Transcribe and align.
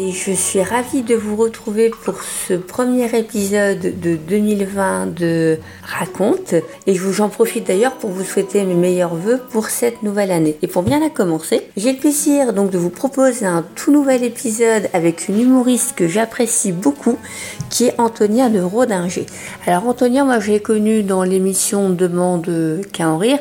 Et 0.00 0.12
je 0.12 0.30
suis 0.30 0.62
ravie 0.62 1.02
de 1.02 1.16
vous 1.16 1.34
retrouver 1.34 1.90
pour 1.90 2.22
ce 2.22 2.54
premier 2.54 3.06
épisode 3.18 3.80
de 4.00 4.14
2020 4.14 5.06
de 5.06 5.58
Raconte. 5.82 6.54
Et 6.86 6.94
j'en 6.94 7.28
profite 7.28 7.66
d'ailleurs 7.66 7.96
pour 7.96 8.10
vous 8.10 8.22
souhaiter 8.22 8.62
mes 8.62 8.74
meilleurs 8.74 9.16
voeux 9.16 9.40
pour 9.50 9.70
cette 9.70 10.04
nouvelle 10.04 10.30
année. 10.30 10.56
Et 10.62 10.68
pour 10.68 10.84
bien 10.84 11.00
la 11.00 11.10
commencer, 11.10 11.62
j'ai 11.76 11.94
le 11.94 11.98
plaisir 11.98 12.52
donc 12.52 12.70
de 12.70 12.78
vous 12.78 12.90
proposer 12.90 13.44
un 13.44 13.64
tout 13.74 13.90
nouvel 13.90 14.22
épisode 14.22 14.88
avec 14.92 15.26
une 15.28 15.40
humoriste 15.40 15.96
que 15.96 16.06
j'apprécie 16.06 16.70
beaucoup, 16.70 17.18
qui 17.68 17.86
est 17.86 17.98
Antonia 17.98 18.50
de 18.50 18.60
Rodinger. 18.60 19.26
Alors 19.66 19.88
Antonia, 19.88 20.22
moi 20.22 20.38
je 20.38 20.52
l'ai 20.52 20.60
connue 20.60 21.02
dans 21.02 21.24
l'émission 21.24 21.90
Demande 21.90 22.82
qu'à 22.92 23.08
en 23.08 23.18
rire, 23.18 23.38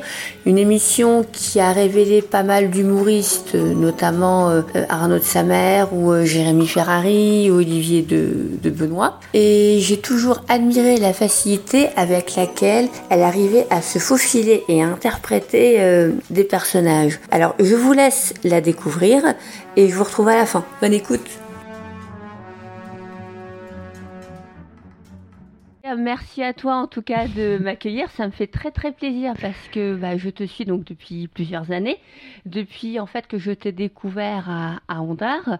une 0.48 0.58
émission 0.58 1.24
qui 1.32 1.60
a 1.60 1.72
révélé 1.72 2.24
pas 2.24 2.44
mal 2.44 2.72
d'humoristes, 2.72 3.54
notamment 3.54 4.50
euh, 4.50 4.62
Arnaud 4.90 5.20
de 5.20 5.24
Samer 5.24 5.86
ou 5.92 6.12
euh, 6.12 6.26
Jérémy 6.48 6.68
Ferrari, 6.68 7.52
Olivier 7.52 8.04
de, 8.04 8.70
Benoît. 8.70 9.20
Et 9.34 9.80
j'ai 9.82 10.00
toujours 10.00 10.46
admiré 10.48 10.96
la 10.96 11.12
facilité 11.12 11.90
avec 11.98 12.38
laquelle 12.38 12.88
elle 13.10 13.24
arrivait 13.24 13.68
à 13.70 13.82
se 13.82 14.00
faufiler 14.00 14.64
et 14.70 14.82
à 14.82 14.88
interpréter 14.88 15.82
euh, 15.82 16.14
des 16.30 16.46
personnages. 16.46 17.20
Alors 17.32 17.54
je 17.60 17.76
vous 17.76 17.92
laisse 17.92 18.34
la 18.46 18.62
découvrir 18.62 19.24
et 19.76 19.90
je 19.90 19.96
vous 19.96 20.06
retrouve 20.06 20.30
à 20.30 20.38
la 20.38 20.46
fin. 20.46 20.64
Bonne 20.80 20.94
écoute 20.94 21.28
Merci 25.98 26.44
à 26.44 26.54
toi 26.54 26.76
en 26.76 26.88
tout 26.88 27.02
cas 27.02 27.28
de 27.28 27.58
m'accueillir. 27.62 28.12
Ça 28.12 28.26
me 28.26 28.32
fait 28.32 28.48
très 28.48 28.72
très 28.72 28.92
plaisir 28.92 29.34
parce 29.42 29.70
que 29.72 29.96
bah, 29.96 30.18
je 30.18 30.30
te 30.30 30.44
suis 30.44 30.66
donc 30.66 30.84
depuis 30.84 31.28
plusieurs 31.28 31.72
années, 31.72 31.98
depuis 32.46 33.00
en 33.00 33.06
fait 33.06 33.28
que 33.28 33.38
je 33.38 33.52
t'ai 33.52 33.72
découvert 33.72 34.50
à, 34.50 34.80
à 34.90 35.02
Ondar. 35.02 35.60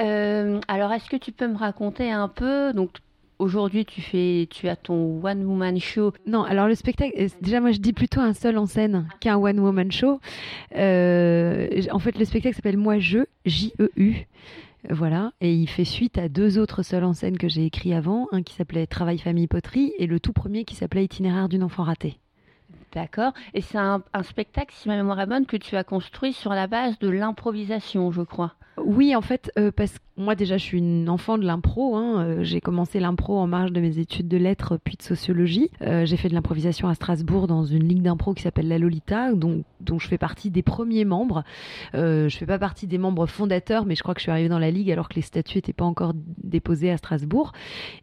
Euh, 0.00 0.60
alors 0.68 0.92
est-ce 0.92 1.08
que 1.08 1.16
tu 1.16 1.32
peux 1.32 1.48
me 1.48 1.56
raconter 1.56 2.10
un 2.10 2.28
peu 2.28 2.72
donc 2.72 2.90
Aujourd'hui, 3.38 3.84
tu 3.84 4.00
fais, 4.00 4.48
tu 4.50 4.66
as 4.66 4.76
ton 4.76 5.22
one 5.22 5.44
woman 5.44 5.78
show? 5.78 6.14
Non, 6.26 6.42
alors 6.44 6.68
le 6.68 6.74
spectacle, 6.74 7.12
euh, 7.18 7.28
déjà 7.42 7.60
moi 7.60 7.70
je 7.70 7.78
dis 7.78 7.92
plutôt 7.92 8.20
un 8.20 8.32
seul 8.32 8.56
en 8.56 8.64
scène 8.64 9.06
qu'un 9.20 9.36
one 9.36 9.60
woman 9.60 9.92
show. 9.92 10.20
Euh, 10.74 11.68
en 11.90 11.98
fait, 11.98 12.18
le 12.18 12.24
spectacle 12.24 12.56
s'appelle 12.56 12.78
Moi 12.78 12.98
je, 12.98 13.18
J-E-U. 13.44 14.26
Voilà, 14.88 15.32
et 15.42 15.52
il 15.52 15.66
fait 15.66 15.84
suite 15.84 16.16
à 16.16 16.28
deux 16.30 16.58
autres 16.58 16.82
seuls 16.82 17.04
en 17.04 17.12
scène 17.12 17.36
que 17.36 17.48
j'ai 17.48 17.66
écrits 17.66 17.92
avant, 17.92 18.28
un 18.32 18.42
qui 18.42 18.54
s'appelait 18.54 18.86
Travail, 18.86 19.18
famille, 19.18 19.48
poterie, 19.48 19.92
et 19.98 20.06
le 20.06 20.18
tout 20.18 20.32
premier 20.32 20.64
qui 20.64 20.74
s'appelait 20.74 21.04
Itinéraire 21.04 21.48
d'une 21.48 21.64
enfant 21.64 21.82
ratée. 21.82 22.18
D'accord. 22.92 23.32
Et 23.52 23.60
c'est 23.60 23.78
un, 23.78 24.02
un, 24.14 24.22
spectacle, 24.22 24.72
si 24.74 24.88
ma 24.88 24.96
mémoire 24.96 25.20
est 25.20 25.26
bonne, 25.26 25.44
que 25.44 25.56
tu 25.56 25.76
as 25.76 25.84
construit 25.84 26.32
sur 26.32 26.52
la 26.52 26.68
base 26.68 26.98
de 27.00 27.10
l'improvisation, 27.10 28.12
je 28.12 28.22
crois. 28.22 28.54
Oui, 28.78 29.14
en 29.16 29.22
fait, 29.22 29.50
euh, 29.58 29.72
parce 29.72 29.92
que 29.92 30.06
moi 30.18 30.34
déjà, 30.34 30.56
je 30.56 30.64
suis 30.64 30.78
une 30.78 31.08
enfant 31.08 31.36
de 31.36 31.44
l'impro. 31.44 31.96
Hein. 31.96 32.24
Euh, 32.24 32.42
j'ai 32.42 32.60
commencé 32.60 33.00
l'impro 33.00 33.38
en 33.38 33.46
marge 33.46 33.72
de 33.72 33.80
mes 33.80 33.98
études 33.98 34.28
de 34.28 34.38
lettres 34.38 34.78
puis 34.82 34.96
de 34.96 35.02
sociologie. 35.02 35.70
Euh, 35.82 36.06
j'ai 36.06 36.16
fait 36.16 36.28
de 36.28 36.34
l'improvisation 36.34 36.88
à 36.88 36.94
Strasbourg 36.94 37.46
dans 37.46 37.64
une 37.64 37.86
ligue 37.86 38.02
d'impro 38.02 38.32
qui 38.32 38.42
s'appelle 38.42 38.68
La 38.68 38.78
Lolita, 38.78 39.34
dont, 39.34 39.62
dont, 39.80 39.98
je 39.98 40.08
fais 40.08 40.18
partie 40.18 40.50
des 40.50 40.62
premiers 40.62 41.04
membres. 41.04 41.44
Euh, 41.94 42.28
je 42.28 42.36
fais 42.36 42.46
pas 42.46 42.58
partie 42.58 42.86
des 42.86 42.96
membres 42.98 43.26
fondateurs, 43.26 43.84
mais 43.84 43.94
je 43.94 44.02
crois 44.02 44.14
que 44.14 44.20
je 44.20 44.24
suis 44.24 44.32
arrivée 44.32 44.48
dans 44.48 44.58
la 44.58 44.70
ligue 44.70 44.90
alors 44.90 45.08
que 45.08 45.16
les 45.16 45.22
statuts 45.22 45.58
n'étaient 45.58 45.74
pas 45.74 45.84
encore 45.84 46.12
déposés 46.42 46.90
à 46.90 46.96
Strasbourg. 46.96 47.52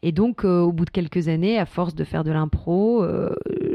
Et 0.03 0.11
donc, 0.11 0.45
euh, 0.45 0.59
au 0.59 0.71
bout 0.71 0.85
de 0.85 0.91
quelques 0.91 1.29
années, 1.29 1.57
à 1.57 1.65
force 1.65 1.95
de 1.95 2.03
faire 2.03 2.23
de 2.23 2.31
l'impro, 2.31 3.05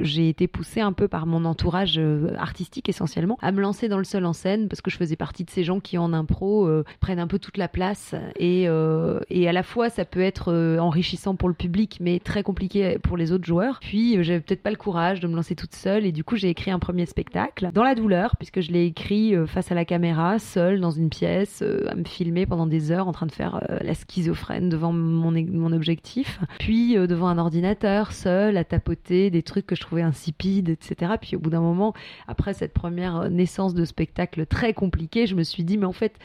j'ai 0.01 0.29
été 0.29 0.47
poussée 0.47 0.81
un 0.81 0.93
peu 0.93 1.09
par 1.09 1.27
mon 1.27 1.45
entourage 1.45 2.01
artistique 2.39 2.89
essentiellement 2.89 3.37
à 3.41 3.51
me 3.51 3.61
lancer 3.61 3.89
dans 3.89 3.99
le 3.99 4.05
seul 4.05 4.25
en 4.27 4.33
scène 4.33 4.69
parce 4.69 4.81
que 4.81 4.91
je 4.91 4.97
faisais 4.97 5.17
partie 5.17 5.45
de 5.45 5.51
ces 5.51 5.65
gens 5.65 5.81
qui 5.81 5.99
en 5.99 6.13
impro 6.13 6.69
prennent 7.01 7.19
un 7.19 7.27
peu 7.27 7.39
toute 7.39 7.57
la 7.57 7.69
place 7.69 8.15
et, 8.37 8.69
euh, 8.69 9.21
et, 9.31 9.49
à 9.49 9.53
la 9.53 9.63
fois 9.63 9.91
ça 9.91 10.05
peut 10.05 10.21
être 10.21 10.53
euh, 10.53 10.79
enrichissant 10.79 11.35
pour 11.35 11.49
le 11.49 11.55
public 11.55 11.99
mais 12.01 12.19
très 12.19 12.43
compliqué 12.43 12.99
pour 13.03 13.17
les 13.17 13.33
autres 13.33 13.47
joueurs. 13.47 13.79
Puis 13.81 14.17
euh, 14.17 14.23
j'avais 14.23 14.41
peut-être 14.41 14.63
pas 14.63 14.71
le 14.71 14.77
courage 14.77 15.21
de 15.21 15.29
me 15.29 15.35
lancer 15.35 15.55
toute 15.55 15.75
seule 15.75 16.07
et 16.07 16.13
du 16.13 16.25
coup 16.25 16.37
j'ai 16.37 16.49
écrit 16.49 16.71
un 16.71 16.79
premier 16.79 17.07
spectacle 17.07 17.71
dans 17.73 17.83
la 17.83 17.95
douleur 17.95 18.37
puisque 18.37 18.61
je 18.61 18.73
l'ai 18.73 18.87
écrit 18.87 19.35
face 19.47 19.73
à 19.73 19.75
la 19.75 19.85
caméra, 19.85 20.39
seule 20.39 20.81
dans 20.81 20.91
une 20.91 21.11
pièce, 21.11 21.63
à 21.63 21.95
me 21.95 22.05
filmer 22.05 22.47
pendant 22.47 22.67
des 22.67 22.91
heures 22.91 23.09
en 23.09 23.13
train 23.13 23.27
de 23.27 23.33
faire 23.33 23.61
la 23.81 23.95
schizophrène 23.95 24.69
devant 24.69 24.93
mon, 24.93 25.31
mon 25.31 25.73
objectif, 25.73 26.41
puis 26.59 26.95
devant 26.95 27.29
un 27.29 27.39
ordinateur, 27.39 28.13
seul 28.13 28.57
à 28.57 28.65
tapoter 28.65 29.31
des 29.31 29.43
trucs 29.43 29.67
que 29.67 29.75
je 29.75 29.81
trouvais 29.81 30.03
insipides, 30.03 30.69
etc. 30.69 31.13
Puis 31.21 31.37
au 31.37 31.39
bout 31.39 31.51
d'un 31.51 31.61
moment, 31.61 31.95
après 32.27 32.55
cette 32.55 32.73
première 32.73 33.31
naissance 33.31 33.75
de 33.75 33.85
spectacle 33.85 34.47
très 34.47 34.73
compliqué, 34.75 35.27
je 35.27 35.35
me 35.35 35.43
suis 35.43 35.65
dit 35.65 35.79
mais 35.79 35.87
en 35.87 35.93
fait 35.93 36.19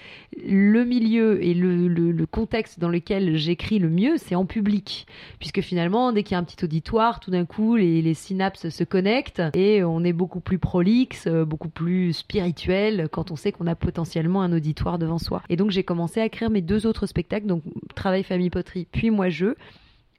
le 0.54 0.86
milieu 0.86 1.44
et 1.44 1.54
le, 1.54 2.26
contexte 2.26 2.80
dans 2.80 2.90
lequel 2.90 3.36
j'écris 3.36 3.80
le 3.80 3.90
mieux, 3.90 4.18
c'est 4.18 4.36
en 4.36 4.46
public. 4.46 5.08
Puisque 5.40 5.62
finalement, 5.62 6.12
dès 6.12 6.24
qu'il 6.24 6.34
y 6.34 6.36
a 6.36 6.40
un 6.40 6.44
petit 6.44 6.64
auditoire, 6.64 7.20
tout 7.20 7.32
d'un 7.32 7.46
coup, 7.46 7.76
les, 7.76 8.14
synapses 8.14 8.70
se 8.70 8.84
connectent 8.84 9.42
et 9.54 9.84
on 9.84 10.04
est 10.04 10.14
beaucoup 10.14 10.40
plus 10.40 10.60
prolixe, 10.60 11.28
beaucoup 11.28 11.70
plus 11.70 12.14
spirituel 12.14 13.10
quand 13.12 13.32
on 13.32 13.36
sait 13.36 13.52
qu'on 13.52 13.68
a 13.68 13.76
potentiellement 13.76 14.42
un 14.42 14.54
auditoire 14.54 15.00
devant 15.00 15.18
soi. 15.18 15.42
Et 15.50 15.56
donc, 15.56 15.72
j'ai 15.72 15.84
commencé 15.84 16.22
à 16.22 16.26
écrire 16.26 16.50
mes 16.50 16.62
deux 16.62 16.86
autres 16.86 17.08
spectacles, 17.08 17.48
donc 17.48 17.64
Travail, 17.96 18.24
Famille, 18.24 18.50
Poterie, 18.50 18.88
puis 18.92 19.10
Moi, 19.10 19.30
Je, 19.30 19.56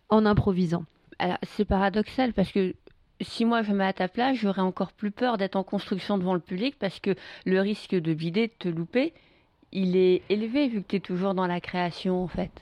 en 0.08 0.26
improvisant. 0.26 0.84
Alors, 1.18 1.38
c'est 1.42 1.64
paradoxal 1.64 2.32
parce 2.32 2.50
que 2.50 2.74
si 3.20 3.44
moi 3.44 3.62
je 3.62 3.72
mets 3.72 3.84
à 3.84 3.92
ta 3.92 4.08
place, 4.08 4.36
j'aurais 4.36 4.62
encore 4.62 4.92
plus 4.92 5.10
peur 5.10 5.38
d'être 5.38 5.56
en 5.56 5.62
construction 5.62 6.18
devant 6.18 6.34
le 6.34 6.40
public 6.40 6.76
parce 6.78 6.98
que 6.98 7.14
le 7.44 7.60
risque 7.60 7.94
de 7.94 8.12
vider, 8.12 8.48
de 8.48 8.52
te 8.58 8.68
louper, 8.68 9.12
il 9.74 9.96
est 9.96 10.22
élevé 10.30 10.68
vu 10.68 10.82
que 10.82 10.88
tu 10.88 10.96
es 10.96 11.00
toujours 11.00 11.34
dans 11.34 11.46
la 11.46 11.60
création 11.60 12.22
en 12.22 12.28
fait. 12.28 12.52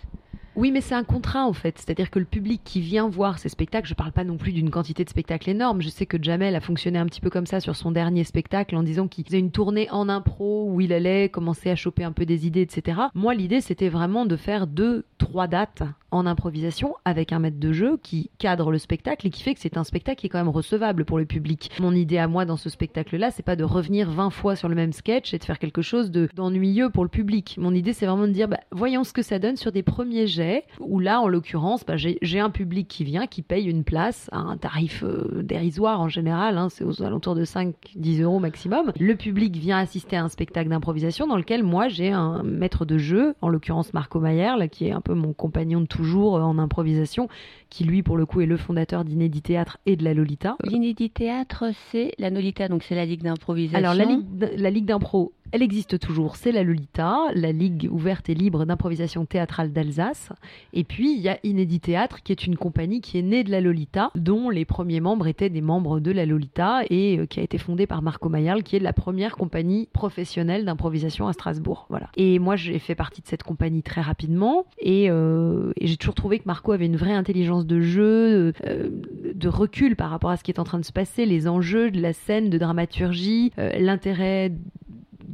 Oui, 0.55 0.71
mais 0.71 0.81
c'est 0.81 0.95
un 0.95 1.05
contrat 1.05 1.47
en 1.47 1.53
fait. 1.53 1.79
C'est-à-dire 1.79 2.11
que 2.11 2.19
le 2.19 2.25
public 2.25 2.61
qui 2.65 2.81
vient 2.81 3.09
voir 3.09 3.39
ces 3.39 3.49
spectacles, 3.49 3.87
je 3.87 3.95
ne 3.95 3.97
parle 3.97 4.13
pas 4.13 4.25
non 4.25 4.37
plus 4.37 4.53
d'une 4.53 4.71
quantité 4.71 5.05
de 5.05 5.09
spectacles 5.09 5.51
énorme. 5.51 5.81
Je 5.81 5.89
sais 5.89 6.07
que 6.07 6.23
Jamel 6.23 6.55
a 6.55 6.61
fonctionné 6.61 6.99
un 6.99 7.07
petit 7.07 7.21
peu 7.21 7.31
comme 7.31 7.47
ça 7.47 7.61
sur 7.61 7.75
son 7.75 7.91
dernier 7.91 8.25
spectacle 8.25 8.77
en 8.77 8.83
disant 8.83 9.09
qu'il 9.09 9.25
faisait 9.25 9.39
une 9.39 9.51
tournée 9.51 9.89
en 9.91 10.09
impro 10.09 10.69
où 10.71 10.81
il 10.81 10.93
allait 10.93 11.29
commencer 11.29 11.71
à 11.71 11.77
choper 11.77 12.05
un 12.05 12.13
peu 12.13 12.27
des 12.27 12.47
idées, 12.47 12.63
etc. 12.63 13.01
Moi, 13.15 13.35
l'idée, 13.35 13.61
c'était 13.61 13.89
vraiment 13.89 14.27
de 14.27 14.37
faire 14.37 14.67
deux, 14.67 15.05
trois 15.19 15.47
dates 15.47 15.83
en 16.11 16.27
improvisation 16.27 16.95
avec 17.05 17.33
un 17.33 17.39
maître 17.39 17.59
de 17.59 17.73
jeu 17.73 17.99
qui 18.03 18.31
cadre 18.39 18.71
le 18.71 18.79
spectacle 18.79 19.27
et 19.27 19.31
qui 19.31 19.43
fait 19.43 19.55
que 19.55 19.61
c'est 19.61 19.79
un 19.79 19.85
spectacle 19.85 20.21
qui 20.21 20.27
est 20.27 20.31
quand 20.31 20.39
même 20.39 20.49
recevable 20.49 21.05
pour 21.05 21.19
le 21.19 21.25
public. 21.25 21.71
Mon 21.81 21.95
idée 21.95 22.19
à 22.19 22.29
moi 22.29 22.45
dans 22.45 22.59
ce 22.59 22.69
spectacle-là, 22.69 23.31
c'est 23.31 23.43
pas 23.43 23.57
de 23.57 23.65
revenir 23.65 24.11
20 24.11 24.31
fois 24.31 24.55
sur 24.55 24.69
le 24.69 24.75
même 24.75 24.93
sketch 24.93 25.33
et 25.33 25.39
de 25.39 25.45
faire 25.45 25.59
quelque 25.59 25.81
chose 25.81 26.11
d'ennuyeux 26.11 26.91
pour 26.91 27.05
le 27.05 27.09
public. 27.09 27.57
Mon 27.59 27.75
idée, 27.75 27.95
c'est 27.95 28.07
vraiment 28.07 28.27
de 28.27 28.33
dire, 28.33 28.49
bah, 28.49 28.61
voyons 28.71 29.05
ce 29.05 29.15
que 29.15 29.23
ça 29.23 29.39
donne 29.39 29.57
sur 29.57 29.73
des 29.73 29.83
premiers 29.83 30.27
jets, 30.27 30.42
où 30.81 31.01
là, 31.01 31.21
en 31.21 31.29
l'occurrence, 31.29 31.85
bah, 31.85 31.95
j'ai 31.97 32.41
un 32.41 32.51
public 32.51 32.89
qui 32.89 33.05
vient, 33.05 33.27
qui 33.27 33.43
paye 33.43 33.67
une 33.67 33.85
place 33.85 34.29
à 34.33 34.39
un 34.39 34.57
tarif 34.57 35.03
euh, 35.03 35.43
dérisoire 35.43 36.01
en 36.01 36.09
général, 36.09 36.59
hein, 36.59 36.69
c'est 36.69 36.85
aux 36.85 37.03
alentours 37.03 37.35
de 37.35 37.45
5-10 37.45 38.23
euros 38.23 38.39
maximum. 38.39 38.93
Le 38.99 39.15
public 39.15 39.57
vient 39.57 39.79
assister 39.79 40.17
à 40.17 40.25
un 40.25 40.29
spectacle 40.29 40.69
d'improvisation 40.69 41.27
dans 41.27 41.37
lequel 41.37 41.63
moi, 41.63 41.89
j'ai 41.89 42.11
un 42.11 42.43
maître 42.43 42.85
de 42.85 42.99
jeu, 42.99 43.35
en 43.41 43.49
l'occurrence 43.49 43.93
Marco 43.95 44.21
Mayer, 44.21 44.69
qui 44.71 44.87
est 44.87 44.93
un 44.93 45.01
peu 45.01 45.15
mon 45.15 45.33
compagnon 45.33 45.81
de 45.81 45.87
toujours 45.87 46.35
en 46.35 46.59
improvisation, 46.59 47.29
qui 47.73 47.85
lui, 47.85 48.03
pour 48.03 48.19
le 48.19 48.27
coup, 48.27 48.43
est 48.43 48.47
le 48.47 48.59
fondateur 48.59 49.03
d'Inédit 49.03 49.41
Théâtre 49.41 49.79
et 49.87 49.97
de 49.97 50.05
la 50.05 50.13
Lolita. 50.13 50.57
L'Inédit 50.63 51.09
Théâtre, 51.09 51.71
c'est 51.91 52.13
la 52.19 52.29
Lolita, 52.29 52.69
donc 52.69 52.83
c'est 52.83 52.95
la 52.95 53.07
Ligue 53.07 53.23
d'improvisation. 53.23 53.79
Alors, 53.79 53.95
la 53.95 54.05
Ligue, 54.05 54.27
la 54.57 54.71
Ligue 54.71 54.85
d'impro 54.85 55.33
Elle 55.53 55.63
existe 55.63 55.99
toujours, 55.99 56.37
c'est 56.37 56.53
la 56.53 56.65
Lolita, 56.65 57.17
la 57.35 57.51
Ligue 57.51 57.89
ouverte 57.91 58.29
et 58.29 58.35
libre 58.35 58.67
d'improvisation 58.67 59.25
théâtrale 59.25 59.73
d'Alsace. 59.73 60.31
Et 60.75 60.85
puis 60.85 61.15
il 61.15 61.21
y 61.21 61.31
a 61.31 61.39
Inédit 61.45 61.81
Théâtre, 61.81 62.23
qui 62.23 62.33
est 62.33 62.47
une 62.47 62.57
compagnie 62.57 63.01
qui 63.01 63.19
est 63.19 63.23
née 63.23 63.43
de 63.43 63.51
la 63.51 63.63
Lolita, 63.63 64.11
dont 64.15 64.51
les 64.51 64.67
premiers 64.67 65.01
membres 65.01 65.27
étaient 65.27 65.51
des 65.51 65.61
membres 65.63 65.99
de 65.99 66.11
la 66.11 66.27
Lolita 66.27 66.83
et 66.91 67.19
euh, 67.19 67.27
qui 67.27 67.41
a 67.41 67.43
été 67.43 67.57
fondée 67.57 67.87
par 67.87 68.03
Marco 68.03 68.29
Mayal, 68.29 68.63
qui 68.63 68.77
est 68.77 68.81
la 68.81 68.93
première 68.93 69.37
compagnie 69.37 69.89
professionnelle 69.95 70.67
d'improvisation 70.67 71.27
à 71.27 71.33
Strasbourg. 71.33 71.87
Voilà. 71.89 72.11
Et 72.17 72.39
moi, 72.39 72.57
j'ai 72.57 72.79
fait 72.79 72.95
partie 72.95 73.23
de 73.23 73.27
cette 73.27 73.43
compagnie 73.43 73.83
très 73.83 74.03
rapidement 74.03 74.67
et, 74.79 75.11
euh, 75.11 75.73
et 75.77 75.87
j'ai 75.87 75.97
toujours 75.97 76.15
trouvé 76.15 76.39
que 76.39 76.45
Marco 76.47 76.73
avait 76.73 76.87
une 76.87 76.97
vraie 76.97 77.15
intelligence 77.15 77.62
de 77.65 77.81
jeu, 77.81 78.53
euh, 78.65 78.91
de 79.35 79.49
recul 79.49 79.97
par 79.97 80.11
rapport 80.11 80.31
à 80.31 80.37
ce 80.37 80.45
qui 80.45 80.51
est 80.51 80.59
en 80.59 80.65
train 80.65 80.79
de 80.79 80.85
se 80.85 80.93
passer, 80.93 81.27
les 81.27 81.49
enjeux 81.49 81.91
de 81.91 82.01
la 82.01 82.13
scène, 82.13 82.51
de 82.51 82.59
dramaturgie, 82.59 83.53
euh, 83.59 83.71
l'intérêt 83.79 84.53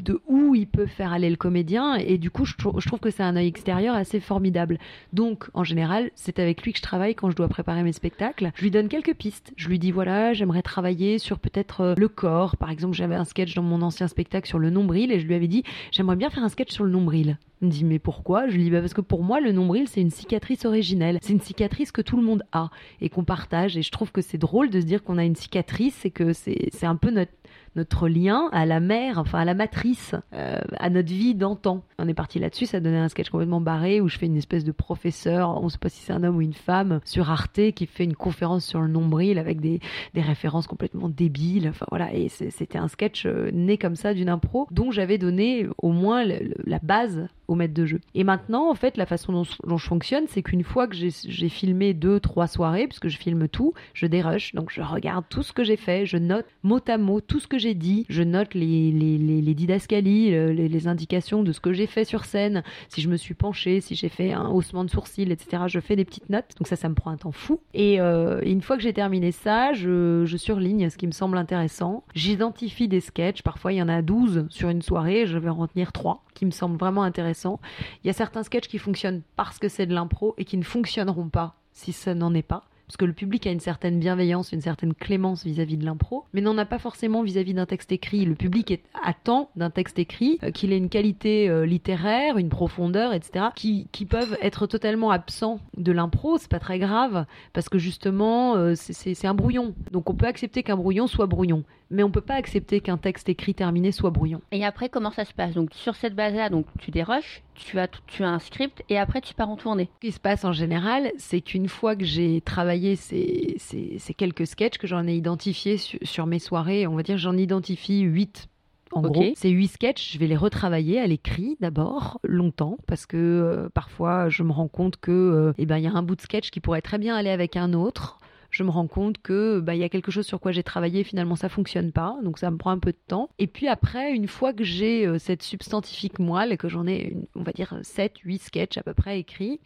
de 0.02 0.20
où 0.26 0.54
il 0.54 0.66
peut 0.66 0.86
faire 0.86 1.12
aller 1.12 1.30
le 1.30 1.36
comédien. 1.36 1.96
Et 1.96 2.19
du 2.19 2.30
coup 2.30 2.44
je, 2.44 2.54
je 2.54 2.86
trouve 2.86 3.00
que 3.00 3.10
c'est 3.10 3.22
un 3.22 3.36
œil 3.36 3.46
extérieur 3.46 3.94
assez 3.94 4.20
formidable. 4.20 4.78
Donc 5.12 5.50
en 5.54 5.64
général 5.64 6.10
c'est 6.14 6.38
avec 6.38 6.62
lui 6.62 6.72
que 6.72 6.78
je 6.78 6.82
travaille 6.82 7.14
quand 7.14 7.30
je 7.30 7.36
dois 7.36 7.48
préparer 7.48 7.82
mes 7.82 7.92
spectacles. 7.92 8.50
Je 8.54 8.62
lui 8.62 8.70
donne 8.70 8.88
quelques 8.88 9.14
pistes. 9.14 9.52
Je 9.56 9.69
lui 9.69 9.78
dis 9.78 9.90
voilà 9.90 10.32
j'aimerais 10.32 10.62
travailler 10.62 11.19
sur 11.19 11.38
peut-être 11.38 11.80
euh, 11.80 11.94
le 11.96 12.08
corps. 12.08 12.56
Par 12.56 12.70
exemple 12.70 12.96
j'avais 12.96 13.16
un 13.16 13.25
sketch 13.25 13.54
dans 13.54 13.62
mon 13.62 13.82
ancien 13.82 14.08
spectacle 14.08 14.48
sur 14.48 14.58
le 14.58 14.70
nombril 14.70 15.12
et 15.12 15.20
je 15.20 15.26
lui 15.26 15.34
avais 15.34 15.48
dit 15.48 15.64
j'aimerais 15.90 16.16
bien 16.16 16.30
faire 16.30 16.44
un 16.44 16.48
sketch 16.48 16.72
sur 16.72 16.84
le 16.84 16.90
nombril 16.90 17.38
il 17.60 17.69
me 17.69 17.72
dit 17.72 17.84
mais 17.84 17.99
pourquoi? 17.99 18.49
Je 18.49 18.56
lui 18.56 18.64
dis 18.64 18.70
bah 18.70 18.81
parce 18.81 18.94
que 18.94 19.00
pour 19.00 19.22
moi 19.22 19.40
le 19.40 19.52
nombril 19.52 19.88
c'est 19.88 20.00
une 20.00 20.10
cicatrice 20.10 20.64
originelle, 20.64 21.19
c'est 21.22 21.32
une 21.32 21.40
cicatrice 21.40 21.93
que 21.93 22.02
tout 22.02 22.16
le 22.16 22.22
monde 22.22 22.43
a 22.52 22.70
et 23.00 23.08
qu'on 23.08 23.25
partage 23.25 23.76
et 23.76 23.82
je 23.82 23.90
trouve 23.90 24.12
que 24.12 24.22
c'est 24.22 24.38
drôle 24.38 24.70
de 24.70 24.81
se 24.81 24.87
dire 24.87 25.02
qu'on 25.02 25.19
a 25.19 25.25
une 25.25 25.37
cicatrice 25.37 26.05
et 26.05 26.10
que 26.10 26.32
c'est 26.32 26.70
un 26.84 26.96
peu 26.96 27.10
notre 27.10 27.32
notre 27.76 28.08
lien 28.08 28.49
à 28.52 28.66
la 28.66 28.81
mère, 28.81 29.19
enfin 29.19 29.38
à 29.38 29.44
la 29.44 29.55
matrice, 29.55 30.14
euh, 30.34 30.58
à 30.78 30.90
notre 30.90 31.08
vie 31.08 31.34
d'antan. 31.34 31.84
On 31.99 32.08
est 32.08 32.14
parti 32.14 32.38
là-dessus, 32.38 32.66
ça 32.66 32.81
donnait 32.81 32.99
un 32.99 33.08
sketch 33.08 33.31
complètement 33.31 33.61
barré 33.61 34.00
où 34.00 34.08
je 34.08 34.19
fais 34.19 34.26
une 34.26 34.37
espèce 34.37 34.64
de 34.64 34.72
professeur, 34.72 35.61
on 35.61 35.64
ne 35.64 35.69
sait 35.69 35.78
pas 35.78 35.88
si 35.88 36.00
c'est 36.02 36.12
un 36.12 36.25
homme 36.25 36.37
ou 36.37 36.40
une 36.40 36.54
femme, 36.54 37.00
sur 37.04 37.31
Arte 37.31 37.72
qui 37.75 37.87
fait 37.87 38.04
une 38.04 38.16
conférence 38.16 38.64
sur 38.64 38.81
le 38.81 38.88
nombril 38.88 39.38
avec 39.38 39.61
des, 39.61 39.81
des 40.14 40.20
références 40.20 40.66
complètement 40.66 41.08
débiles. 41.08 41.69
Enfin 41.69 41.87
voilà, 41.90 42.12
et 42.12 42.28
c'était 42.28 42.78
un 42.78 42.88
sketch 42.88 43.26
euh, 43.26 43.50
né 43.52 43.78
comme 43.78 43.96
ça 43.96 44.12
d'une 44.12 44.28
impro 44.28 44.66
dont 44.70 44.90
j'avais 44.90 45.19
donné 45.19 45.66
au 45.78 45.93
moins 45.93 46.25
la 46.25 46.78
base 46.81 47.28
au 47.48 47.54
maître 47.54 47.74
de 47.74 47.86
jeu. 47.86 48.00
Et 48.14 48.24
maintenant, 48.24 48.70
en 48.70 48.74
fait, 48.74 48.96
la 48.96 49.06
façon 49.06 49.32
dont, 49.32 49.44
je 49.76 49.86
fonctionne, 49.86 50.24
c'est 50.28 50.42
qu'une 50.42 50.62
fois 50.62 50.86
que 50.86 50.94
j'ai 50.94 51.48
filmé 51.48 51.94
deux, 51.94 52.20
trois 52.20 52.46
soirées, 52.46 52.86
puisque 52.86 53.08
je 53.08 53.16
filme 53.18 53.48
tout, 53.48 53.72
je 53.94 54.06
dérush, 54.06 54.54
donc 54.54 54.70
je 54.70 54.82
regarde 54.82 55.24
tout 55.28 55.42
ce 55.42 55.52
que 55.52 55.64
j'ai 55.64 55.76
fait, 55.76 56.06
je 56.06 56.18
note 56.18 56.46
mot 56.62 56.80
à 56.86 56.98
mot 56.98 57.20
tout 57.20 57.40
ce 57.40 57.48
que 57.48 57.58
j'ai 57.58 57.74
dit, 57.74 58.06
je 58.08 58.22
note 58.22 58.54
les, 58.54 58.92
les, 58.92 59.18
les, 59.18 59.54
didascalies, 59.54 60.30
le- 60.30 60.52
les, 60.52 60.88
indications 60.88 61.42
de 61.42 61.52
ce 61.52 61.60
que 61.60 61.72
j'ai 61.72 61.86
fait 61.86 62.04
sur 62.04 62.24
scène, 62.24 62.62
si 62.88 63.00
je 63.00 63.08
me 63.08 63.16
suis 63.16 63.34
penchée, 63.34 63.80
si 63.80 63.94
j'ai 63.94 64.08
fait 64.08 64.32
un 64.32 64.48
haussement 64.48 64.84
de 64.84 64.90
sourcil, 64.90 65.32
etc. 65.32 65.64
Je 65.66 65.80
fais 65.80 65.96
des 65.96 66.04
petites 66.04 66.30
notes, 66.30 66.54
donc 66.58 66.68
ça, 66.68 66.76
ça 66.76 66.88
me 66.88 66.94
prend 66.94 67.10
un 67.10 67.16
temps 67.16 67.32
fou. 67.32 67.60
Et, 67.74 68.00
euh, 68.00 68.40
et 68.42 68.52
une 68.52 68.62
fois 68.62 68.76
que 68.76 68.82
j'ai 68.82 68.92
terminé 68.92 69.32
ça, 69.32 69.72
je, 69.72 70.22
je 70.24 70.36
surligne 70.36 70.88
ce 70.90 70.96
qui 70.96 71.06
me 71.06 71.12
semble 71.12 71.36
intéressant. 71.36 72.04
J'identifie 72.14 72.88
des 72.88 73.00
sketchs, 73.00 73.42
parfois 73.42 73.72
il 73.72 73.76
y 73.76 73.82
en 73.82 73.88
a 73.88 74.02
12 74.02 74.46
sur 74.50 74.68
une 74.68 74.82
soirée, 74.82 75.26
je 75.26 75.38
vais 75.38 75.48
en 75.48 75.56
retenir 75.56 75.92
3 75.92 76.22
qui 76.34 76.46
me 76.46 76.52
semblent 76.52 76.78
vraiment 76.78 77.02
intéressants. 77.02 77.38
Il 77.44 78.06
y 78.06 78.11
a 78.11 78.12
certains 78.12 78.43
sketchs 78.43 78.69
qui 78.69 78.79
fonctionnent 78.79 79.23
parce 79.37 79.58
que 79.58 79.69
c'est 79.69 79.87
de 79.87 79.94
l'impro 79.94 80.35
et 80.38 80.44
qui 80.44 80.56
ne 80.56 80.64
fonctionneront 80.64 81.29
pas 81.29 81.56
si 81.73 81.93
ça 81.93 82.14
n'en 82.14 82.35
est 82.35 82.43
pas. 82.43 82.64
Parce 82.88 82.96
que 82.96 83.05
le 83.05 83.12
public 83.12 83.46
a 83.46 83.50
une 83.52 83.61
certaine 83.61 84.00
bienveillance, 84.00 84.52
une 84.52 84.62
certaine 84.62 84.94
clémence 84.94 85.44
vis-à-vis 85.44 85.76
de 85.76 85.85
l'impro, 85.85 86.25
mais 86.32 86.40
n'en 86.40 86.56
a 86.56 86.64
pas 86.64 86.79
forcément 86.79 87.23
vis-à-vis 87.23 87.52
d'un 87.52 87.67
texte 87.67 87.93
écrit. 87.93 88.25
Le 88.25 88.35
public 88.35 88.70
est, 88.70 88.82
attend 89.05 89.50
d'un 89.56 89.69
texte 89.69 89.99
écrit 89.99 90.38
euh, 90.43 90.50
qu'il 90.50 90.73
ait 90.73 90.79
une 90.79 90.88
qualité 90.88 91.50
euh, 91.50 91.67
littéraire, 91.67 92.38
une 92.38 92.49
profondeur, 92.49 93.12
etc., 93.12 93.46
qui, 93.55 93.88
qui 93.93 94.06
peuvent 94.06 94.38
être 94.40 94.67
totalement 94.67 95.11
absents 95.11 95.61
de 95.76 95.93
l'impro. 95.93 96.38
C'est 96.38 96.50
pas 96.50 96.61
très 96.61 96.79
grave, 96.79 97.26
parce 97.52 97.69
que 97.69 97.76
justement, 97.79 98.56
euh, 98.56 98.73
c'est- 98.75 99.19
un 99.26 99.35
brouillon. 99.35 99.75
Donc 99.93 100.08
on 100.08 100.14
peut 100.14 100.26
accepter 100.26 100.62
qu'un 100.62 100.76
brouillon 100.76 101.06
soit 101.06 101.26
brouillon, 101.26 101.64
mais 101.90 102.02
on 102.02 102.11
peut 102.11 102.23
pas 102.23 102.35
accepter 102.37 102.81
qu'un 102.81 102.96
texte 102.96 103.29
écrit 103.29 103.52
terminé 103.55 103.93
soit 103.93 104.11
brouillon. 104.11 104.40
Et 104.52 104.64
après, 104.64 104.88
comment 104.88 105.11
ça 105.11 105.26
se 105.26 105.35
passe? 105.35 105.55
Donc, 105.55 105.75
sur 105.75 105.94
cette 105.94 106.14
base-là, 106.14 106.49
donc 106.49 106.64
tu 106.79 106.90
déroches, 106.90 107.43
tu 107.55 107.79
as, 107.79 107.88
tu 108.06 108.23
as 108.25 108.29
un 108.31 108.38
script 108.38 108.82
et 108.88 108.96
après, 108.99 109.20
tu 109.20 109.35
pars 109.35 109.50
en 109.50 109.56
tournée. 109.56 109.90
Ce 109.96 110.06
qui 110.06 110.12
se 110.12 110.20
passe 110.20 110.44
en 110.44 110.52
général, 110.52 111.11
c'est 111.19 111.40
qu'une 111.40 111.69
fois 111.69 111.96
que 111.96 112.05
j'ai 112.05 112.40
travaillé 112.40 112.77
ces, 112.96 113.54
ces- 113.58 113.96
ces 113.98 114.14
quelques 114.14 114.46
sketchs, 114.46 114.78
que 114.78 114.86
j'en 114.86 115.06
ai 115.06 115.14
identifiés 115.16 115.76
sur, 115.76 115.98
sur 116.02 116.26
mes 116.26 116.38
soirées, 116.38 116.86
on 116.86 116.94
va 116.96 117.02
dire 117.02 117.19
j'en 117.19 117.36
identifie 117.36 118.00
8 118.00 118.48
en 118.92 119.02
gros, 119.02 119.20
ces 119.36 119.50
huit 119.50 119.69
sketchs, 119.69 120.14
je 120.14 120.19
vais 120.19 120.26
les 120.26 120.34
retravailler 120.36 120.98
à 120.98 121.06
l'écrit 121.06 121.58
d'abord, 121.60 122.20
longtemps, 122.25 122.78
parce 122.86 123.04
que 123.04 123.16
euh, 123.19 123.69
parfois 123.75 124.30
je 124.30 124.42
me 124.42 124.50
rends 124.50 124.66
compte 124.69 124.96
que 124.96 125.10
euh, 125.12 125.52
eh 125.58 125.66
ben 125.66 125.76
il 125.76 125.84
y 125.84 125.86
a 125.86 125.92
un 125.92 126.02
bout 126.02 126.16
de 126.16 126.22
sketch 126.22 126.50
qui 126.50 126.60
pourrait 126.60 126.80
très 126.80 126.96
bien 126.96 127.14
aller 127.14 127.28
avec 127.28 127.56
un 127.56 127.75
autre. 127.75 128.17
Je 128.58 128.64
me 128.64 128.70
rends 128.70 128.88
compte 128.88 129.19
que 129.22 129.60
bah, 129.60 129.76
il 129.76 129.78
y 129.81 129.84
a 129.84 129.88
quelque 129.88 130.10
chose 130.10 130.26
sur 130.26 130.40
quoi 130.40 130.50
j'ai 130.50 130.64
travaillé, 130.64 131.05
finalement 131.05 131.37
ça 131.37 131.49
fonctionne 131.49 131.93
pas, 131.93 132.16
donc 132.25 132.38
ça 132.38 132.50
me 132.50 132.56
prend 132.56 132.72
un 132.72 132.81
peu 132.81 132.90
de 132.90 132.99
temps. 133.06 133.28
Et 133.38 133.46
puis 133.46 133.69
après, 133.69 134.12
une 134.12 134.26
fois 134.26 134.52
que 134.52 134.64
j'ai 134.64 135.06
euh, 135.06 135.19
cette 135.20 135.44
substantifique 135.44 136.19
moelle 136.19 136.50
et 136.50 136.56
que 136.56 136.69
j'en 136.69 136.84
ai, 136.88 137.10
une- 137.12 137.26
on 137.37 137.44
va 137.44 137.52
dire 137.52 137.78
7, 137.82 138.19
8 138.25 138.43
sketchs 138.43 138.76
à 138.78 138.82
peu 138.82 138.94
près 138.94 139.20
écrits, 139.20 139.60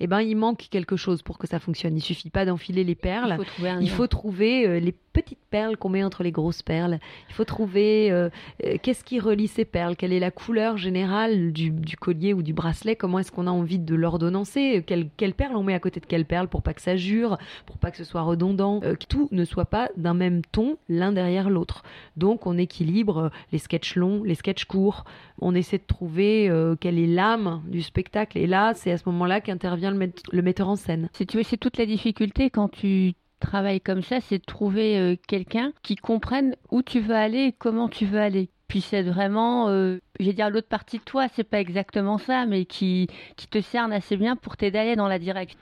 eh 0.00 0.06
ben 0.06 0.20
il 0.20 0.36
manque 0.36 0.66
quelque 0.70 0.96
chose 0.96 1.22
pour 1.22 1.38
que 1.38 1.46
ça 1.46 1.58
fonctionne. 1.58 1.96
Il 1.96 2.02
suffit 2.02 2.28
pas 2.28 2.44
d'enfiler 2.44 2.84
les 2.84 2.94
perles. 2.94 3.30
Il 3.32 3.36
faut 3.38 3.44
trouver 3.44 3.68
un 3.70 3.80
Il 3.80 3.86
lien. 3.88 3.94
faut 3.94 4.06
trouver 4.06 4.66
euh, 4.68 4.78
les 4.80 4.92
petites 4.92 5.38
perles 5.48 5.78
qu'on 5.78 5.88
met 5.88 6.04
entre 6.04 6.22
les 6.22 6.32
grosses 6.32 6.60
perles. 6.62 6.98
Il 7.30 7.34
faut 7.34 7.44
trouver 7.46 8.10
euh, 8.10 8.28
euh, 8.66 8.76
qu'est-ce 8.82 9.02
qui 9.04 9.18
relie 9.18 9.48
ces 9.48 9.64
perles, 9.64 9.96
quelle 9.96 10.12
est 10.12 10.20
la 10.20 10.30
couleur 10.30 10.76
générale 10.76 11.50
du, 11.54 11.70
du 11.70 11.96
collier 11.96 12.34
ou 12.34 12.42
du 12.42 12.52
bracelet, 12.52 12.96
comment 12.96 13.18
est-ce 13.20 13.32
qu'on 13.32 13.46
a 13.46 13.50
envie 13.50 13.78
de 13.78 13.94
l'ordonnancer, 13.94 14.84
quelle, 14.86 15.08
quelle 15.16 15.32
perle 15.32 15.56
on 15.56 15.62
met 15.62 15.72
à 15.72 15.80
côté 15.80 16.00
de 16.00 16.04
quelle 16.06 16.26
perle 16.26 16.48
pour 16.48 16.60
pas 16.62 16.74
que 16.74 16.82
ça 16.82 16.96
jure, 16.96 17.38
pour 17.64 17.78
pas 17.78 17.90
que 17.90 17.96
ce 17.96 18.04
soit 18.04 18.20
redondant, 18.26 18.80
euh, 18.84 18.94
que 18.94 19.06
tout 19.06 19.28
ne 19.32 19.44
soit 19.44 19.64
pas 19.64 19.88
d'un 19.96 20.14
même 20.14 20.42
ton 20.44 20.76
l'un 20.88 21.12
derrière 21.12 21.50
l'autre. 21.50 21.82
Donc 22.16 22.46
on 22.46 22.58
équilibre 22.58 23.18
euh, 23.18 23.28
les 23.52 23.58
sketchs 23.58 23.96
longs, 23.96 24.22
les 24.22 24.34
sketchs 24.34 24.64
courts, 24.66 25.04
on 25.40 25.54
essaie 25.54 25.78
de 25.78 25.86
trouver 25.86 26.50
euh, 26.50 26.76
quelle 26.78 26.98
est 26.98 27.06
l'âme 27.06 27.62
du 27.66 27.82
spectacle 27.82 28.38
et 28.38 28.46
là 28.46 28.74
c'est 28.74 28.92
à 28.92 28.98
ce 28.98 29.04
moment-là 29.06 29.40
qu'intervient 29.40 29.90
le, 29.90 30.12
le 30.32 30.42
metteur 30.42 30.68
en 30.68 30.76
scène. 30.76 31.08
Si 31.14 31.26
tu 31.26 31.38
veux, 31.38 31.42
c'est 31.42 31.56
toute 31.56 31.78
la 31.78 31.86
difficulté 31.86 32.50
quand 32.50 32.68
tu 32.68 33.14
travailles 33.40 33.80
comme 33.80 34.02
ça, 34.02 34.20
c'est 34.20 34.38
de 34.38 34.44
trouver 34.44 35.18
quelqu'un 35.28 35.72
qui 35.82 35.94
comprenne 35.94 36.56
où 36.70 36.82
tu 36.82 37.00
veux 37.00 37.14
aller 37.14 37.44
et 37.48 37.52
comment 37.52 37.88
tu 37.88 38.06
veux 38.06 38.20
aller. 38.20 38.48
Puis 38.68 38.80
c'est 38.80 39.02
vraiment, 39.02 39.68
euh, 39.68 39.98
je 40.18 40.26
vais 40.26 40.32
dire, 40.32 40.50
l'autre 40.50 40.68
partie 40.68 40.98
de 40.98 41.04
toi, 41.04 41.28
c'est 41.34 41.44
pas 41.44 41.60
exactement 41.60 42.18
ça, 42.18 42.46
mais 42.46 42.64
qui, 42.64 43.08
qui 43.36 43.46
te 43.46 43.60
cerne 43.60 43.92
assez 43.92 44.16
bien 44.16 44.34
pour 44.34 44.56
t'aider 44.56 44.78
à 44.78 44.82
aller 44.82 44.96
dans 44.96 45.08
la 45.08 45.18
direction. 45.18 45.58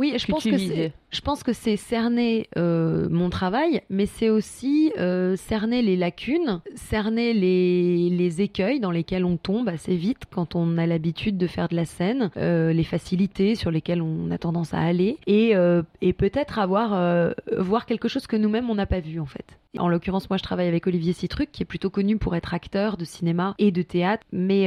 Oui, 0.00 0.14
je 0.16 0.26
pense 0.28 0.44
que 0.44 0.56
je 0.56 1.20
pense 1.20 1.42
que 1.42 1.52
c'est 1.52 1.76
cerner 1.76 2.48
euh, 2.56 3.06
mon 3.10 3.28
travail, 3.28 3.82
mais 3.90 4.06
c'est 4.06 4.30
aussi 4.30 4.94
euh, 4.96 5.36
cerner 5.36 5.82
les 5.82 5.94
lacunes, 5.94 6.62
cerner 6.74 7.34
les, 7.34 8.08
les 8.08 8.40
écueils 8.40 8.80
dans 8.80 8.92
lesquels 8.92 9.26
on 9.26 9.36
tombe 9.36 9.68
assez 9.68 9.96
vite 9.96 10.22
quand 10.32 10.56
on 10.56 10.78
a 10.78 10.86
l'habitude 10.86 11.36
de 11.36 11.46
faire 11.46 11.68
de 11.68 11.76
la 11.76 11.84
scène, 11.84 12.30
euh, 12.38 12.72
les 12.72 12.84
facilités 12.84 13.54
sur 13.54 13.70
lesquelles 13.70 14.00
on 14.00 14.30
a 14.30 14.38
tendance 14.38 14.72
à 14.72 14.78
aller, 14.78 15.18
et, 15.26 15.52
et 16.00 16.12
peut-être 16.14 16.58
avoir 16.58 17.34
voir 17.58 17.84
quelque 17.84 18.08
chose 18.08 18.26
que 18.26 18.36
nous-mêmes 18.36 18.70
on 18.70 18.76
n'a 18.76 18.86
pas 18.86 19.00
vu 19.00 19.20
en 19.20 19.26
fait. 19.26 19.58
En 19.78 19.88
l'occurrence, 19.88 20.30
moi, 20.30 20.38
je 20.38 20.42
travaille 20.42 20.66
avec 20.66 20.86
Olivier 20.86 21.12
Citruc, 21.12 21.52
qui 21.52 21.62
est 21.62 21.66
plutôt 21.66 21.90
connu 21.90 22.16
pour 22.16 22.34
être 22.34 22.54
acteur 22.54 22.96
de 22.96 23.04
cinéma 23.04 23.54
et 23.58 23.70
de 23.70 23.82
théâtre, 23.82 24.24
mais 24.32 24.66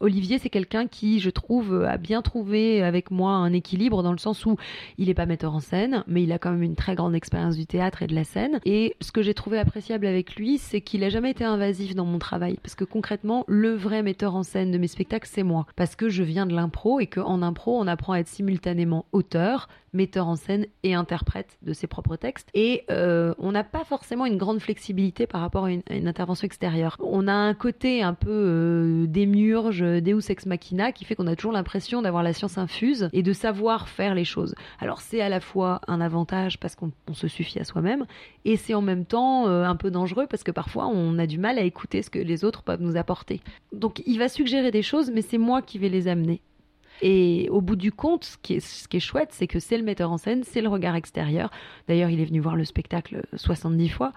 Olivier, 0.00 0.38
c'est 0.38 0.48
quelqu'un 0.48 0.86
qui, 0.86 1.20
je 1.20 1.28
trouve, 1.28 1.84
a 1.84 1.98
bien 1.98 2.22
trouvé 2.22 2.82
avec 2.82 3.10
moi 3.10 3.32
un 3.32 3.52
équilibre 3.52 4.02
dans 4.02 4.12
le 4.12 4.18
sens 4.18 4.46
où 4.46 4.56
il 4.96 5.08
n'est 5.08 5.14
pas 5.14 5.26
metteur 5.26 5.54
en 5.54 5.60
scène, 5.60 6.04
mais 6.06 6.22
il 6.22 6.32
a 6.32 6.38
quand 6.38 6.52
même 6.52 6.62
une 6.62 6.74
très 6.74 6.94
grande 6.94 7.14
expérience 7.14 7.54
du 7.54 7.66
théâtre 7.66 8.02
et 8.02 8.06
de 8.06 8.14
la 8.14 8.24
scène. 8.24 8.60
Et 8.64 8.96
ce 9.02 9.12
que 9.12 9.20
j'ai 9.20 9.34
trouvé 9.34 9.58
appréciable 9.58 10.06
avec 10.06 10.36
lui, 10.36 10.56
c'est 10.56 10.80
qu'il 10.80 11.04
a 11.04 11.10
jamais 11.10 11.32
été 11.32 11.44
invasif 11.44 11.94
dans 11.94 12.06
mon 12.06 12.18
travail, 12.18 12.58
parce 12.62 12.74
que 12.74 12.84
concrètement, 12.84 13.44
le 13.46 13.74
vrai 13.74 14.02
metteur 14.02 14.34
en 14.34 14.42
scène 14.42 14.70
de 14.70 14.78
mes 14.78 14.88
spectacles, 14.88 15.28
c'est 15.30 15.42
moi, 15.42 15.66
parce 15.76 15.96
que 15.96 16.08
je 16.08 16.22
viens 16.22 16.46
de 16.46 16.54
l'impro 16.54 16.98
et 16.98 17.06
qu'en 17.06 17.42
impro, 17.42 17.78
on 17.78 17.86
apprend 17.86 18.14
à 18.14 18.20
être 18.20 18.28
simultanément 18.28 19.04
auteur, 19.12 19.68
metteur 19.92 20.26
en 20.28 20.36
scène 20.36 20.66
et 20.82 20.94
interprète 20.94 21.58
de 21.62 21.72
ses 21.72 21.86
propres 21.86 22.16
textes. 22.16 22.48
Et 22.54 22.84
euh, 22.90 23.34
on 23.38 23.52
n'a 23.52 23.64
pas 23.64 23.84
forcément 23.84 24.26
une 24.26 24.36
grande 24.36 24.60
flexibilité 24.60 25.26
par 25.26 25.40
rapport 25.40 25.66
à 25.66 25.72
une, 25.72 25.82
intervention 25.90 26.46
extérieure. 26.46 26.96
On 27.00 27.28
a 27.28 27.32
un 27.32 27.54
côté 27.54 28.02
un 28.02 28.14
peu 28.14 28.30
euh, 28.30 29.06
démiurge, 29.06 29.80
Deus 29.80 30.30
ex 30.30 30.46
machina, 30.46 30.92
qui 30.92 31.04
fait 31.04 31.14
qu'on 31.14 31.26
a 31.26 31.36
toujours 31.36 31.52
l'impression 31.52 32.02
d'avoir 32.02 32.22
la 32.22 32.32
science 32.32 32.58
infuse 32.58 33.08
et 33.12 33.22
de 33.22 33.32
savoir 33.32 33.88
faire 33.88 34.14
les 34.14 34.24
choses. 34.24 34.54
Alors 34.78 35.00
c'est 35.00 35.20
à 35.20 35.28
la 35.28 35.40
fois 35.40 35.80
un 35.88 36.00
avantage 36.00 36.58
parce 36.58 36.74
qu'on 36.74 36.92
on 37.08 37.14
se 37.14 37.28
suffit 37.28 37.58
à 37.58 37.64
soi-même, 37.64 38.06
et 38.44 38.56
c'est 38.56 38.74
en 38.74 38.82
même 38.82 39.04
temps 39.04 39.48
euh, 39.48 39.64
un 39.64 39.76
peu 39.76 39.90
dangereux 39.90 40.26
parce 40.28 40.42
que 40.42 40.50
parfois 40.50 40.86
on 40.86 41.18
a 41.18 41.26
du 41.26 41.38
mal 41.38 41.58
à 41.58 41.62
écouter 41.62 42.02
ce 42.02 42.10
que 42.10 42.18
les 42.18 42.44
autres 42.44 42.62
peuvent 42.62 42.82
nous 42.82 42.96
apporter. 42.96 43.40
Donc 43.72 44.02
il 44.06 44.18
va 44.18 44.28
suggérer 44.28 44.70
des 44.70 44.82
choses, 44.82 45.10
mais 45.10 45.22
c'est 45.22 45.38
moi 45.38 45.62
qui 45.62 45.78
vais 45.78 45.88
les 45.88 46.08
amener. 46.08 46.40
Et 47.02 47.48
au 47.50 47.60
bout 47.60 47.76
du 47.76 47.92
compte, 47.92 48.24
ce 48.24 48.36
qui 48.38 48.54
est, 48.54 48.60
ce 48.60 48.86
qui 48.88 48.98
est 48.98 49.00
chouette, 49.00 49.30
c'est 49.32 49.46
que 49.46 49.58
c'est 49.58 49.78
le 49.78 49.84
metteur 49.84 50.10
en 50.10 50.18
scène, 50.18 50.42
c'est 50.44 50.60
le 50.60 50.68
regard 50.68 50.94
extérieur. 50.96 51.50
D'ailleurs, 51.88 52.10
il 52.10 52.20
est 52.20 52.24
venu 52.24 52.40
voir 52.40 52.56
le 52.56 52.64
spectacle 52.64 53.22
70 53.34 53.88
fois. 53.88 54.12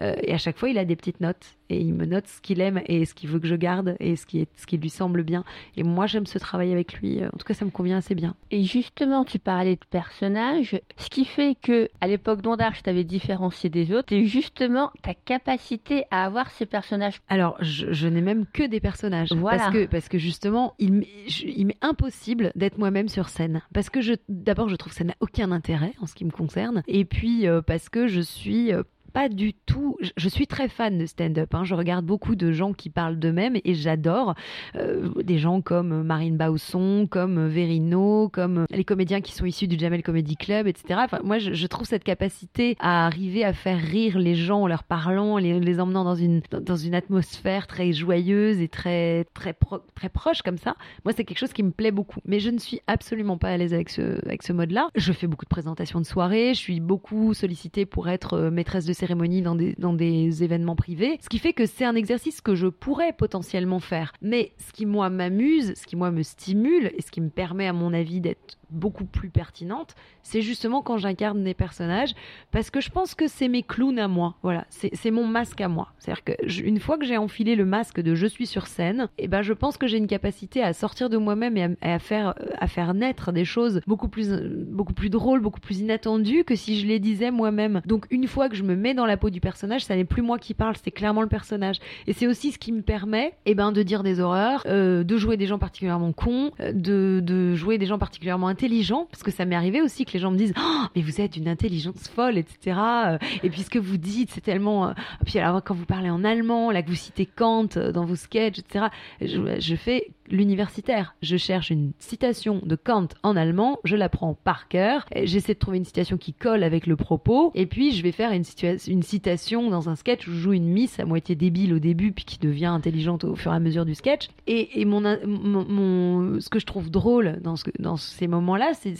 Euh, 0.00 0.14
et 0.22 0.32
à 0.34 0.38
chaque 0.38 0.58
fois, 0.58 0.68
il 0.68 0.78
a 0.78 0.84
des 0.84 0.96
petites 0.96 1.20
notes. 1.20 1.56
Et 1.68 1.80
il 1.80 1.94
me 1.94 2.04
note 2.04 2.28
ce 2.28 2.40
qu'il 2.40 2.60
aime 2.60 2.80
et 2.86 3.04
ce 3.06 3.14
qu'il 3.14 3.28
veut 3.28 3.40
que 3.40 3.48
je 3.48 3.56
garde 3.56 3.96
et 3.98 4.14
ce 4.14 4.24
qui, 4.24 4.38
est, 4.40 4.48
ce 4.54 4.66
qui 4.66 4.76
lui 4.78 4.88
semble 4.90 5.24
bien. 5.24 5.42
Et 5.76 5.82
moi, 5.82 6.06
j'aime 6.06 6.26
ce 6.26 6.38
travail 6.38 6.70
avec 6.72 6.92
lui. 7.00 7.24
En 7.24 7.30
tout 7.36 7.44
cas, 7.44 7.54
ça 7.54 7.64
me 7.64 7.70
convient 7.72 7.96
assez 7.96 8.14
bien. 8.14 8.36
Et 8.52 8.62
justement, 8.62 9.24
tu 9.24 9.40
parlais 9.40 9.74
de 9.74 9.84
personnages. 9.90 10.80
Ce 10.96 11.10
qui 11.10 11.24
fait 11.24 11.56
que, 11.60 11.88
à 12.00 12.06
l'époque 12.06 12.40
d'Ondar, 12.42 12.74
je 12.74 12.82
t'avais 12.82 13.02
différencié 13.02 13.68
des 13.68 13.92
autres, 13.92 14.06
c'est 14.10 14.26
justement 14.26 14.92
ta 15.02 15.14
capacité 15.14 16.04
à 16.12 16.24
avoir 16.24 16.50
ces 16.52 16.66
personnages. 16.66 17.20
Alors, 17.28 17.56
je, 17.60 17.92
je 17.92 18.06
n'ai 18.06 18.20
même 18.20 18.46
que 18.46 18.62
des 18.62 18.78
personnages. 18.78 19.32
Voilà. 19.32 19.58
Parce 19.58 19.72
que, 19.72 19.86
parce 19.86 20.08
que 20.08 20.18
justement, 20.18 20.74
il, 20.78 20.92
m'est- 20.92 21.08
je- 21.28 21.46
il 21.46 21.66
m'est 21.66 21.78
impossible 21.82 22.25
d'être 22.34 22.78
moi-même 22.78 23.08
sur 23.08 23.28
scène. 23.28 23.62
Parce 23.72 23.90
que 23.90 24.00
d'abord, 24.28 24.68
je 24.68 24.76
trouve 24.76 24.92
que 24.92 24.98
ça 24.98 25.04
n'a 25.04 25.16
aucun 25.20 25.52
intérêt 25.52 25.94
en 26.00 26.06
ce 26.06 26.14
qui 26.14 26.24
me 26.24 26.30
concerne. 26.30 26.82
Et 26.88 27.04
puis, 27.04 27.46
euh, 27.46 27.62
parce 27.62 27.88
que 27.88 28.06
je 28.08 28.20
suis 28.20 28.72
euh, 28.72 28.82
pas 29.16 29.30
du 29.30 29.54
tout. 29.54 29.96
Je, 30.18 30.28
suis 30.28 30.46
très 30.46 30.68
fan 30.68 30.98
de 30.98 31.06
stand-up. 31.06 31.54
hein. 31.54 31.64
Je 31.64 31.74
regarde 31.74 32.04
beaucoup 32.04 32.36
de 32.36 32.52
gens 32.52 32.74
qui 32.74 32.90
parlent 32.90 33.18
d'eux-mêmes 33.18 33.56
et 33.64 33.74
j'adore 33.74 34.34
euh, 34.74 35.08
des 35.22 35.38
gens 35.38 35.62
comme 35.62 36.02
Marine 36.02 36.36
Bausson, 36.36 37.08
comme 37.10 37.48
Verino, 37.48 38.28
comme 38.28 38.66
les 38.68 38.84
comédiens 38.84 39.22
qui 39.22 39.32
sont 39.32 39.46
issus 39.46 39.68
du 39.68 39.78
Jamel 39.78 40.02
Comedy 40.02 40.36
Club, 40.36 40.66
etc. 40.66 41.00
Moi, 41.24 41.38
je, 41.38 41.66
trouve 41.66 41.86
cette 41.86 42.04
capacité 42.04 42.76
à 42.78 43.06
arriver 43.06 43.42
à 43.42 43.54
faire 43.54 43.78
rire 43.80 44.18
les 44.18 44.34
gens 44.34 44.64
en 44.64 44.66
leur 44.66 44.84
parlant, 44.84 45.38
les, 45.38 45.80
emmenant 45.80 46.04
dans 46.04 46.14
une 46.14 46.42
dans- 46.50 46.60
dans 46.60 46.76
une 46.76 46.94
atmosphère 46.94 47.66
très 47.66 47.94
joyeuse 47.94 48.60
et 48.60 48.68
très 48.68 49.24
très 49.32 49.56
très 49.94 50.10
proche 50.10 50.42
comme 50.42 50.58
ça. 50.58 50.76
Moi, 51.06 51.14
c'est 51.16 51.24
quelque 51.24 51.38
chose 51.38 51.54
qui 51.54 51.62
me 51.62 51.70
plaît 51.70 51.90
beaucoup. 51.90 52.20
Mais 52.26 52.38
je 52.38 52.50
ne 52.50 52.58
suis 52.58 52.82
absolument 52.86 53.38
pas 53.38 53.48
à 53.48 53.56
l'aise 53.56 53.72
avec 53.72 53.88
ce 53.88 54.22
avec 54.26 54.42
ce 54.42 54.52
mode-là. 54.52 54.90
Je 54.94 55.14
fais 55.14 55.26
beaucoup 55.26 55.46
de 55.46 55.50
présentations 55.50 56.00
de 56.02 56.06
soirée. 56.06 56.52
Je 56.52 56.60
suis 56.60 56.80
beaucoup 56.80 57.32
sollicitée 57.32 57.86
pour 57.86 58.10
être 58.10 58.34
euh, 58.34 58.50
maîtresse 58.50 58.84
de 58.84 58.92
dans 59.14 59.92
des 59.94 60.42
événements 60.42 60.76
privés. 60.76 61.18
Ce 61.22 61.28
qui 61.28 61.38
fait 61.38 61.52
que 61.52 61.66
c'est 61.66 61.84
un 61.84 61.94
exercice 61.94 62.40
que 62.40 62.54
je 62.54 62.66
pourrais 62.66 63.12
potentiellement 63.12 63.80
faire. 63.80 64.12
Mais 64.22 64.52
ce 64.58 64.72
qui 64.72 64.86
moi 64.86 65.10
m'amuse, 65.10 65.74
ce 65.76 65.86
qui 65.86 65.96
moi 65.96 66.10
me 66.10 66.22
stimule 66.22 66.90
et 66.96 67.02
ce 67.02 67.10
qui 67.10 67.20
me 67.20 67.30
permet 67.30 67.66
à 67.66 67.72
mon 67.72 67.92
avis 67.92 68.20
d'être 68.20 68.58
beaucoup 68.70 69.04
plus 69.04 69.30
pertinente, 69.30 69.94
c'est 70.22 70.42
justement 70.42 70.82
quand 70.82 70.98
j'incarne 70.98 71.42
des 71.44 71.54
personnages 71.54 72.14
parce 72.50 72.70
que 72.70 72.80
je 72.80 72.90
pense 72.90 73.14
que 73.14 73.28
c'est 73.28 73.48
mes 73.48 73.62
clowns 73.62 73.98
à 73.98 74.08
moi. 74.08 74.34
Voilà, 74.42 74.66
c'est 74.70 75.10
mon 75.10 75.26
masque 75.26 75.60
à 75.60 75.68
moi. 75.68 75.88
C'est-à-dire 75.98 76.24
que 76.24 76.62
une 76.62 76.80
fois 76.80 76.98
que 76.98 77.04
j'ai 77.04 77.16
enfilé 77.16 77.54
le 77.54 77.64
masque 77.64 78.00
de 78.00 78.14
je 78.14 78.26
suis 78.26 78.46
sur 78.46 78.66
scène, 78.66 79.08
et 79.18 79.28
ben 79.28 79.42
je 79.42 79.52
pense 79.52 79.76
que 79.76 79.86
j'ai 79.86 79.98
une 79.98 80.06
capacité 80.06 80.62
à 80.62 80.72
sortir 80.72 81.10
de 81.10 81.16
moi-même 81.16 81.56
et 81.56 81.64
à, 81.64 81.96
et 81.96 81.98
faire 81.98 82.34
à 82.58 82.66
faire 82.66 82.94
naître 82.94 83.32
des 83.32 83.44
choses 83.44 83.80
beaucoup 83.86 84.08
plus 84.08 84.30
beaucoup 84.68 84.94
plus 84.94 85.10
drôles, 85.10 85.40
beaucoup 85.40 85.60
plus 85.60 85.80
inattendues 85.80 86.44
que 86.44 86.54
si 86.54 86.80
je 86.80 86.86
les 86.86 86.98
disais 86.98 87.30
moi-même. 87.30 87.82
Donc 87.86 88.06
une 88.10 88.26
fois 88.26 88.48
que 88.48 88.56
je 88.56 88.62
me 88.62 88.74
mets 88.74 88.94
dans 88.94 89.06
la 89.06 89.16
peau 89.16 89.30
du 89.30 89.40
personnage, 89.40 89.84
ça 89.84 89.96
n'est 89.96 90.04
plus 90.04 90.22
moi 90.22 90.38
qui 90.38 90.54
parle, 90.54 90.74
c'est 90.82 90.90
clairement 90.90 91.22
le 91.22 91.28
personnage. 91.28 91.76
Et 92.06 92.12
c'est 92.12 92.26
aussi 92.26 92.52
ce 92.52 92.58
qui 92.58 92.72
me 92.72 92.82
permet, 92.82 93.34
eh 93.46 93.54
ben, 93.54 93.72
de 93.72 93.82
dire 93.82 94.02
des 94.02 94.20
horreurs, 94.20 94.62
euh, 94.66 95.04
de 95.04 95.16
jouer 95.16 95.36
des 95.36 95.46
gens 95.46 95.58
particulièrement 95.58 96.12
cons, 96.12 96.50
euh, 96.60 96.72
de, 96.72 97.20
de 97.22 97.54
jouer 97.54 97.78
des 97.78 97.86
gens 97.86 97.98
particulièrement 97.98 98.48
intelligents, 98.56 99.06
parce 99.10 99.22
que 99.22 99.30
ça 99.30 99.44
m'est 99.44 99.54
arrivé 99.54 99.82
aussi 99.82 100.06
que 100.06 100.12
les 100.14 100.18
gens 100.18 100.30
me 100.30 100.38
disent, 100.38 100.54
oh, 100.58 100.84
mais 100.94 101.02
vous 101.02 101.20
êtes 101.20 101.36
une 101.36 101.46
intelligence 101.46 102.08
folle, 102.08 102.38
etc. 102.38 102.76
Euh, 103.06 103.18
Et 103.42 103.50
puis 103.50 103.60
ce 103.62 103.68
que 103.70 103.78
vous 103.78 103.98
dites, 103.98 104.30
c'est 104.32 104.40
tellement. 104.40 104.88
euh, 104.88 104.92
Puis 105.26 105.38
alors 105.38 105.62
quand 105.62 105.74
vous 105.74 105.84
parlez 105.84 106.08
en 106.08 106.24
allemand, 106.24 106.70
là 106.70 106.82
que 106.82 106.88
vous 106.88 106.94
citez 106.94 107.26
Kant 107.26 107.68
euh, 107.76 107.92
dans 107.92 108.06
vos 108.06 108.16
sketchs, 108.16 108.58
etc. 108.60 108.86
Je 109.20 109.74
fais 109.76 110.08
l'universitaire. 110.28 111.14
Je 111.22 111.36
cherche 111.36 111.70
une 111.70 111.92
citation 111.98 112.60
de 112.64 112.76
Kant 112.76 113.08
en 113.22 113.36
allemand, 113.36 113.78
je 113.84 113.96
la 113.96 114.08
prends 114.08 114.34
par 114.34 114.68
cœur, 114.68 115.06
j'essaie 115.24 115.54
de 115.54 115.58
trouver 115.58 115.78
une 115.78 115.84
citation 115.84 116.16
qui 116.16 116.32
colle 116.32 116.62
avec 116.62 116.86
le 116.86 116.96
propos, 116.96 117.52
et 117.54 117.66
puis 117.66 117.92
je 117.92 118.02
vais 118.02 118.12
faire 118.12 118.32
une, 118.32 118.44
une 118.88 119.02
citation 119.02 119.70
dans 119.70 119.88
un 119.88 119.96
sketch 119.96 120.26
où 120.26 120.32
je 120.32 120.38
joue 120.38 120.52
une 120.52 120.68
miss 120.68 120.98
à 121.00 121.04
moitié 121.04 121.34
débile 121.34 121.74
au 121.74 121.78
début, 121.78 122.12
puis 122.12 122.24
qui 122.24 122.38
devient 122.38 122.66
intelligente 122.66 123.24
au 123.24 123.34
fur 123.36 123.52
et 123.52 123.56
à 123.56 123.60
mesure 123.60 123.84
du 123.84 123.94
sketch. 123.94 124.28
Et, 124.46 124.80
et 124.80 124.84
mon, 124.84 125.02
mon, 125.26 126.40
ce 126.40 126.48
que 126.48 126.58
je 126.58 126.66
trouve 126.66 126.90
drôle 126.90 127.38
dans, 127.42 127.56
ce, 127.56 127.64
dans 127.78 127.96
ces 127.96 128.26
moments-là, 128.26 128.72
c'est 128.74 128.94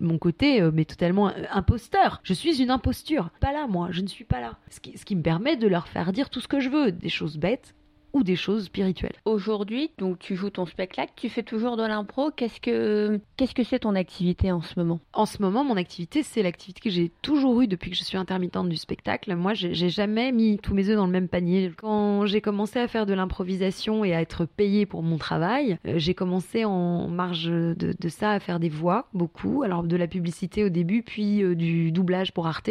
mon 0.00 0.18
côté, 0.18 0.60
euh, 0.60 0.70
mais 0.72 0.84
totalement 0.84 1.28
euh, 1.28 1.44
imposteur. 1.52 2.20
Je 2.22 2.34
suis 2.34 2.62
une 2.62 2.70
imposture. 2.70 3.30
Pas 3.40 3.52
là, 3.52 3.66
moi, 3.66 3.88
je 3.90 4.00
ne 4.00 4.06
suis 4.06 4.24
pas 4.24 4.40
là. 4.40 4.56
Ce 4.70 4.80
qui, 4.80 4.96
ce 4.96 5.04
qui 5.04 5.16
me 5.16 5.22
permet 5.22 5.56
de 5.56 5.66
leur 5.66 5.88
faire 5.88 6.12
dire 6.12 6.30
tout 6.30 6.40
ce 6.40 6.48
que 6.48 6.60
je 6.60 6.68
veux, 6.68 6.92
des 6.92 7.08
choses 7.08 7.36
bêtes 7.36 7.74
ou 8.12 8.22
des 8.22 8.36
choses 8.36 8.64
spirituelles. 8.64 9.16
Aujourd'hui, 9.24 9.90
donc 9.98 10.18
tu 10.18 10.36
joues 10.36 10.50
ton 10.50 10.66
spectacle, 10.66 11.12
tu 11.16 11.28
fais 11.28 11.42
toujours 11.42 11.76
de 11.76 11.82
l'impro. 11.82 12.30
Qu'est-ce 12.30 12.60
que 12.60 13.20
qu'est-ce 13.36 13.54
que 13.54 13.64
c'est 13.64 13.80
ton 13.80 13.94
activité 13.94 14.52
en 14.52 14.62
ce 14.62 14.78
moment? 14.78 15.00
En 15.12 15.26
ce 15.26 15.40
moment, 15.40 15.64
mon 15.64 15.76
activité, 15.76 16.22
c'est 16.22 16.42
l'activité 16.42 16.80
que 16.80 16.90
j'ai 16.90 17.10
toujours 17.22 17.62
eue 17.62 17.66
depuis 17.66 17.90
que 17.90 17.96
je 17.96 18.04
suis 18.04 18.18
intermittente 18.18 18.68
du 18.68 18.76
spectacle. 18.76 19.34
Moi, 19.34 19.54
j'ai 19.54 19.88
jamais 19.88 20.32
mis 20.32 20.58
tous 20.58 20.74
mes 20.74 20.88
œufs 20.88 20.96
dans 20.96 21.06
le 21.06 21.12
même 21.12 21.28
panier. 21.28 21.72
Quand 21.76 22.26
j'ai 22.26 22.40
commencé 22.40 22.78
à 22.78 22.88
faire 22.88 23.06
de 23.06 23.14
l'improvisation 23.14 24.04
et 24.04 24.14
à 24.14 24.20
être 24.20 24.44
payée 24.44 24.86
pour 24.86 25.02
mon 25.02 25.18
travail, 25.18 25.78
euh, 25.86 25.94
j'ai 25.96 26.14
commencé 26.14 26.64
en 26.64 27.08
marge 27.08 27.46
de, 27.46 27.74
de 27.98 28.08
ça 28.08 28.30
à 28.32 28.40
faire 28.40 28.60
des 28.60 28.68
voix, 28.68 29.08
beaucoup. 29.12 29.62
Alors 29.62 29.82
de 29.82 29.96
la 29.96 30.06
publicité 30.06 30.64
au 30.64 30.68
début, 30.68 31.02
puis 31.02 31.42
euh, 31.42 31.54
du 31.54 31.92
doublage 31.92 32.32
pour 32.32 32.46
Arte. 32.46 32.70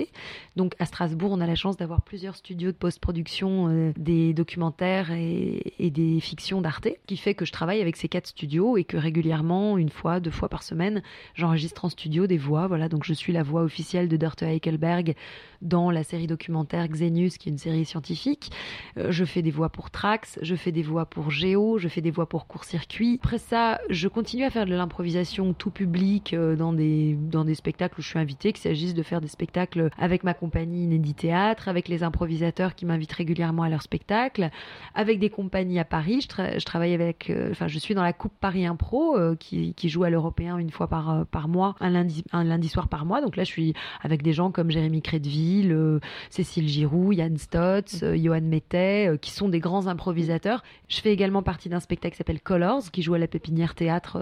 Donc 0.56 0.76
à 0.80 0.86
Strasbourg, 0.86 1.32
on 1.32 1.42
a 1.42 1.48
la 1.48 1.56
chance 1.56 1.78
d'avoir 1.78 2.02
plusieurs 2.02 2.36
studios 2.36 2.72
de 2.72 2.78
post-production, 2.78 3.70
euh, 3.70 3.94
des 3.98 4.34
documentaires 4.34 5.12
et, 5.12 5.31
et 5.80 5.90
des 5.90 6.20
fictions 6.20 6.62
d'Arte, 6.62 6.88
qui 7.08 7.18
fait 7.18 7.34
que 7.34 7.46
je 7.46 7.52
travaille 7.52 7.82
avec 7.82 7.96
ces 7.96 8.08
quatre 8.08 8.28
studios 8.28 8.78
et 8.78 8.84
que 8.84 8.98
régulièrement, 8.98 9.78
une 9.78 9.90
fois, 9.90 10.20
deux 10.20 10.32
fois 10.32 10.50
par 10.50 10.64
semaine, 10.64 11.02
j'enregistre 11.34 11.86
en 11.86 11.90
studio 11.90 12.28
des 12.28 12.38
voix. 12.38 12.68
Voilà, 12.68 12.90
donc 12.90 13.04
je 13.04 13.14
suis 13.14 13.34
la 13.34 13.44
voix 13.44 13.64
officielle 13.64 14.08
de 14.08 14.18
Dörte 14.18 14.44
Eichelberg 14.44 15.16
dans 15.62 15.92
la 15.92 16.04
série 16.04 16.28
documentaire 16.28 16.88
Xenius, 16.88 17.38
qui 17.38 17.50
est 17.50 17.52
une 17.52 17.58
série 17.58 17.86
scientifique. 17.86 18.52
Euh, 18.98 19.12
je 19.12 19.26
fais 19.26 19.42
des 19.42 19.52
voix 19.52 19.70
pour 19.70 19.92
Trax, 19.92 20.40
je 20.42 20.56
fais 20.56 20.72
des 20.72 20.82
voix 20.82 21.06
pour 21.06 21.30
Géo, 21.32 21.78
je 21.78 21.88
fais 21.88 22.02
des 22.02 22.12
voix 22.12 22.28
pour 22.28 22.48
Court 22.48 22.64
Circuit. 22.64 23.20
Après 23.24 23.38
ça, 23.38 23.80
je 23.90 24.08
continue 24.08 24.44
à 24.44 24.50
faire 24.50 24.66
de 24.66 24.74
l'improvisation 24.74 25.54
tout 25.54 25.70
public 25.70 26.34
euh, 26.34 26.56
dans 26.56 26.74
des 26.74 27.16
dans 27.16 27.46
des 27.46 27.56
spectacles 27.56 28.00
où 28.00 28.02
je 28.02 28.08
suis 28.08 28.20
invitée, 28.20 28.54
qu'il 28.54 28.62
s'agisse 28.62 28.94
de 28.94 29.04
faire 29.04 29.22
des 29.22 29.28
spectacles 29.28 29.90
avec 29.98 30.24
ma 30.24 30.34
compagnie 30.34 30.84
Inédit 30.84 31.14
Théâtre, 31.14 31.68
avec 31.68 31.88
les 31.88 32.04
improvisateurs 32.04 32.76
qui 32.76 32.86
m'invitent 32.86 33.12
régulièrement 33.12 33.64
à 33.64 33.70
leurs 33.70 33.82
spectacles, 33.82 34.50
avec 34.96 35.20
des 35.22 35.30
compagnies 35.30 35.80
à 35.80 35.86
Paris. 35.86 36.20
Je, 36.20 36.28
tra- 36.28 36.60
je 36.60 36.66
travaille 36.66 36.94
avec, 36.94 37.30
euh, 37.30 37.52
enfin, 37.52 37.70
je 37.70 37.80
suis 37.80 37.96
dans 37.96 38.04
la 38.04 38.12
Coupe 38.12 38.34
Paris 38.42 38.66
Impro 38.66 39.16
euh, 39.18 39.36
qui, 39.38 39.74
qui 39.74 39.88
joue 39.88 40.04
à 40.04 40.10
l'Européen 40.10 40.58
une 40.58 40.72
fois 40.72 40.88
par, 40.88 41.10
euh, 41.10 41.24
par 41.24 41.48
mois, 41.48 41.76
un 41.80 41.90
lundi, 41.90 42.26
un 42.34 42.44
lundi 42.44 42.68
soir 42.68 42.90
par 42.90 43.06
mois. 43.06 43.22
Donc 43.22 43.38
là, 43.38 43.46
je 43.46 43.50
suis 43.50 43.74
avec 44.02 44.22
des 44.22 44.34
gens 44.34 44.52
comme 44.52 44.70
Jérémy 44.70 45.02
Crédville, 45.02 46.02
Cécile 46.30 46.68
Giroux, 46.68 47.14
Yann 47.14 47.38
Stotz, 47.38 48.04
euh, 48.04 48.18
Johan 48.18 48.42
Mettet, 48.42 49.18
qui 49.22 49.32
sont 49.32 49.48
des 49.48 49.60
grands 49.60 49.88
improvisateurs. 49.88 50.64
Je 50.90 51.00
fais 51.00 51.14
également 51.14 51.44
partie 51.44 51.70
d'un 51.70 51.80
spectacle 51.80 52.16
qui 52.16 52.18
s'appelle 52.18 52.42
Colors, 52.42 52.92
qui 52.92 53.02
joue 53.02 53.14
à 53.14 53.20
la 53.20 53.28
Pépinière 53.28 53.76
Théâtre 53.76 54.18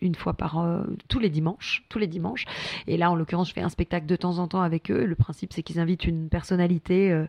une 0.00 0.14
fois 0.14 0.34
par 0.34 0.64
tous 1.08 1.18
les 1.18 1.28
dimanches, 1.28 1.84
tous 1.88 1.98
les 1.98 2.06
dimanches. 2.06 2.46
Et 2.86 2.96
là, 2.96 3.10
en 3.10 3.16
l'occurrence, 3.16 3.48
je 3.48 3.54
fais 3.54 3.60
un 3.60 3.68
spectacle 3.68 4.06
de 4.06 4.16
temps 4.16 4.38
en 4.38 4.48
temps 4.48 4.62
avec 4.62 4.90
eux. 4.90 5.04
Le 5.04 5.14
principe, 5.16 5.52
c'est 5.52 5.62
qu'ils 5.62 5.80
invitent 5.80 6.04
une 6.04 6.28
personnalité. 6.28 7.26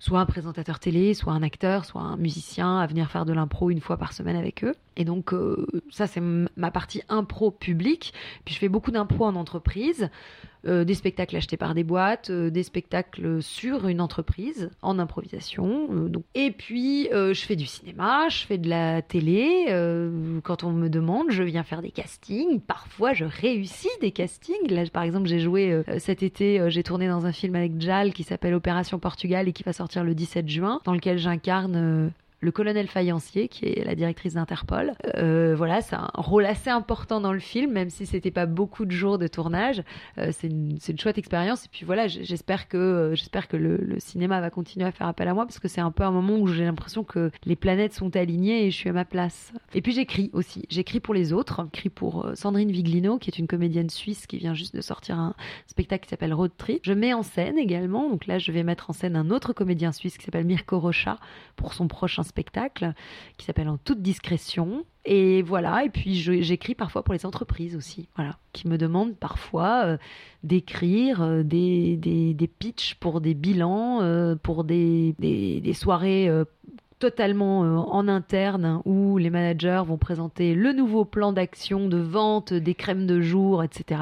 Soit 0.00 0.18
un 0.18 0.26
présentateur 0.26 0.80
télé, 0.80 1.14
soit 1.14 1.32
un 1.32 1.42
acteur, 1.42 1.84
soit 1.84 2.00
un 2.00 2.16
musicien 2.16 2.78
à 2.78 2.86
venir 2.86 3.10
faire 3.10 3.26
de 3.26 3.32
l'impro 3.32 3.70
une 3.70 3.80
fois 3.80 3.98
par 3.98 4.12
semaine 4.12 4.34
avec 4.34 4.64
eux. 4.64 4.74
Et 4.96 5.04
donc 5.04 5.32
euh, 5.32 5.66
ça 5.90 6.08
c'est 6.08 6.20
ma 6.20 6.70
partie 6.72 7.02
impro 7.08 7.52
publique. 7.52 8.12
Puis 8.44 8.54
je 8.54 8.58
fais 8.58 8.68
beaucoup 8.68 8.90
d'impro 8.90 9.26
en 9.26 9.36
entreprise, 9.36 10.08
euh, 10.66 10.84
des 10.84 10.94
spectacles 10.94 11.36
achetés 11.36 11.56
par 11.56 11.74
des 11.74 11.84
boîtes, 11.84 12.30
euh, 12.30 12.50
des 12.50 12.62
spectacles 12.62 13.42
sur 13.42 13.88
une 13.88 14.00
entreprise 14.00 14.70
en 14.82 14.98
improvisation. 14.98 15.88
euh, 15.90 16.08
donc. 16.08 16.24
Et 16.34 16.50
puis 16.50 17.08
je 17.10 17.40
fais 17.40 17.56
du 17.56 17.66
cinéma, 17.66 18.28
je 18.28 18.46
fais 18.46 18.58
de 18.58 18.68
la 18.68 19.02
télé. 19.02 19.66
quand 20.42 20.64
on 20.64 20.72
me 20.72 20.88
demande, 20.88 21.30
je 21.30 21.42
viens 21.42 21.62
faire 21.62 21.82
des 21.82 21.90
castings. 21.90 22.60
Parfois 22.60 23.12
je 23.12 23.24
réussis 23.24 23.88
des 24.00 24.10
castings. 24.10 24.70
Là 24.70 24.84
par 24.92 25.02
exemple 25.02 25.28
j'ai 25.28 25.40
joué 25.40 25.82
cet 25.98 26.22
été, 26.22 26.62
j'ai 26.68 26.82
tourné 26.82 27.08
dans 27.08 27.26
un 27.26 27.32
film 27.32 27.54
avec 27.54 27.80
Jal 27.80 28.12
qui 28.12 28.24
s'appelle 28.24 28.54
Opération 28.54 28.98
Portugal 28.98 29.48
et 29.48 29.52
qui 29.52 29.62
va 29.62 29.72
sortir 29.72 30.04
le 30.04 30.14
17 30.14 30.48
juin, 30.48 30.80
dans 30.84 30.94
lequel 30.94 31.18
j'incarne 31.18 32.12
le 32.40 32.50
colonel 32.52 32.88
Fayancier, 32.88 33.48
qui 33.48 33.66
est 33.66 33.84
la 33.84 33.94
directrice 33.94 34.34
d'Interpol. 34.34 34.94
Euh, 35.16 35.54
voilà, 35.54 35.82
c'est 35.82 35.96
un 35.96 36.10
rôle 36.14 36.46
assez 36.46 36.70
important 36.70 37.20
dans 37.20 37.32
le 37.32 37.38
film, 37.38 37.72
même 37.72 37.90
si 37.90 38.06
c'était 38.06 38.30
pas 38.30 38.46
beaucoup 38.46 38.86
de 38.86 38.90
jours 38.90 39.18
de 39.18 39.26
tournage. 39.26 39.82
Euh, 40.18 40.30
c'est 40.32 40.48
une, 40.48 40.78
une 40.88 40.98
chouette 40.98 41.18
expérience. 41.18 41.66
Et 41.66 41.68
puis 41.70 41.84
voilà, 41.84 42.08
j'espère 42.08 42.68
que 42.68 42.78
euh, 42.78 43.14
j'espère 43.14 43.46
que 43.46 43.56
le, 43.56 43.76
le 43.76 44.00
cinéma 44.00 44.40
va 44.40 44.48
continuer 44.50 44.86
à 44.86 44.92
faire 44.92 45.06
appel 45.06 45.28
à 45.28 45.34
moi 45.34 45.44
parce 45.44 45.58
que 45.58 45.68
c'est 45.68 45.82
un 45.82 45.90
peu 45.90 46.02
un 46.02 46.10
moment 46.10 46.38
où 46.38 46.46
j'ai 46.46 46.64
l'impression 46.64 47.04
que 47.04 47.30
les 47.44 47.56
planètes 47.56 47.92
sont 47.92 48.16
alignées 48.16 48.66
et 48.66 48.70
je 48.70 48.76
suis 48.76 48.88
à 48.88 48.94
ma 48.94 49.04
place. 49.04 49.52
Et 49.74 49.82
puis 49.82 49.92
j'écris 49.92 50.30
aussi. 50.32 50.64
J'écris 50.70 51.00
pour 51.00 51.12
les 51.12 51.34
autres. 51.34 51.68
J'écris 51.74 51.90
pour 51.90 52.30
Sandrine 52.34 52.70
Viglino, 52.70 53.18
qui 53.18 53.30
est 53.30 53.38
une 53.38 53.48
comédienne 53.48 53.90
suisse 53.90 54.26
qui 54.26 54.38
vient 54.38 54.54
juste 54.54 54.74
de 54.74 54.80
sortir 54.80 55.18
un 55.18 55.34
spectacle 55.66 56.04
qui 56.04 56.10
s'appelle 56.10 56.32
Road 56.32 56.52
Trip. 56.56 56.80
Je 56.84 56.94
mets 56.94 57.12
en 57.12 57.22
scène 57.22 57.58
également. 57.58 58.08
Donc 58.08 58.26
là, 58.26 58.38
je 58.38 58.50
vais 58.50 58.62
mettre 58.62 58.88
en 58.88 58.92
scène 58.94 59.16
un 59.16 59.30
autre 59.30 59.52
comédien 59.52 59.92
suisse 59.92 60.16
qui 60.16 60.24
s'appelle 60.24 60.46
Mirko 60.46 60.78
Rocha 60.78 61.18
pour 61.56 61.74
son 61.74 61.86
prochain 61.86 62.22
spectacle 62.30 62.94
qui 63.36 63.46
s'appelle 63.46 63.68
En 63.68 63.76
toute 63.76 64.02
discrétion. 64.02 64.84
Et 65.04 65.42
voilà, 65.42 65.84
et 65.84 65.90
puis 65.90 66.14
j'écris 66.14 66.74
parfois 66.74 67.02
pour 67.02 67.14
les 67.14 67.24
entreprises 67.24 67.74
aussi, 67.74 68.08
voilà, 68.16 68.36
qui 68.52 68.68
me 68.68 68.76
demandent 68.76 69.16
parfois 69.16 69.96
d'écrire 70.42 71.42
des, 71.42 71.96
des, 71.96 72.34
des 72.34 72.46
pitchs 72.46 72.96
pour 72.96 73.22
des 73.22 73.32
bilans, 73.32 74.36
pour 74.42 74.64
des, 74.64 75.14
des, 75.18 75.62
des 75.62 75.72
soirées 75.72 76.30
totalement 77.00 77.64
euh, 77.64 77.76
en 77.78 78.06
interne 78.06 78.82
où 78.84 79.18
les 79.18 79.30
managers 79.30 79.82
vont 79.86 79.96
présenter 79.96 80.54
le 80.54 80.72
nouveau 80.72 81.04
plan 81.04 81.32
d'action 81.32 81.88
de 81.88 81.96
vente 81.96 82.52
des 82.52 82.74
crèmes 82.74 83.06
de 83.06 83.20
jour, 83.20 83.64
etc. 83.64 84.00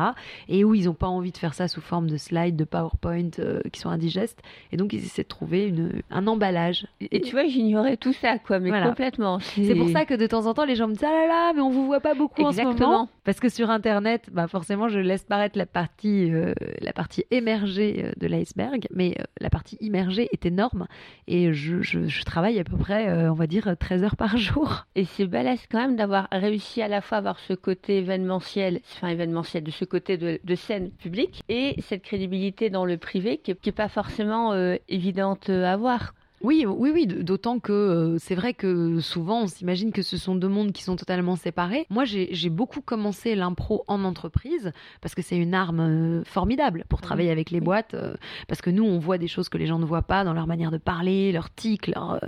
Et 0.49 0.65
où 0.65 0.75
ils 0.75 0.87
n'ont 0.87 0.95
pas 0.95 1.07
envie 1.07 1.31
de 1.31 1.39
faire 1.39 1.55
ça 1.55 1.69
sous 1.69 1.81
forme 1.81 2.11
de 2.11 2.17
slides, 2.17 2.57
de 2.57 2.65
PowerPoint 2.65 3.31
euh, 3.39 3.61
qui 3.73 3.81
sont 3.81 3.89
indigestes. 3.89 4.43
Et 4.73 4.77
donc 4.77 4.93
ils 4.93 5.05
essaient 5.05 5.23
de 5.23 5.29
trouver 5.29 5.67
une, 5.69 6.03
un 6.11 6.27
emballage. 6.27 6.87
Et 7.01 7.21
tu 7.21 7.33
vois, 7.33 7.47
j'ignorais 7.47 7.97
tout 7.97 8.13
ça, 8.13 8.39
quoi, 8.39 8.59
mais 8.59 8.71
complètement. 8.83 9.39
C'est 9.39 9.75
pour 9.77 9.89
ça 9.91 10.05
que 10.05 10.15
de 10.15 10.27
temps 10.27 10.47
en 10.47 10.55
temps, 10.55 10.65
les 10.65 10.75
gens 10.75 10.89
me 10.89 10.93
disent 10.93 11.05
Ah 11.05 11.13
là 11.13 11.27
là, 11.27 11.53
mais 11.55 11.63
on 11.63 11.71
vous 11.71 11.87
voit 11.87 12.01
pas 12.01 12.15
beaucoup 12.15 12.43
en 12.43 12.53
ce 12.53 12.63
moment. 12.63 13.09
Parce 13.25 13.39
que 13.39 13.49
sur 13.49 13.71
Internet, 13.71 14.29
bah 14.33 14.49
forcément, 14.49 14.89
je 14.89 14.99
laisse 14.99 15.23
paraître 15.23 15.57
la 15.57 15.67
partie, 15.67 16.33
euh, 16.33 16.53
la 16.81 16.93
partie 16.93 17.25
émergée 17.31 18.11
de 18.17 18.27
l'iceberg, 18.27 18.87
mais 18.93 19.17
la 19.41 19.51
partie 19.51 19.77
immergée 19.81 20.29
est 20.33 20.47
énorme. 20.47 20.89
Et 21.29 21.53
je, 21.53 21.81
je, 21.83 22.09
je 22.09 22.25
travaille 22.25 22.59
à 22.59 22.65
peu 22.65 22.77
près 22.77 22.88
euh, 22.91 23.31
on 23.31 23.35
va 23.35 23.47
dire, 23.47 23.75
13 23.79 24.05
heures 24.05 24.17
par 24.17 24.37
jour. 24.37 24.87
Et 24.95 25.05
c'est 25.05 25.27
balèze 25.27 25.67
quand 25.71 25.79
même 25.79 25.97
d'avoir 25.97 26.29
réussi 26.33 26.83
à 26.83 26.89
la 26.89 27.01
fois 27.01 27.19
avoir 27.19 27.39
ce 27.39 27.53
côté 27.53 27.99
événementiel, 27.99 28.81
enfin 28.93 29.09
événementiel, 29.09 29.65
de 29.65 29.71
ce 29.71 29.85
côté 29.85 30.17
de, 30.17 30.55
scène 30.55 30.91
publique, 30.91 31.43
et 31.49 31.77
cette 31.81 32.03
crédibilité 32.03 32.71
dans 32.71 32.85
le 32.85 32.97
privé 32.97 33.39
qui 33.39 33.55
n'est 33.65 33.73
pas 33.73 33.89
forcément 33.89 34.53
euh, 34.53 34.77
évidente 34.89 35.51
à 35.51 35.73
avoir. 35.73 36.15
Oui, 36.41 36.65
oui, 36.67 36.91
oui, 36.95 37.07
d'autant 37.07 37.59
que 37.59 37.73
euh, 37.73 38.19
c'est 38.19 38.37
vrai 38.37 38.55
que 38.55 39.01
souvent 39.01 39.43
on 39.43 39.47
s'imagine 39.49 39.91
que 39.91 40.03
ce 40.03 40.17
sont 40.17 40.37
deux 40.37 40.49
mondes 40.49 40.73
qui 40.73 40.85
sont 40.85 40.95
totalement 40.95 41.35
séparés. 41.35 41.85
Moi, 41.91 42.05
j'ai 42.05 42.49
beaucoup 42.49 42.81
commencé 42.81 43.35
l'impro 43.35 43.85
en 43.89 44.05
entreprise 44.05 44.73
parce 45.01 45.17
que 45.17 45.23
c'est 45.23 45.37
une 45.37 45.53
arme 45.53 45.81
euh, 45.81 46.25
formidable 46.25 46.85
pour 46.89 47.01
travailler 47.01 47.31
avec 47.31 47.51
les 47.51 47.61
boîtes, 47.61 47.95
euh, 47.95 48.15
parce 48.47 48.63
que 48.63 48.71
nous, 48.71 48.85
on 48.85 49.01
voit 49.01 49.19
des 49.19 49.27
choses 49.27 49.49
que 49.49 49.59
les 49.59 49.67
gens 49.67 49.81
ne 49.81 49.85
voient 49.85 50.03
pas 50.03 50.23
dans 50.23 50.33
leur 50.33 50.47
manière 50.47 50.71
de 50.71 50.79
parler, 50.79 51.33
leur 51.33 51.51
tic, 51.51 51.89
leur, 51.89 52.21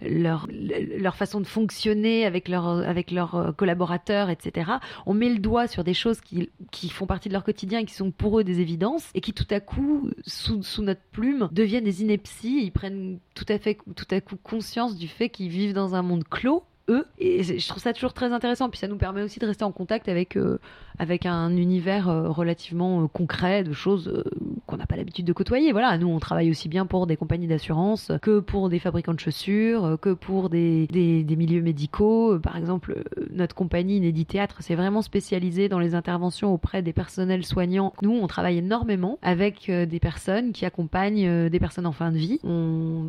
leur, 0.00 0.46
leur 0.50 1.16
façon 1.16 1.40
de 1.40 1.46
fonctionner 1.46 2.24
avec, 2.24 2.48
leur, 2.48 2.66
avec 2.66 3.10
leurs 3.10 3.54
collaborateurs, 3.56 4.30
etc. 4.30 4.70
On 5.04 5.12
met 5.12 5.28
le 5.28 5.40
doigt 5.40 5.66
sur 5.66 5.84
des 5.84 5.94
choses 5.94 6.22
qui, 6.22 6.48
qui 6.70 6.88
font 6.88 7.06
partie 7.06 7.28
de 7.28 7.34
leur 7.34 7.44
quotidien 7.44 7.80
et 7.80 7.84
qui 7.84 7.94
sont 7.94 8.12
pour 8.12 8.38
eux 8.38 8.44
des 8.44 8.60
évidences 8.60 9.10
et 9.14 9.20
qui 9.20 9.34
tout 9.34 9.46
à 9.50 9.60
coup, 9.60 10.10
sous, 10.26 10.62
sous 10.62 10.82
notre 10.82 11.02
plume, 11.12 11.48
deviennent 11.52 11.84
des 11.84 12.02
inepties, 12.02 12.62
ils 12.62 12.72
prennent 12.72 13.18
tout 13.34 13.46
à 13.48 13.57
fait 13.58 13.78
tout 13.96 14.06
à 14.10 14.20
coup 14.20 14.36
conscience 14.42 14.96
du 14.96 15.08
fait 15.08 15.28
qu'ils 15.28 15.48
vivent 15.48 15.74
dans 15.74 15.94
un 15.94 16.02
monde 16.02 16.24
clos 16.24 16.64
eux. 16.88 17.06
Et 17.18 17.42
je 17.42 17.68
trouve 17.68 17.82
ça 17.82 17.92
toujours 17.92 18.12
très 18.12 18.32
intéressant. 18.32 18.68
Puis 18.68 18.78
ça 18.78 18.88
nous 18.88 18.96
permet 18.96 19.22
aussi 19.22 19.38
de 19.38 19.46
rester 19.46 19.64
en 19.64 19.72
contact 19.72 20.08
avec, 20.08 20.36
euh, 20.36 20.58
un 20.98 21.56
univers 21.56 22.08
euh, 22.08 22.28
relativement 22.28 23.02
euh, 23.02 23.06
concret 23.06 23.62
de 23.64 23.72
choses 23.72 24.24
qu'on 24.68 24.76
n'a 24.76 24.86
pas 24.86 24.96
l'habitude 24.96 25.26
de 25.26 25.32
côtoyer. 25.32 25.72
Voilà, 25.72 25.98
nous 25.98 26.06
on 26.06 26.20
travaille 26.20 26.50
aussi 26.50 26.68
bien 26.68 26.86
pour 26.86 27.08
des 27.08 27.16
compagnies 27.16 27.48
d'assurance 27.48 28.12
que 28.22 28.38
pour 28.38 28.68
des 28.68 28.78
fabricants 28.78 29.14
de 29.14 29.20
chaussures, 29.20 29.98
que 30.00 30.12
pour 30.12 30.50
des, 30.50 30.86
des, 30.86 31.36
milieux 31.36 31.62
médicaux. 31.62 32.38
Par 32.38 32.56
exemple, 32.56 33.02
notre 33.32 33.54
compagnie 33.54 33.96
Inédit 33.96 34.26
Théâtre 34.26 34.58
c'est 34.60 34.76
vraiment 34.76 35.02
spécialisé 35.02 35.68
dans 35.68 35.80
les 35.80 35.94
interventions 35.96 36.54
auprès 36.54 36.82
des 36.82 36.92
personnels 36.92 37.44
soignants. 37.44 37.92
Nous, 38.02 38.12
on 38.12 38.26
travaille 38.28 38.58
énormément 38.58 39.18
avec 39.22 39.70
des 39.70 40.00
personnes 40.00 40.52
qui 40.52 40.64
accompagnent 40.64 41.48
des 41.48 41.60
personnes 41.60 41.86
en 41.86 41.92
fin 41.92 42.12
de 42.12 42.18
vie. 42.18 42.38
On, 42.44 43.08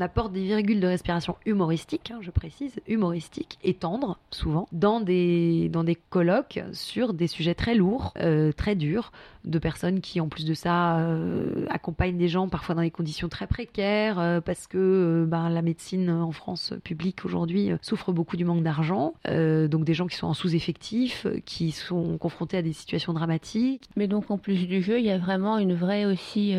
apporte 0.00 0.32
des 0.32 0.44
virgules 0.44 0.80
de 0.80 0.86
respiration 0.86 1.36
humoristiques, 1.44 2.10
hein, 2.10 2.20
je 2.22 2.30
précise, 2.30 2.80
humoristiques 2.88 3.00
humoristique 3.00 3.58
et 3.64 3.74
tendre, 3.74 4.18
souvent, 4.30 4.68
dans 4.72 5.00
des, 5.00 5.68
dans 5.70 5.84
des 5.84 5.94
colloques 5.94 6.60
sur 6.72 7.14
des 7.14 7.26
sujets 7.26 7.54
très 7.54 7.74
lourds, 7.74 8.12
euh, 8.18 8.52
très 8.52 8.76
durs, 8.76 9.10
de 9.44 9.58
personnes 9.58 10.00
qui, 10.00 10.20
en 10.20 10.28
plus 10.28 10.44
de 10.44 10.54
ça, 10.54 10.98
euh, 10.98 11.66
accompagnent 11.70 12.16
des 12.16 12.28
gens 12.28 12.48
parfois 12.48 12.74
dans 12.74 12.82
des 12.82 12.90
conditions 12.90 13.28
très 13.28 13.46
précaires, 13.46 14.18
euh, 14.18 14.40
parce 14.40 14.66
que 14.66 15.26
ben, 15.28 15.48
la 15.48 15.62
médecine 15.62 16.10
en 16.10 16.32
France 16.32 16.74
publique 16.84 17.24
aujourd'hui 17.24 17.70
souffre 17.82 18.12
beaucoup 18.12 18.36
du 18.36 18.44
manque 18.44 18.62
d'argent. 18.62 19.14
donc 19.26 19.84
des 19.84 19.94
gens 19.94 20.06
qui 20.06 20.16
sont 20.16 20.26
en 20.26 20.34
sous-effectif, 20.34 21.26
qui 21.44 21.70
sont 21.70 22.18
confrontés 22.18 22.56
à 22.56 22.62
des 22.62 22.72
situations 22.72 23.12
dramatiques. 23.12 23.88
Mais 23.96 24.06
donc 24.06 24.30
en 24.30 24.38
plus 24.38 24.66
du 24.66 24.82
jeu, 24.82 24.98
il 24.98 25.04
y 25.04 25.10
a 25.10 25.18
vraiment 25.18 25.58
une 25.58 25.74
vraie 25.74 26.06
aussi 26.06 26.54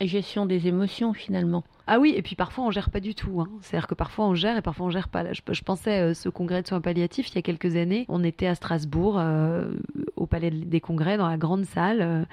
gestion 0.00 0.46
des 0.46 0.68
émotions 0.68 1.12
finalement. 1.12 1.64
Ah 1.86 1.98
oui, 1.98 2.14
et 2.16 2.22
puis 2.22 2.34
parfois 2.34 2.64
on 2.64 2.70
gère 2.70 2.90
pas 2.90 3.00
du 3.00 3.14
tout. 3.14 3.40
Hein. 3.40 3.48
C'est-à-dire 3.60 3.86
que 3.86 3.94
parfois 3.94 4.26
on 4.26 4.34
gère 4.34 4.56
et 4.56 4.62
parfois 4.62 4.86
on 4.86 4.90
gère 4.90 5.08
pas. 5.08 5.32
Je, 5.32 5.42
je 5.50 5.62
pensais 5.62 6.00
euh, 6.00 6.14
ce 6.14 6.30
congrès 6.30 6.62
de 6.62 6.66
soins 6.66 6.80
palliatifs 6.80 7.30
il 7.30 7.34
y 7.34 7.38
a 7.38 7.42
quelques 7.42 7.76
années. 7.76 8.06
On 8.08 8.24
était 8.24 8.46
à 8.46 8.54
Strasbourg, 8.54 9.18
euh, 9.18 9.74
au 10.16 10.26
Palais 10.26 10.50
des 10.50 10.80
Congrès, 10.80 11.18
dans 11.18 11.28
la 11.28 11.36
grande 11.36 11.64
salle, 11.66 12.00
euh, 12.00 12.24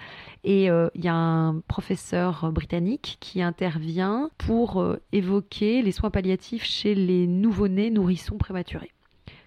et 0.44 0.66
il 0.66 1.04
y 1.04 1.08
a 1.08 1.14
un 1.14 1.60
professeur 1.68 2.52
britannique 2.52 3.18
qui 3.20 3.42
intervient 3.42 4.32
pour 4.38 4.84
évoquer 5.12 5.84
les 5.84 5.92
soins 5.92 6.10
palliatifs 6.10 6.64
chez 6.64 6.96
les 6.96 7.28
nouveau-nés 7.28 7.92
nourrissons 7.92 8.38
prématurés. 8.38 8.92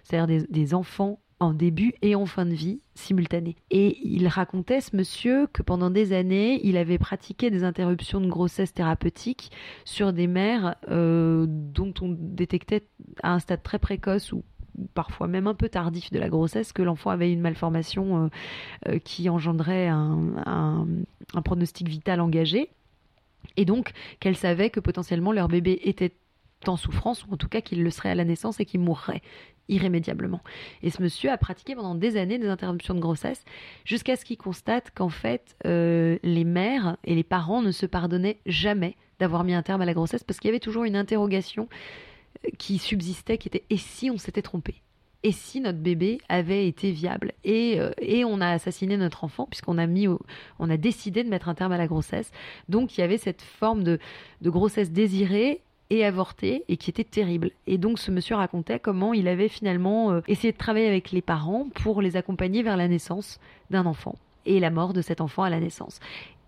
C'est-à-dire 0.02 0.26
des, 0.26 0.46
des 0.46 0.74
enfants 0.74 1.18
en 1.40 1.52
début 1.52 1.94
et 2.02 2.14
en 2.14 2.26
fin 2.26 2.46
de 2.46 2.54
vie 2.54 2.80
simultanée. 2.94 3.56
Et 3.70 3.98
il 4.06 4.28
racontait, 4.28 4.80
ce 4.80 4.96
monsieur, 4.96 5.46
que 5.52 5.62
pendant 5.62 5.90
des 5.90 6.12
années, 6.12 6.60
il 6.64 6.76
avait 6.76 6.98
pratiqué 6.98 7.50
des 7.50 7.64
interruptions 7.64 8.20
de 8.20 8.28
grossesse 8.28 8.72
thérapeutiques 8.72 9.50
sur 9.84 10.12
des 10.12 10.26
mères 10.26 10.76
euh, 10.90 11.46
dont 11.48 11.92
on 12.00 12.16
détectait 12.18 12.86
à 13.22 13.34
un 13.34 13.38
stade 13.38 13.62
très 13.62 13.78
précoce 13.78 14.32
ou 14.32 14.44
parfois 14.94 15.28
même 15.28 15.46
un 15.46 15.54
peu 15.54 15.68
tardif 15.68 16.10
de 16.10 16.18
la 16.18 16.28
grossesse 16.28 16.72
que 16.72 16.82
l'enfant 16.82 17.10
avait 17.10 17.32
une 17.32 17.40
malformation 17.40 18.24
euh, 18.24 18.28
euh, 18.88 18.98
qui 18.98 19.28
engendrait 19.28 19.88
un, 19.88 20.34
un 20.46 21.42
pronostic 21.42 21.88
vital 21.88 22.20
engagé. 22.20 22.70
Et 23.56 23.64
donc 23.64 23.92
qu'elle 24.20 24.36
savait 24.36 24.70
que 24.70 24.80
potentiellement 24.80 25.32
leur 25.32 25.48
bébé 25.48 25.80
était 25.84 26.12
en 26.66 26.76
souffrance, 26.76 27.26
ou 27.26 27.32
en 27.32 27.36
tout 27.36 27.48
cas 27.48 27.60
qu'il 27.60 27.82
le 27.82 27.90
serait 27.90 28.10
à 28.10 28.14
la 28.14 28.24
naissance 28.24 28.60
et 28.60 28.64
qu'il 28.64 28.80
mourrait 28.80 29.22
irrémédiablement. 29.68 30.40
Et 30.82 30.90
ce 30.90 31.02
monsieur 31.02 31.30
a 31.30 31.38
pratiqué 31.38 31.74
pendant 31.74 31.94
des 31.94 32.16
années 32.16 32.38
des 32.38 32.48
interruptions 32.48 32.94
de 32.94 33.00
grossesse 33.00 33.44
jusqu'à 33.84 34.16
ce 34.16 34.24
qu'il 34.24 34.36
constate 34.36 34.90
qu'en 34.94 35.08
fait 35.08 35.56
euh, 35.66 36.18
les 36.22 36.44
mères 36.44 36.96
et 37.04 37.14
les 37.14 37.22
parents 37.22 37.62
ne 37.62 37.70
se 37.70 37.86
pardonnaient 37.86 38.40
jamais 38.46 38.96
d'avoir 39.18 39.44
mis 39.44 39.54
un 39.54 39.62
terme 39.62 39.80
à 39.80 39.86
la 39.86 39.94
grossesse 39.94 40.24
parce 40.24 40.38
qu'il 40.38 40.48
y 40.48 40.52
avait 40.52 40.60
toujours 40.60 40.84
une 40.84 40.96
interrogation 40.96 41.68
euh, 42.44 42.50
qui 42.58 42.78
subsistait 42.78 43.38
qui 43.38 43.48
était 43.48 43.64
et 43.70 43.76
si 43.76 44.10
on 44.10 44.18
s'était 44.18 44.42
trompé? 44.42 44.82
Et 45.26 45.32
si 45.32 45.62
notre 45.62 45.78
bébé 45.78 46.18
avait 46.28 46.68
été 46.68 46.90
viable? 46.90 47.32
Et, 47.44 47.80
euh, 47.80 47.92
et 47.98 48.26
on 48.26 48.42
a 48.42 48.48
assassiné 48.48 48.98
notre 48.98 49.24
enfant 49.24 49.46
puisqu'on 49.46 49.78
a 49.78 49.86
mis 49.86 50.06
on 50.58 50.68
a 50.68 50.76
décidé 50.76 51.24
de 51.24 51.30
mettre 51.30 51.48
un 51.48 51.54
terme 51.54 51.72
à 51.72 51.78
la 51.78 51.86
grossesse. 51.86 52.30
Donc 52.68 52.98
il 52.98 53.00
y 53.00 53.04
avait 53.04 53.16
cette 53.16 53.40
forme 53.40 53.82
de, 53.82 53.98
de 54.42 54.50
grossesse 54.50 54.90
désirée 54.90 55.62
et 55.90 56.04
avorté 56.04 56.64
et 56.68 56.76
qui 56.76 56.90
était 56.90 57.04
terrible. 57.04 57.50
Et 57.66 57.78
donc 57.78 57.98
ce 57.98 58.10
monsieur 58.10 58.36
racontait 58.36 58.78
comment 58.78 59.14
il 59.14 59.28
avait 59.28 59.48
finalement 59.48 60.12
euh, 60.12 60.20
essayé 60.28 60.52
de 60.52 60.58
travailler 60.58 60.88
avec 60.88 61.10
les 61.12 61.22
parents 61.22 61.68
pour 61.74 62.02
les 62.02 62.16
accompagner 62.16 62.62
vers 62.62 62.76
la 62.76 62.88
naissance 62.88 63.38
d'un 63.70 63.86
enfant 63.86 64.16
et 64.46 64.60
la 64.60 64.70
mort 64.70 64.92
de 64.92 65.02
cet 65.02 65.20
enfant 65.20 65.42
à 65.42 65.50
la 65.50 65.60
naissance. 65.60 66.00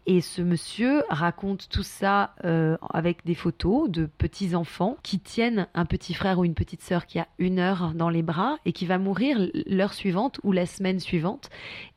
Et 0.09 0.21
ce 0.21 0.41
monsieur 0.41 1.03
raconte 1.09 1.69
tout 1.69 1.83
ça 1.83 2.35
euh, 2.45 2.77
avec 2.91 3.25
des 3.25 3.35
photos 3.35 3.91
de 3.91 4.07
petits 4.07 4.55
enfants 4.55 4.97
qui 5.03 5.19
tiennent 5.19 5.67
un 5.75 5.85
petit 5.85 6.15
frère 6.15 6.39
ou 6.39 6.45
une 6.45 6.55
petite 6.55 6.81
sœur 6.81 7.07
qui 7.07 7.19
a 7.19 7.27
une 7.39 7.59
heure 7.59 7.93
dans 7.93 8.09
les 8.09 8.23
bras 8.23 8.59
et 8.65 8.73
qui 8.73 8.87
va 8.87 8.99
mourir 8.99 9.37
l'heure 9.67 9.95
suivante 9.95 10.39
ou 10.45 10.53
la 10.53 10.65
semaine 10.65 11.01
suivante. 11.01 11.51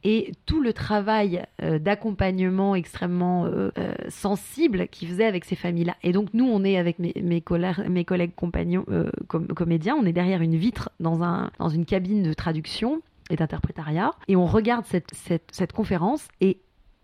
Et 0.03 0.31
tout 0.47 0.59
le 0.59 0.73
travail 0.73 1.43
euh, 1.61 1.77
d'accompagnement 1.77 2.73
extrêmement 2.73 3.45
euh, 3.45 3.69
sensible 4.07 4.87
qu'il 4.87 5.07
faisait 5.07 5.25
avec 5.25 5.45
ces 5.45 5.55
familles-là. 5.55 5.95
Et 6.01 6.11
donc 6.11 6.33
nous, 6.33 6.45
on 6.45 6.63
est 6.63 6.77
avec 6.77 6.97
mes, 6.97 7.41
collègues 7.41 8.33
compagnons, 8.35 8.85
comédiens, 9.27 9.95
on 9.95 10.05
est 10.05 10.13
derrière 10.13 10.41
une 10.41 10.55
vitre 10.55 10.89
dans 10.99 11.69
une 11.69 11.85
cabine 11.85 12.23
de 12.23 12.33
traduction 12.33 13.03
et 13.29 13.35
d'interprétariat. 13.35 14.11
Et 14.27 14.35
on 14.35 14.47
regarde 14.47 14.85
cette, 14.85 15.13
cette, 15.13 15.49
cette 15.51 15.73
conférence 15.73 16.27
et 16.41 16.57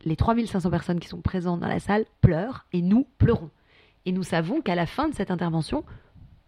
les 0.06 0.16
3500 0.16 0.70
personnes 0.70 1.00
qui 1.00 1.08
sont 1.08 1.22
présentes 1.22 1.60
dans 1.60 1.68
la 1.68 1.80
salle 1.80 2.06
pleurent 2.22 2.66
et 2.74 2.82
nous 2.82 3.08
pleurons. 3.18 3.50
Et 4.06 4.12
nous 4.12 4.24
savons 4.24 4.62
qu'à 4.62 4.76
la 4.76 4.86
fin 4.86 5.10
de 5.10 5.16
cette 5.16 5.32
intervention, 5.32 5.84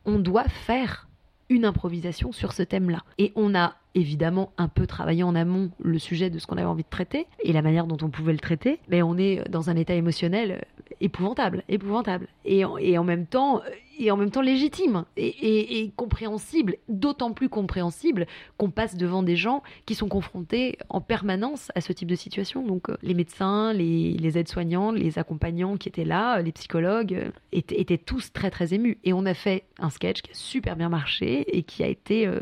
on 0.06 0.20
doit 0.20 0.48
faire 0.48 1.08
une 1.50 1.65
improvisation 1.65 2.32
sur 2.32 2.54
ce 2.54 2.63
thème-là. 2.63 3.04
Et 3.17 3.34
on 3.36 3.56
a 3.56 3.76
évidemment 3.95 4.52
un 4.58 4.67
peu 4.67 4.86
travaillé 4.86 5.23
en 5.23 5.36
amont 5.36 5.71
le 5.80 6.00
sujet 6.00 6.30
de 6.30 6.39
ce 6.39 6.47
qu'on 6.47 6.58
avait 6.58 6.65
envie 6.65 6.84
de 6.84 6.89
traiter 6.89 7.28
et 7.43 7.54
la 7.54 7.62
manière 7.62 7.88
dont 7.88 7.97
on 8.02 8.10
pouvait 8.10 8.34
le 8.34 8.39
traiter, 8.39 8.80
mais 8.89 9.02
on 9.02 9.17
est 9.17 9.47
dans 9.50 9.69
un 9.69 9.76
état 9.76 9.95
émotionnel 9.95 10.65
épouvantable, 11.02 11.63
épouvantable, 11.69 12.28
et, 12.45 12.63
et 12.80 12.97
en 12.97 13.04
même 13.04 13.26
temps 13.26 13.62
et 14.00 14.12
en 14.12 14.17
même 14.17 14.32
temps 14.32 14.41
légitime 14.41 15.06
et, 15.15 15.91
compréhensible, 15.95 16.78
d'autant 16.88 17.32
plus 17.32 17.50
compréhensible 17.50 18.28
qu'on 18.58 18.69
passe 18.69 18.95
devant 18.95 19.23
des 19.23 19.36
gens 19.36 19.63
qui 19.86 19.95
sont 19.95 20.08
confrontés 20.08 20.78
en 20.89 21.02
permanence 21.02 21.71
à 21.76 21.82
ce 21.82 21.93
type 21.93 22.08
de 22.08 22.15
situation. 22.15 22.65
Donc 22.65 22.89
euh, 22.89 22.97
les 23.02 23.13
médecins, 23.13 23.73
les, 23.73 24.38
aides-soignants, 24.38 24.91
les 24.91 25.19
accompagnants 25.19 25.78
qui 25.78 25.89
étaient 25.89 26.06
là, 26.06 26.41
les 26.41 26.52
psychologues, 26.52 27.13
euh, 27.13 27.32
étaient, 27.52 27.97
tous 27.97 28.32
très 28.32 28.52
très 28.52 28.73
émus. 28.73 29.00
Et 29.04 29.13
on 29.13 29.26
a 29.26 29.34
fait 29.34 29.63
un 29.80 29.89
sketch 29.89 30.21
qui 30.21 30.32
a 30.32 30.36
super 30.36 30.76
bien 30.76 30.89
marché 30.89 31.58
et 31.58 31.63
qui 31.63 31.84
a 31.84 31.88
été... 31.88 32.28
Euh, 32.28 32.39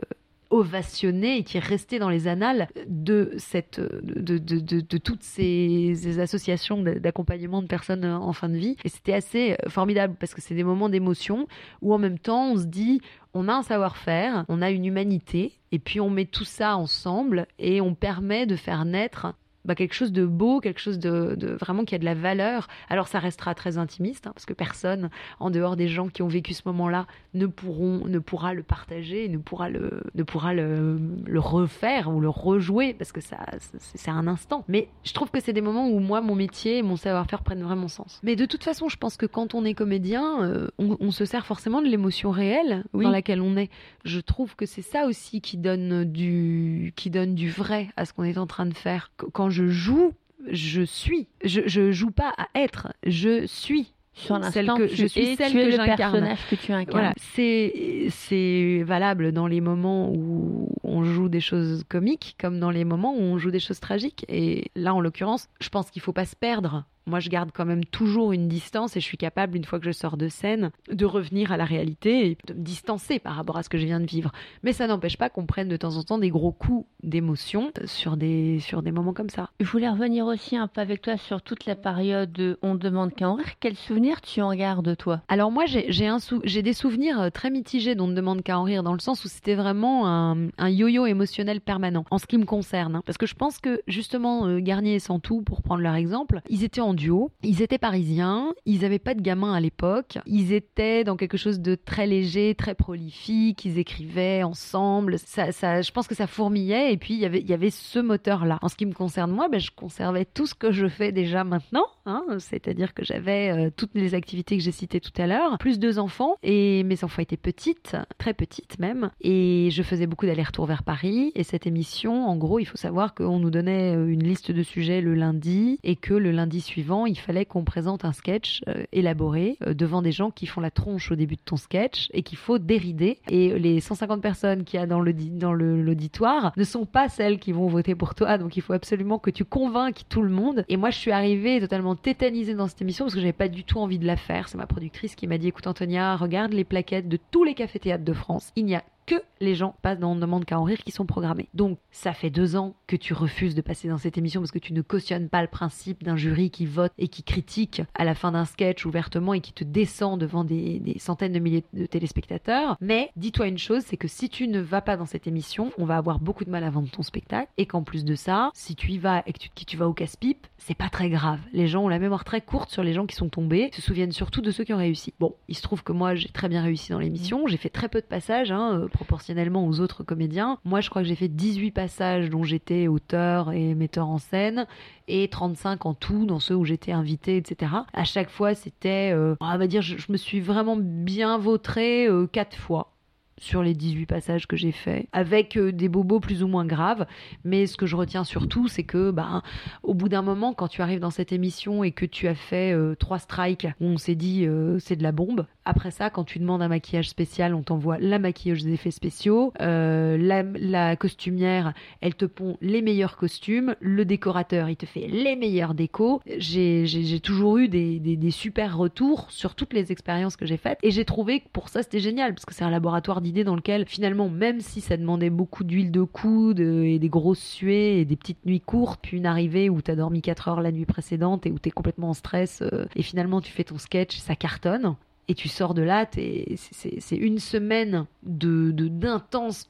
ovationné 0.50 1.38
et 1.38 1.44
qui 1.44 1.58
est 1.58 1.64
resté 1.64 2.00
dans 2.00 2.10
les 2.10 2.28
annales 2.28 2.68
de, 2.88 3.32
cette, 3.38 3.80
de, 3.80 4.38
de, 4.38 4.60
de, 4.60 4.98
toutes 4.98 5.24
ces, 5.24 6.20
associations 6.20 6.82
d'accompagnement 6.82 7.62
de 7.62 7.68
personnes 7.68 8.06
en 8.06 8.34
fin 8.34 8.50
de 8.50 8.58
vie. 8.58 8.76
Et 8.84 8.90
c'était 8.90 9.14
assez 9.14 9.58
formidable 9.68 10.16
parce 10.20 10.34
que 10.34 10.42
c'est 10.42 10.56
des 10.56 10.64
moments 10.64 10.90
d'émotion 10.90 11.48
où 11.82 11.94
en 11.94 11.98
même 11.98 12.20
temps 12.20 12.52
on 12.52 12.58
se 12.58 12.66
dit 12.66 13.02
on 13.34 13.50
a 13.50 13.54
un 13.54 13.64
savoir-faire, 13.64 14.46
on 14.48 14.62
a 14.62 14.72
une 14.72 14.86
humanité, 14.86 15.60
et 15.74 15.80
puis 15.80 16.00
on 16.00 16.10
met 16.10 16.26
tout 16.26 16.46
ça 16.46 16.78
ensemble 16.78 17.48
et 17.60 17.82
on 17.82 17.94
permet 17.94 18.46
de 18.46 18.56
faire 18.56 18.86
naître 18.86 19.34
bah, 19.66 19.76
quelque 19.76 19.94
chose 19.94 20.12
de 20.12 20.26
beau, 20.26 20.60
quelque 20.60 20.80
chose 20.80 21.00
de, 21.00 21.58
vraiment 21.60 21.86
qui 21.86 21.96
a 21.96 21.98
de 21.98 22.06
la 22.06 22.16
valeur. 22.16 22.68
Alors 22.90 23.08
ça 23.08 23.20
restera 23.20 23.56
très 23.56 23.78
intimiste, 23.78 24.28
hein, 24.28 24.32
parce 24.34 24.46
que 24.46 24.54
personne, 24.54 25.10
en 25.40 25.50
dehors 25.50 25.76
des 25.76 25.88
gens 25.88 26.08
qui 26.08 26.22
ont 26.22 26.28
vécu 26.28 26.54
ce 26.54 26.64
moment-là, 26.66 27.08
ne 27.34 27.46
pourront, 27.46 28.06
ne 28.06 28.20
pourra 28.20 28.54
le 28.54 28.64
partager, 28.64 29.28
ne 29.30 29.38
pourra 29.38 29.70
le, 29.70 30.04
ne 30.14 30.24
pourra 30.24 30.54
le, 30.54 31.00
le 31.26 31.40
refaire 31.40 32.10
ou 32.14 32.20
le 32.20 32.30
rejouer, 32.30 32.94
parce 32.94 33.12
que 33.12 33.22
ça, 33.22 33.38
c'est 33.80 34.12
un 34.12 34.28
instant. 34.28 34.64
Mais 34.68 34.88
je 35.04 35.14
trouve 35.14 35.32
que 35.32 35.40
c'est 35.40 35.54
des 35.54 35.62
moments 35.62 35.90
où 35.90 36.00
moi, 36.00 36.22
mon 36.22 36.36
métier 36.36 36.78
et 36.78 36.82
mon 36.82 36.96
savoir-faire 36.96 37.44
prennent 37.44 37.64
vraiment 37.64 37.88
sens. 37.88 38.20
Mais 38.24 38.36
de 38.36 38.46
toute 38.46 38.64
façon, 38.64 38.90
je 38.90 38.98
pense 38.98 39.18
que 39.18 39.26
quand 39.26 39.54
on 39.54 39.66
est 39.66 39.74
comédien, 39.74 40.44
euh, 40.44 40.68
on, 40.78 41.12
se 41.12 41.26
sert 41.26 41.46
forcément 41.46 41.82
de 41.82 41.88
l'émotion 41.88 42.32
réelle 42.32 42.84
dans 42.94 43.10
laquelle 43.10 43.42
on 43.42 43.58
est. 43.58 43.70
Je 44.04 44.20
trouve 44.20 44.56
que 44.56 44.66
c'est 44.66 44.82
ça 44.82 45.06
aussi 45.06 45.42
qui 45.42 45.58
donne 45.58 46.04
du, 46.04 46.94
qui 46.96 47.10
donne 47.10 47.36
du 47.36 47.50
vrai 47.50 47.90
à 47.96 48.06
ce 48.06 48.14
qu'on 48.14 48.24
est 48.24 48.38
en 48.38 48.48
train 48.48 48.66
de 48.66 48.74
faire. 48.74 49.12
Quand 49.34 49.50
je 49.50 49.55
joue, 49.64 50.14
je 50.50 50.82
suis. 50.82 51.28
Je, 51.44 51.62
je 51.66 51.92
joue 51.92 52.12
pas 52.12 52.34
à 52.38 52.48
être, 52.56 52.94
je 53.06 53.46
suis 53.46 53.94
sur 54.16 54.40
l'instant 54.40 54.78
que 54.78 54.88
je 54.88 55.06
suis 55.06 55.36
celle 55.36 55.52
tu 55.52 55.60
es 55.60 55.66
que 55.66 55.78
le 55.78 55.96
personnage 55.98 56.40
que 56.50 56.56
tu 56.56 56.72
incarnes. 56.72 56.92
Voilà, 56.92 57.14
c'est 57.18 58.08
c'est 58.10 58.82
valable 58.84 59.34
dans 59.34 59.48
les 59.48 59.60
moments 59.62 60.10
où 60.10 60.70
on 60.84 61.04
joue 61.04 61.28
des 61.28 61.42
choses 61.42 61.84
comiques 61.90 62.36
comme 62.40 62.60
dans 62.60 62.72
les 62.72 62.86
moments 62.86 63.14
où 63.14 63.20
on 63.20 63.38
joue 63.38 63.52
des 63.52 63.60
choses 63.60 63.80
tragiques 63.80 64.26
et 64.30 64.72
là 64.76 64.94
en 64.96 65.02
l'occurrence, 65.02 65.50
je 65.60 65.70
pense 65.70 65.92
qu'il 65.92 66.02
faut 66.02 66.14
pas 66.14 66.26
se 66.26 66.36
perdre 66.36 66.86
moi 67.06 67.20
je 67.20 67.30
garde 67.30 67.52
quand 67.54 67.66
même 67.66 67.86
toujours 67.86 68.32
une 68.32 68.48
distance 68.48 68.96
et 68.98 69.00
je 69.00 69.06
suis 69.06 69.18
capable, 69.18 69.58
une 69.58 69.66
fois 69.66 69.80
que 69.80 69.86
je 69.86 69.92
sors 69.92 70.18
de 70.18 70.28
scène, 70.28 70.72
de 70.92 71.06
revenir 71.06 71.52
à 71.52 71.58
la 71.58 71.66
réalité 71.66 72.32
et 72.32 72.38
de 72.48 72.54
me 72.54 72.64
distancer 72.64 73.20
par 73.20 73.36
rapport 73.36 73.58
à 73.58 73.64
ce 73.64 73.70
que 73.70 73.78
je 73.78 73.86
viens 73.86 74.00
de 74.00 74.06
vivre. 74.06 74.32
Mais 74.64 74.74
ça 74.74 74.88
n'empêche 74.88 75.18
pas 75.18 75.30
qu'on 75.30 75.46
prenne 75.46 75.68
de 75.68 75.78
temps 75.78 75.98
en 75.98 76.04
temps 76.04 76.18
des 76.18 76.30
gros 76.30 76.52
coups 76.52 76.88
d'émotion 77.04 77.72
sur 77.86 78.18
des, 78.18 78.60
sur 78.60 78.82
des 78.82 78.92
moments 78.92 79.14
comme 79.14 79.30
ça. 79.30 79.50
Je 79.60 79.70
voulais 79.70 79.90
revenir 79.90 80.26
aussi 80.26 80.58
un 80.58 80.68
peu 80.68 80.82
avec 80.82 81.02
toi 81.02 81.18
sur 81.18 81.42
toute 81.42 81.66
la 81.66 81.76
période 81.76 82.32
de 82.32 82.58
On 82.62 82.76
demande 82.76 83.14
qu'à 83.14 83.30
en 83.30 83.36
rire. 83.36 83.60
Quels 83.60 83.76
souvenirs 83.76 84.22
tu 84.22 84.42
en 84.42 84.54
gardes 84.54 84.96
toi? 84.98 85.22
Alors 85.28 85.52
moi 85.52 85.66
j'ai 85.66 86.10
sou 86.20 86.40
des 86.40 86.74
souvenirs 86.74 87.20
euh, 87.22 87.30
très 87.30 87.50
mitigés 87.50 87.96
d'On 87.96 88.08
ne 88.08 88.16
demande 88.16 88.42
qu'à 88.42 88.58
en 88.58 88.64
rire 88.64 88.84
dans 88.84 88.94
le 88.94 89.00
sens 89.00 89.24
où 89.26 89.28
c'était 89.28 89.56
vraiment 89.56 90.08
un, 90.08 90.48
un 90.58 90.70
yo-yo 90.70 91.06
émotionnel 91.06 91.62
permanent 91.62 92.06
en 92.10 92.18
ce 92.18 92.26
qui 92.26 92.38
me 92.38 92.46
concerne. 92.46 92.96
Hein. 92.96 93.02
Parce 93.06 93.18
que 93.18 93.26
je 93.26 93.36
pense 93.36 93.60
que 93.60 93.82
justement 93.88 94.48
euh, 94.48 94.60
Garnier 94.60 94.96
et 94.96 95.00
Santou, 95.00 95.42
pour 95.42 95.62
prendre 95.62 95.82
leur 95.82 95.96
exemple, 95.96 96.42
ils 96.50 96.64
étaient 96.64 96.82
en 96.82 96.95
duo. 96.96 97.32
Ils 97.44 97.62
étaient 97.62 97.78
parisiens, 97.78 98.54
ils 98.66 98.82
n'avaient 98.82 99.00
pas 99.00 99.14
de 99.14 99.22
gamins 99.22 99.54
à 99.54 99.60
l'époque, 99.60 100.18
ils 100.26 100.54
étaient 100.54 101.04
dans 101.04 101.16
quelque 101.16 101.38
chose 101.38 101.60
de 101.60 101.76
très 101.76 102.08
léger, 102.08 102.56
très 102.56 102.76
prolifique, 102.76 103.66
ils 103.66 103.78
écrivaient 103.78 104.44
ensemble. 104.44 105.18
Je 105.18 105.92
pense 105.92 106.08
que 106.08 106.16
ça 106.16 106.28
fourmillait 106.28 106.94
et 106.94 106.98
puis 106.98 107.14
il 107.14 107.20
y 107.20 107.26
avait, 107.26 107.42
il 107.42 107.48
y 107.48 107.54
avait 107.54 107.70
ce 107.70 108.00
moteur-là. 108.00 108.60
En 108.62 108.70
ce 108.70 108.76
qui 108.76 108.86
me 108.86 108.94
concerne 108.94 109.32
moi, 109.32 109.50
ben, 109.50 109.60
je 109.60 109.72
conservais 109.72 110.26
tout 110.26 110.48
ce 110.48 110.56
que 110.56 110.72
je 110.72 110.88
fais 110.88 111.12
déjà 111.12 111.44
maintenant, 111.44 111.86
hein, 112.06 112.24
c'est-à-dire 112.40 112.94
que 112.94 113.04
j'avais 113.04 113.52
euh, 113.52 113.70
toutes 113.76 113.96
les 113.96 114.16
activités 114.16 114.58
que 114.58 114.64
j'ai 114.64 114.72
citées 114.72 115.00
tout 115.00 115.14
à 115.18 115.28
l'heure, 115.28 115.58
plus 115.58 115.80
deux 115.80 116.00
enfants 116.00 116.36
et 116.44 116.84
mes 116.84 117.04
enfants 117.04 117.22
étaient 117.22 117.38
petites, 117.38 117.96
très 118.18 118.34
petites 118.34 118.80
même, 118.80 119.12
et 119.22 119.70
je 119.72 119.84
faisais 119.84 120.08
beaucoup 120.08 120.26
d'allers-retours 120.26 120.66
vers 120.66 120.84
Paris. 120.84 121.32
Et 121.36 121.44
cette 121.44 121.68
émission, 121.68 122.28
en 122.28 122.36
gros, 122.38 122.60
il 122.60 122.66
faut 122.66 122.78
savoir 122.78 123.14
qu'on 123.14 123.40
nous 123.40 123.50
donnait 123.50 123.96
euh, 123.96 124.08
une 124.08 124.24
liste 124.24 124.52
de 124.52 124.64
sujets 124.64 125.02
le 125.02 125.14
lundi 125.14 125.80
et 125.84 125.96
que 125.96 126.14
le 126.14 126.32
lundi 126.32 126.62
suivant, 126.62 126.85
il 127.08 127.18
fallait 127.20 127.46
qu'on 127.46 127.64
présente 127.64 128.06
un 128.06 128.14
sketch 128.14 128.62
euh, 128.68 128.84
élaboré 128.92 129.58
euh, 129.66 129.74
devant 129.74 130.02
des 130.02 130.12
gens 130.12 130.32
qui 130.32 130.46
font 130.46 130.62
la 130.62 130.72
tronche 130.72 131.12
au 131.12 131.16
début 131.16 131.36
de 131.36 131.42
ton 131.44 131.58
sketch 131.58 132.10
et 132.14 132.24
qu'il 132.24 132.38
faut 132.38 132.60
dérider. 132.60 133.20
Et 133.30 133.58
les 133.58 133.80
150 133.80 134.22
personnes 134.22 134.64
qu'il 134.64 134.80
y 134.80 134.84
a 134.84 134.86
dans 134.86 135.02
l'auditoire 135.02 136.54
ne 136.56 136.64
sont 136.64 136.86
pas 136.86 137.10
celles 137.10 137.40
qui 137.40 137.52
vont 137.52 137.68
voter 137.68 137.96
pour 137.96 138.16
toi. 138.16 138.38
Donc 138.38 138.58
il 138.58 138.62
faut 138.62 138.74
absolument 138.74 139.20
que 139.20 139.30
tu 139.30 139.46
convainques 139.46 140.04
tout 140.10 140.22
le 140.22 140.30
monde. 140.30 140.64
Et 140.70 140.78
moi, 140.78 140.90
je 140.90 140.98
suis 140.98 141.12
arrivée 141.12 141.60
totalement 141.60 141.96
tétanisée 141.96 142.54
dans 142.54 142.68
cette 142.68 142.82
émission 142.82 143.06
parce 143.06 143.16
que 143.16 143.22
j'avais 143.22 143.34
pas 143.34 143.48
du 143.48 143.64
tout 143.64 143.80
envie 143.80 144.00
de 144.00 144.06
la 144.06 144.18
faire. 144.18 144.48
C'est 144.48 144.58
ma 144.58 144.68
productrice 144.68 145.16
qui 145.16 145.28
m'a 145.28 145.38
dit 145.38 145.48
écoute 145.48 145.68
Antonia, 145.68 146.16
regarde 146.16 146.54
les 146.54 146.64
plaquettes 146.64 147.10
de 147.10 147.18
tous 147.32 147.44
les 147.44 147.54
cafés-théâtres 147.54 148.06
de 148.06 148.14
France. 148.14 148.52
Il 148.56 148.66
n'y 148.66 148.76
a 148.76 148.84
que 149.06 149.16
les 149.42 149.56
gens 149.56 149.76
passent 149.82 150.00
dans 150.00 150.12
On 150.12 150.16
demande 150.16 150.46
qu'à 150.46 150.60
en 150.60 150.64
rire 150.64 150.80
qui 150.80 150.92
sont 150.92 151.06
programmés. 151.06 151.50
Donc, 151.54 151.78
ça 151.92 152.14
fait 152.14 152.30
deux 152.30 152.56
ans 152.56 152.76
que 152.88 152.96
tu 152.96 153.14
refuses 153.14 153.56
de 153.56 153.62
passer 153.62 153.88
dans 153.88 153.98
cette 153.98 154.18
émission 154.18 154.42
parce 154.42 154.52
que 154.52 154.60
tu 154.60 154.74
ne 154.74 154.82
cautionnes 154.82 155.30
pas 155.30 155.42
le 155.42 155.48
principe 155.48 156.04
d'un 156.04 156.16
jury 156.16 156.50
qui 156.50 156.66
vote 156.66 156.92
et 156.98 157.08
qui 157.08 157.24
critique 157.24 157.82
à 157.96 158.06
la 158.06 158.16
fin 158.16 158.32
d'un 158.32 158.46
sketch 158.46 158.86
ouvertement 158.86 159.34
et 159.34 159.42
qui 159.42 159.54
te 159.54 159.64
descend 159.64 160.20
devant 160.20 160.44
des, 160.44 160.82
centaines 161.00 161.34
de 161.34 161.40
milliers 161.40 161.64
de 161.74 161.86
téléspectateurs. 161.86 162.78
Mais 162.82 163.12
dis-toi 163.16 163.48
une 163.48 163.58
chose, 163.58 163.84
c'est 163.86 163.98
que 163.98 164.08
si 164.08 164.30
tu 164.30 164.48
ne 164.48 164.60
vas 164.60 164.82
pas 164.82 164.98
dans 164.98 165.06
cette 165.06 165.28
émission, 165.28 165.72
on 165.78 165.86
va 165.86 165.98
avoir 165.98 166.20
beaucoup 166.20 166.46
de 166.46 166.50
mal 166.50 166.64
à 166.64 166.70
vendre 166.70 166.90
ton 166.90 167.04
spectacle 167.04 167.52
et 167.58 167.66
qu'en 167.66 167.84
plus 167.84 168.06
de 168.06 168.16
ça, 168.16 168.52
si 168.54 168.76
tu 168.76 168.92
y 168.92 168.98
vas 168.98 169.24
et 169.26 169.34
que 169.34 169.40
tu, 169.40 169.50
tu 169.50 169.78
vas 169.78 169.88
au 169.88 169.94
casse-pipe, 169.94 170.48
c'est 170.58 170.76
pas 170.76 170.90
très 170.90 171.10
grave. 171.10 171.40
Les 171.54 171.68
gens 171.68 171.84
ont 171.84 171.90
la 171.90 172.00
mémoire 172.00 172.24
très 172.24 172.42
courte 172.42 172.70
sur 172.70 172.84
les 172.84 172.94
gens 172.94 173.06
qui 173.06 173.16
sont 173.16 173.30
tombés, 173.30 173.70
se 173.74 173.82
souviennent 173.82 174.12
surtout 174.12 174.42
de 174.42 174.52
ceux 174.52 174.64
qui 174.64 174.74
ont 174.74 174.78
réussi. 174.78 175.14
Bon, 175.20 175.36
il 175.48 175.56
se 175.56 175.62
trouve 175.62 175.84
que 175.84 175.92
moi 175.92 176.16
j'ai 176.16 176.30
très 176.30 176.50
bien 176.50 176.64
réussi 176.64 176.92
dans 176.92 177.00
l'émission, 177.00 177.48
j'ai 177.48 177.58
fait 177.58 177.70
très 177.70 177.90
peu 177.90 178.02
de 178.02 178.06
passages, 178.06 178.52
hein, 178.52 178.80
euh, 178.80 178.88
proportionnellement 178.96 179.68
aux 179.68 179.80
autres 179.80 180.04
comédiens. 180.04 180.58
Moi, 180.66 180.82
je 180.82 180.90
crois 180.90 181.02
que 181.02 181.08
j'ai 181.08 181.16
fait 181.16 181.28
18 181.28 181.72
passages 181.72 182.30
dont 182.30 182.44
j'étais 182.44 182.88
auteur 182.88 183.52
et 183.52 183.76
metteur 183.76 184.08
en 184.08 184.18
scène 184.18 184.66
et 185.08 185.28
35 185.28 185.86
en 185.86 185.94
tout 185.94 186.26
dans 186.26 186.40
ceux 186.40 186.56
où 186.56 186.66
j'étais 186.66 186.92
invité, 186.92 187.38
etc. 187.38 187.72
À 187.94 188.04
chaque 188.04 188.30
fois, 188.30 188.56
c'était, 188.56 189.12
euh, 189.14 189.36
on 189.42 189.58
va 189.58 189.68
dire, 189.68 189.82
je, 189.82 189.96
me 190.10 190.18
suis 190.18 190.40
vraiment 190.40 190.78
bien 190.78 191.38
vautré 191.38 192.08
euh, 192.08 192.28
quatre 192.28 192.58
fois 192.58 192.95
sur 193.40 193.64
les 193.64 193.74
18 193.74 194.06
passages 194.06 194.48
que 194.48 194.56
j'ai 194.56 194.72
faits, 194.72 195.08
avec 195.12 195.58
euh, 195.58 195.72
des 195.72 195.90
bobos 195.90 196.20
plus 196.20 196.44
ou 196.44 196.48
moins 196.48 196.66
graves. 196.66 197.06
Mais 197.44 197.68
ce 197.68 197.78
que 197.78 197.86
je 197.86 197.96
retiens 197.96 198.24
surtout, 198.24 198.68
c'est 198.68 198.84
que, 198.84 199.12
bah, 199.12 199.44
au 199.84 199.94
bout 199.94 200.10
d'un 200.10 200.22
moment, 200.22 200.54
quand 200.54 200.68
tu 200.68 200.82
arrives 200.82 201.00
dans 201.00 201.10
cette 201.10 201.32
émission 201.32 201.84
et 201.84 201.92
que 201.92 202.06
tu 202.06 202.28
as 202.28 202.36
fait 202.36 202.76
trois 203.00 203.20
strikes, 203.20 203.68
on 203.80 203.98
s'est 203.98 204.16
dit 204.16 204.48
c'est 204.80 204.96
de 204.96 205.04
la 205.04 205.12
bombe, 205.12 205.46
après 205.66 205.90
ça, 205.90 206.12
quand 206.12 206.24
tu 206.24 206.38
demandes 206.38 206.62
un 206.62 206.68
maquillage 206.68 207.10
spécial, 207.10 207.56
on 207.56 207.64
t'envoie 207.64 207.98
la 207.98 208.20
maquilleuse 208.20 208.64
des 208.64 208.74
effets 208.74 208.92
spéciaux, 208.92 209.52
euh, 209.62 210.16
la, 210.18 210.96
costumière, 210.96 211.74
elle 212.02 212.14
te 212.14 212.26
pond 212.26 212.58
les 212.62 212.84
meilleurs 212.84 213.18
costumes, 213.18 213.76
le 213.80 214.06
décorateur, 214.06 214.70
il 214.70 214.76
te 214.76 214.86
fait 214.86 215.08
les 215.08 215.36
meilleurs 215.36 215.74
décos. 215.74 216.22
J'ai 216.38 217.20
toujours 217.20 217.58
eu 217.58 217.68
des, 217.68 218.00
des, 218.00 218.32
super 218.32 218.78
retours 218.78 219.32
sur 219.32 219.56
toutes 219.56 219.74
les 219.74 219.92
expériences 219.92 220.36
que 220.36 220.46
j'ai 220.46 220.58
faites 220.58 220.78
et 220.84 220.92
j'ai 220.92 221.06
trouvé 221.06 221.40
que 221.40 221.48
pour 221.52 221.70
ça 221.70 221.82
c'était 221.82 222.00
génial 222.00 222.34
parce 222.34 222.46
que 222.46 222.54
c'est 222.54 222.64
un 222.64 222.70
laboratoire 222.70 223.22
dans 223.32 223.56
lequel 223.56 223.86
finalement, 223.86 224.30
même 224.30 224.62
si 224.62 224.82
ça 224.82 224.98
demandait 224.98 225.30
beaucoup 225.30 225.64
d'huile 225.64 225.92
de 225.92 226.04
coude 226.04 226.60
et 226.60 227.00
des 227.00 227.10
grosses 227.10 227.44
suées 227.44 228.00
et 228.00 228.06
des 228.06 228.16
petites 228.16 228.46
nuits 228.46 228.62
courtes, 228.62 229.00
puis 229.02 229.18
une 229.18 229.26
arrivée 229.26 229.70
où 229.70 229.82
t'as 229.82 229.96
dormi 229.96 230.22
4 230.22 230.48
heures 230.48 230.62
la 230.62 230.72
nuit 230.72 230.86
précédente 230.86 231.46
et 231.46 231.52
où 231.52 231.60
t'es 231.60 231.72
complètement 231.72 232.10
en 232.10 232.14
stress 232.14 232.62
euh, 232.62 232.86
et 232.96 233.04
finalement 233.04 233.42
tu 233.42 233.52
fais 233.52 233.64
ton 233.64 233.78
sketch, 233.78 234.18
ça 234.18 234.36
cartonne 234.36 234.96
et 235.28 235.34
tu 235.34 235.50
sors 235.50 235.74
de 235.74 235.82
là, 235.82 236.08
c'est 236.12 237.16
une 237.16 237.40
semaine 237.40 238.06
de 238.24 238.72
d'intense 238.72 239.70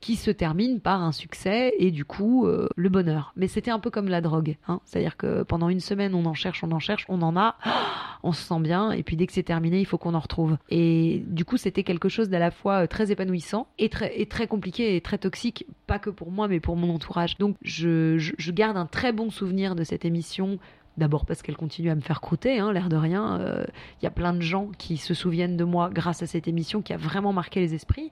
qui 0.00 0.16
se 0.16 0.30
termine 0.30 0.80
par 0.80 1.02
un 1.02 1.12
succès 1.12 1.74
et 1.78 1.90
du 1.90 2.04
coup 2.04 2.46
euh, 2.46 2.68
le 2.76 2.88
bonheur. 2.88 3.32
Mais 3.36 3.48
c'était 3.48 3.70
un 3.70 3.78
peu 3.78 3.90
comme 3.90 4.08
la 4.08 4.20
drogue, 4.20 4.56
hein. 4.68 4.80
c'est-à-dire 4.84 5.16
que 5.16 5.42
pendant 5.42 5.68
une 5.68 5.80
semaine 5.80 6.14
on 6.14 6.24
en 6.24 6.34
cherche, 6.34 6.62
on 6.62 6.70
en 6.72 6.78
cherche, 6.78 7.04
on 7.08 7.20
en 7.22 7.36
a, 7.36 7.56
on 8.22 8.32
se 8.32 8.42
sent 8.42 8.60
bien 8.60 8.92
et 8.92 9.02
puis 9.02 9.16
dès 9.16 9.26
que 9.26 9.32
c'est 9.32 9.42
terminé 9.42 9.80
il 9.80 9.86
faut 9.86 9.98
qu'on 9.98 10.14
en 10.14 10.20
retrouve. 10.20 10.56
Et 10.68 11.24
du 11.26 11.44
coup 11.44 11.56
c'était 11.56 11.82
quelque 11.82 12.08
chose 12.08 12.28
d'à 12.28 12.38
la 12.38 12.50
fois 12.50 12.84
euh, 12.84 12.86
très 12.86 13.10
épanouissant 13.10 13.68
et 13.78 13.88
très, 13.88 14.46
compliqué 14.46 14.96
et 14.96 15.00
très 15.00 15.18
toxique, 15.18 15.66
pas 15.86 15.98
que 15.98 16.10
pour 16.10 16.30
moi 16.30 16.48
mais 16.48 16.60
pour 16.60 16.76
mon 16.76 16.94
entourage. 16.94 17.38
Donc 17.38 17.56
je, 17.62 18.50
garde 18.50 18.76
un 18.76 18.86
très 18.86 19.12
bon 19.12 19.30
souvenir 19.30 19.74
de 19.74 19.84
cette 19.84 20.04
émission 20.04 20.58
D'abord 20.96 21.26
parce 21.26 21.42
qu'elle 21.42 21.56
continue 21.56 21.90
à 21.90 21.94
me 21.94 22.00
faire 22.00 22.20
croûter, 22.20 22.58
hein, 22.58 22.72
l'air 22.72 22.88
de 22.88 22.96
rien. 22.96 23.38
Il 24.02 24.04
y 24.04 24.08
a 24.08 24.10
plein 24.10 24.32
de 24.32 24.40
gens 24.40 24.66
qui 24.78 24.96
se 24.96 25.14
souviennent 25.14 25.56
de 25.56 25.62
moi 25.62 25.90
grâce 25.92 26.24
à 26.24 26.26
cette 26.26 26.48
émission 26.48 26.82
qui 26.82 26.92
a 26.92 26.96
vraiment 26.96 27.32
marqué 27.32 27.60
les 27.60 27.72
esprits. 27.72 28.10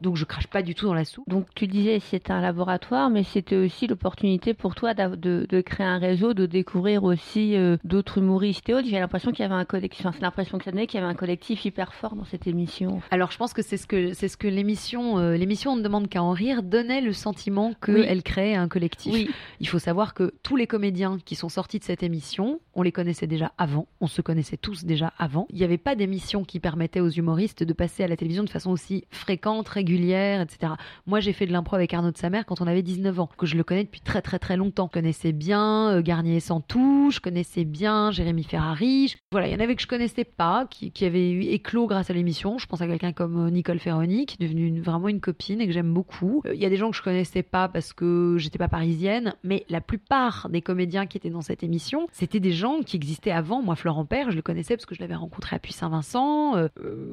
Donc 0.00 0.16
je 0.16 0.24
crache 0.24 0.46
pas 0.46 0.62
du 0.62 0.74
tout 0.74 0.86
dans 0.86 0.94
la 0.94 1.04
soupe. 1.04 1.28
Donc 1.28 1.46
tu 1.54 1.66
disais 1.66 2.00
c'était 2.00 2.32
un 2.32 2.40
laboratoire, 2.40 3.10
mais 3.10 3.24
c'était 3.24 3.56
aussi 3.56 3.86
l'opportunité 3.86 4.54
pour 4.54 4.74
toi 4.74 4.94
de, 4.94 5.46
de, 5.48 5.60
créer 5.60 5.86
un 5.86 5.98
réseau, 5.98 6.34
de 6.34 6.46
découvrir 6.46 7.04
aussi 7.04 7.56
euh, 7.56 7.76
d'autres 7.84 8.18
humoristes 8.18 8.68
et 8.68 8.74
autres. 8.74 8.88
J'ai 8.88 8.98
l'impression 8.98 9.32
qu'il 9.32 9.42
y 9.42 9.46
avait 9.46 9.54
un 9.54 9.64
collectif, 9.64 10.06
enfin, 10.06 10.14
c'est 10.16 10.22
l'impression 10.22 10.58
que 10.58 10.64
ça 10.64 10.70
donnait 10.70 10.86
qu'il 10.86 11.00
y 11.00 11.02
avait 11.02 11.12
un 11.12 11.16
collectif 11.16 11.64
hyper 11.64 11.94
fort 11.94 12.14
dans 12.14 12.24
cette 12.24 12.46
émission. 12.46 13.00
Alors 13.10 13.32
je 13.32 13.38
pense 13.38 13.52
que 13.52 13.62
c'est 13.62 13.76
ce 13.76 13.86
que 13.86 14.12
c'est 14.12 14.28
ce 14.28 14.36
que 14.36 14.48
l'émission 14.48 15.18
euh, 15.18 15.36
l'émission 15.36 15.72
On 15.72 15.76
ne 15.76 15.82
demande 15.82 16.08
qu'à 16.08 16.22
en 16.22 16.32
rire 16.32 16.62
donnait 16.62 17.00
le 17.00 17.12
sentiment 17.12 17.74
qu'elle 17.84 18.22
créait 18.22 18.54
un 18.54 18.68
collectif. 18.68 19.12
Oui. 19.12 19.30
Il 19.60 19.68
faut 19.68 19.78
savoir 19.78 20.14
que 20.14 20.32
tous 20.42 20.56
les 20.56 20.66
comédiens 20.66 21.18
qui 21.24 21.34
sont 21.34 21.48
sortis 21.48 21.78
de 21.78 21.84
cette 21.84 22.02
émission, 22.02 22.60
on 22.74 22.82
les 22.82 22.92
connaissait 22.92 23.26
déjà 23.26 23.52
avant, 23.58 23.86
on 24.00 24.06
se 24.06 24.22
connaissait 24.22 24.56
tous 24.56 24.84
déjà 24.84 25.12
avant. 25.18 25.46
Il 25.50 25.56
n'y 25.56 25.64
avait 25.64 25.78
pas 25.78 25.96
d'émission 25.96 26.44
qui 26.44 26.60
permettait 26.60 27.00
aux 27.00 27.10
humoristes 27.10 27.64
de 27.64 27.72
passer 27.72 28.04
à 28.04 28.08
la 28.08 28.16
télévision 28.16 28.44
de 28.44 28.50
façon 28.50 28.70
aussi 28.70 29.04
fréquente, 29.10 29.68
régulière 29.68 29.87
régulière, 29.88 30.40
etc. 30.42 30.72
Moi, 31.06 31.20
j'ai 31.20 31.32
fait 31.32 31.46
de 31.46 31.52
l'impro 31.52 31.76
avec 31.76 31.94
Arnaud 31.94 32.10
de 32.10 32.18
sa 32.18 32.30
mère 32.30 32.44
quand 32.44 32.60
on 32.60 32.66
avait 32.66 32.82
19 32.82 33.20
ans, 33.20 33.28
que 33.38 33.46
je 33.46 33.56
le 33.56 33.64
connais 33.64 33.84
depuis 33.84 34.00
très 34.00 34.20
très 34.20 34.38
très 34.38 34.56
longtemps. 34.56 34.88
Je 34.92 34.98
connaissais 34.98 35.32
bien 35.32 35.92
euh, 35.92 36.02
Garnier 36.02 36.40
sans 36.40 36.60
touche, 36.60 37.16
je 37.16 37.20
connaissais 37.20 37.64
bien 37.64 38.10
Jérémy 38.10 38.44
Ferrari. 38.44 39.14
Voilà, 39.32 39.48
il 39.48 39.52
y 39.52 39.56
en 39.56 39.60
avait 39.60 39.76
que 39.76 39.82
je 39.82 39.86
connaissais 39.86 40.24
pas, 40.24 40.66
qui, 40.70 40.90
qui 40.92 41.04
avaient 41.04 41.30
eu 41.30 41.42
éclos 41.42 41.86
grâce 41.86 42.10
à 42.10 42.12
l'émission. 42.12 42.58
Je 42.58 42.66
pense 42.66 42.82
à 42.82 42.86
quelqu'un 42.86 43.12
comme 43.12 43.46
euh, 43.46 43.50
Nicole 43.50 43.78
Ferroni, 43.78 44.26
qui 44.26 44.36
est 44.40 44.46
devenue 44.46 44.80
vraiment 44.80 45.08
une 45.08 45.20
copine 45.20 45.60
et 45.60 45.66
que 45.66 45.72
j'aime 45.72 45.92
beaucoup. 45.92 46.42
Euh, 46.46 46.54
il 46.54 46.60
y 46.60 46.66
a 46.66 46.70
des 46.70 46.76
gens 46.76 46.90
que 46.90 46.96
je 46.96 47.02
connaissais 47.02 47.42
pas 47.42 47.68
parce 47.68 47.92
que 47.92 48.36
j'étais 48.38 48.58
pas 48.58 48.68
parisienne, 48.68 49.34
mais 49.42 49.64
la 49.70 49.80
plupart 49.80 50.48
des 50.50 50.60
comédiens 50.60 51.06
qui 51.06 51.16
étaient 51.16 51.30
dans 51.30 51.40
cette 51.40 51.62
émission, 51.62 52.08
c'était 52.12 52.40
des 52.40 52.52
gens 52.52 52.80
qui 52.84 52.96
existaient 52.96 53.30
avant. 53.30 53.62
Moi, 53.62 53.76
Florent 53.76 54.04
Père, 54.04 54.30
je 54.30 54.36
le 54.36 54.42
connaissais 54.42 54.76
parce 54.76 54.86
que 54.86 54.94
je 54.94 55.00
l'avais 55.00 55.14
rencontré 55.14 55.56
à 55.56 55.58
Puy-Saint-Vincent. 55.58 56.68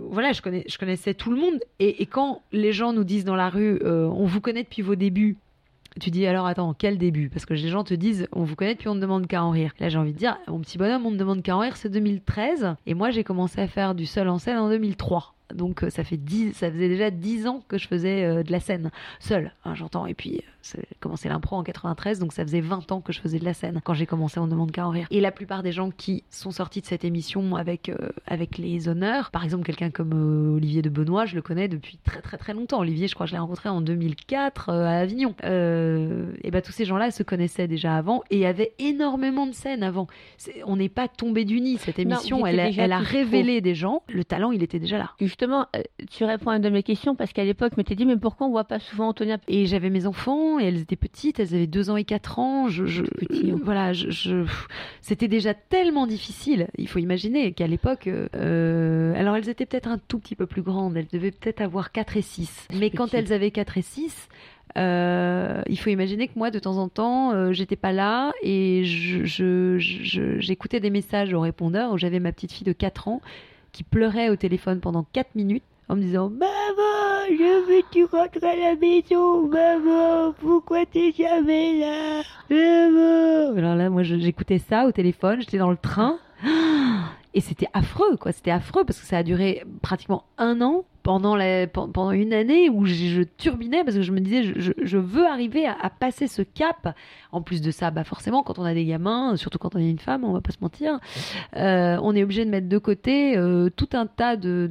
voilà, 0.10 0.34
je, 0.34 0.42
connais, 0.42 0.66
je 0.68 0.78
connaissais 0.78 1.14
tout 1.14 1.32
le 1.32 1.38
monde. 1.38 1.60
Et, 1.80 2.02
et 2.02 2.06
quand 2.06 2.42
les 2.52 2.65
gens 2.72 2.94
nous 2.94 3.04
disent 3.04 3.26
dans 3.26 3.36
la 3.36 3.50
rue, 3.50 3.80
euh, 3.84 4.08
on 4.08 4.26
vous 4.26 4.42
connaît 4.42 4.64
depuis 4.64 4.82
vos 4.82 4.96
débuts, 4.96 5.38
tu 6.00 6.12
dis 6.12 6.26
alors 6.26 6.46
attends, 6.46 6.74
quel 6.74 6.98
début? 6.98 7.30
Parce 7.30 7.46
que 7.46 7.54
les 7.54 7.70
gens 7.70 7.84
te 7.84 7.94
disent 7.94 8.28
on 8.34 8.44
vous 8.44 8.56
connaît 8.56 8.74
depuis 8.74 8.90
on 8.90 8.96
ne 8.96 9.00
demande 9.00 9.28
qu'à 9.28 9.44
en 9.44 9.52
rire. 9.52 9.74
Là 9.80 9.88
j'ai 9.90 9.98
envie 9.98 10.14
de 10.14 10.18
dire 10.18 10.38
mon 10.48 10.60
petit 10.60 10.78
bonhomme 10.78 11.06
on 11.06 11.12
ne 11.12 11.18
demande 11.18 11.42
qu'à 11.42 11.56
en 11.56 11.60
rire 11.60 11.78
c'est 11.78 11.90
2013 11.90 12.76
et 12.86 12.94
moi 12.94 13.12
j'ai 13.12 13.24
commencé 13.24 13.62
à 13.62 13.68
faire 13.68 13.96
du 13.96 14.06
seul 14.06 14.28
en 14.28 14.38
scène 14.38 14.58
en 14.58 14.70
2003. 14.70 15.35
Donc 15.54 15.84
euh, 15.84 15.90
ça 15.90 16.04
fait 16.04 16.20
ça 16.54 16.72
faisait 16.72 16.90
déjà 16.90 17.12
10 17.12 17.48
ans 17.48 17.64
que 17.68 17.78
je 17.78 17.88
faisais 17.88 18.24
euh, 18.24 18.44
de 18.44 18.52
la 18.52 18.60
scène 18.60 18.90
seule, 19.20 19.52
hein, 19.64 19.76
j'entends. 19.76 20.08
Et 20.08 20.14
puis 20.14 20.42
j'ai 20.64 20.80
euh, 20.80 20.84
commencé 21.00 21.30
l'impro 21.30 21.56
en 21.56 21.64
93, 21.64 22.20
donc 22.20 22.34
ça 22.34 22.44
faisait 22.44 22.62
20 22.62 22.92
ans 22.92 23.02
que 23.02 23.14
je 23.14 23.20
faisais 23.20 23.38
de 23.38 23.46
la 23.46 23.54
scène 23.54 23.80
quand 23.84 23.94
j'ai 23.94 24.08
commencé 24.08 24.40
On 24.40 24.48
demande 24.48 24.72
qu'à 24.72 24.88
en 24.88 24.90
rire. 24.90 25.08
Et 25.12 25.22
la 25.22 25.32
plupart 25.32 25.62
des 25.62 25.72
gens 25.72 25.92
qui 25.92 26.24
sont 26.32 26.52
sortis 26.52 26.82
de 26.82 26.88
cette 26.88 27.04
émission 27.04 27.56
avec 27.56 27.92
avec 28.26 28.58
les 28.58 28.88
honneurs, 28.88 29.30
par 29.30 29.44
exemple 29.44 29.66
quelqu'un 29.66 29.92
comme 29.92 30.56
Olivier 30.56 30.82
de 30.82 30.90
Benoît, 30.90 31.26
je 31.26 31.36
le 31.36 31.42
connais 31.42 31.68
depuis 31.68 32.00
très 32.04 32.22
très 32.22 32.38
très 32.38 32.54
longtemps. 32.54 32.80
Olivier, 32.80 33.08
je 33.08 33.14
crois 33.14 33.26
que 33.26 33.30
je 33.30 33.36
l'ai 33.36 33.40
rencontré 33.40 33.70
en 33.70 33.82
2004 33.82 34.70
à 34.70 35.00
Avignon. 35.00 35.36
et 35.44 36.52
ben 36.52 36.62
tous 36.64 36.72
ces 36.72 36.86
gens-là 36.86 37.12
se 37.12 37.24
connaissaient 37.24 37.68
déjà 37.68 37.96
avant 37.96 38.24
et 38.32 38.48
avaient 38.48 38.74
énormément 38.80 39.46
de 39.46 39.54
scènes 39.54 39.84
avant. 39.84 40.08
on 40.66 40.76
n'est 40.76 40.90
pas 40.90 41.08
tombé 41.08 41.46
du 41.46 41.62
nid. 41.62 41.78
Cette 41.78 42.00
émission, 42.00 42.48
elle, 42.48 42.60
elle 42.60 42.92
a 42.92 43.00
révélé 43.00 43.62
des 43.62 43.76
gens. 43.76 44.02
Le 44.10 44.24
talent, 44.24 44.52
il 44.52 44.64
était 44.64 44.80
déjà 44.80 44.98
là 44.98 45.12
justement, 45.36 45.68
euh, 45.76 45.82
tu 46.10 46.24
réponds 46.24 46.52
à 46.52 46.56
une 46.56 46.62
de 46.62 46.70
mes 46.70 46.82
questions 46.82 47.14
parce 47.14 47.34
qu'à 47.34 47.44
l'époque, 47.44 47.74
je 47.76 47.78
m'étais 47.78 47.96
dit, 47.96 48.06
mais 48.06 48.16
pourquoi 48.16 48.48
on 48.48 48.52
voit 48.52 48.64
pas 48.64 48.80
souvent 48.80 49.10
Antonia? 49.10 49.38
Et 49.50 49.66
j'avais 49.66 49.90
mes 49.90 50.06
enfants 50.06 50.62
et 50.62 50.64
elles 50.64 50.80
étaient 50.80 50.96
petites, 50.96 51.42
elles 51.42 51.54
avaient 51.54 51.68
deux 51.68 51.90
ans 51.90 51.98
et 51.98 52.06
quatre 52.06 52.40
ans. 52.40 52.70
Je, 52.70 52.86
je 52.86 53.04
hein. 53.04 53.60
voilà, 53.62 53.92
je, 53.92 54.46
c'était 55.02 55.28
déjà 55.28 55.54
tellement 55.54 56.08
difficile. 56.08 56.68
Il 56.78 56.88
faut 56.88 57.00
imaginer 57.00 57.52
qu'à 57.52 57.68
l'époque, 57.68 58.08
euh, 58.08 59.14
alors 59.16 59.36
elles 59.36 59.50
étaient 59.50 59.66
peut-être 59.66 59.90
un 59.90 59.98
tout 59.98 60.20
petit 60.20 60.36
peu 60.36 60.46
plus 60.46 60.62
grandes, 60.62 60.96
elles 60.96 61.10
devaient 61.12 61.32
peut-être 61.32 61.60
avoir 61.60 61.92
4 61.92 62.16
et 62.16 62.22
6. 62.22 62.70
Mais 62.80 62.90
quand 62.90 63.14
elles 63.14 63.34
avaient 63.34 63.52
4 63.52 63.78
et 63.78 63.82
6, 63.82 64.30
euh, 64.78 65.62
il 65.68 65.78
faut 65.78 65.90
imaginer 65.90 66.30
que 66.30 66.38
moi, 66.38 66.50
de 66.50 66.60
temps 66.60 66.78
en 66.78 66.88
temps, 66.88 67.52
j'étais 67.52 67.76
pas 67.76 67.92
là 67.92 68.32
et 68.42 68.84
j'écoutais 68.86 70.80
des 70.80 70.90
messages 70.90 71.34
au 71.34 71.42
répondeur 71.42 71.92
où 71.92 71.98
j'avais 71.98 72.22
ma 72.22 72.32
petite 72.32 72.54
fille 72.54 72.66
de 72.66 72.72
4 72.72 73.10
ans 73.10 73.22
qui 73.76 73.84
pleurait 73.84 74.30
au 74.30 74.38
téléphone 74.38 74.80
pendant 74.80 75.06
4 75.12 75.36
minutes 75.36 75.66
en 75.90 75.98
me 75.98 76.02
disant 76.02 76.30
Maman, 76.30 77.28
je 77.30 77.68
veux 77.68 77.84
tu 77.92 78.06
rentres 78.06 78.42
à 78.42 78.56
la 78.56 78.76
maison, 78.78 79.50
maman, 79.50 80.34
pourquoi 80.40 80.86
t'es 80.86 81.12
jamais 81.12 81.80
là 81.80 82.22
Maman? 82.50 83.58
Alors 83.58 83.76
là, 83.76 83.90
moi 83.90 84.04
j'écoutais 84.04 84.60
ça 84.60 84.86
au 84.86 84.94
téléphone, 84.94 85.42
j'étais 85.42 85.58
dans 85.58 85.72
le 85.72 85.78
train. 85.78 86.18
Et 87.34 87.42
c'était 87.42 87.68
affreux, 87.74 88.16
quoi. 88.16 88.32
C'était 88.32 88.52
affreux 88.52 88.86
parce 88.86 89.02
que 89.02 89.06
ça 89.06 89.18
a 89.18 89.24
duré 89.24 89.66
pratiquement 89.82 90.24
un 90.38 90.62
an 90.62 90.86
pendant, 91.06 92.12
une 92.12 92.34
année 92.34 92.68
où 92.72 92.86
je, 92.86 93.22
turbinais 93.22 93.84
parce 93.84 93.96
que 93.96 94.02
je 94.02 94.12
me 94.12 94.20
disais 94.20 94.42
je, 94.44 94.98
veux 94.98 95.28
arriver 95.28 95.68
à, 95.68 95.90
passer 95.92 96.28
ce 96.28 96.42
cap. 96.42 96.96
En 97.32 97.42
plus 97.42 97.62
de 97.62 97.70
ça, 97.70 97.92
bah 97.92 98.04
forcément, 98.04 98.44
quand 98.44 98.60
on 98.60 98.64
a 98.64 98.74
des 98.74 98.86
gamins, 98.86 99.36
surtout 99.36 99.60
quand 99.60 99.76
on 99.76 99.80
est 99.80 99.90
une 99.90 100.00
femme, 100.00 100.24
on 100.24 100.32
va 100.32 100.42
pas 100.42 100.52
se 100.52 100.58
mentir, 100.62 101.00
euh, 101.58 102.00
on 102.02 102.16
est 102.16 102.24
obligé 102.24 102.46
de 102.46 102.50
mettre 102.50 102.70
de 102.70 102.78
côté 102.78 103.38
euh, 103.38 103.70
tout 103.70 103.90
un 103.94 104.08
tas 104.08 104.36
de, 104.36 104.70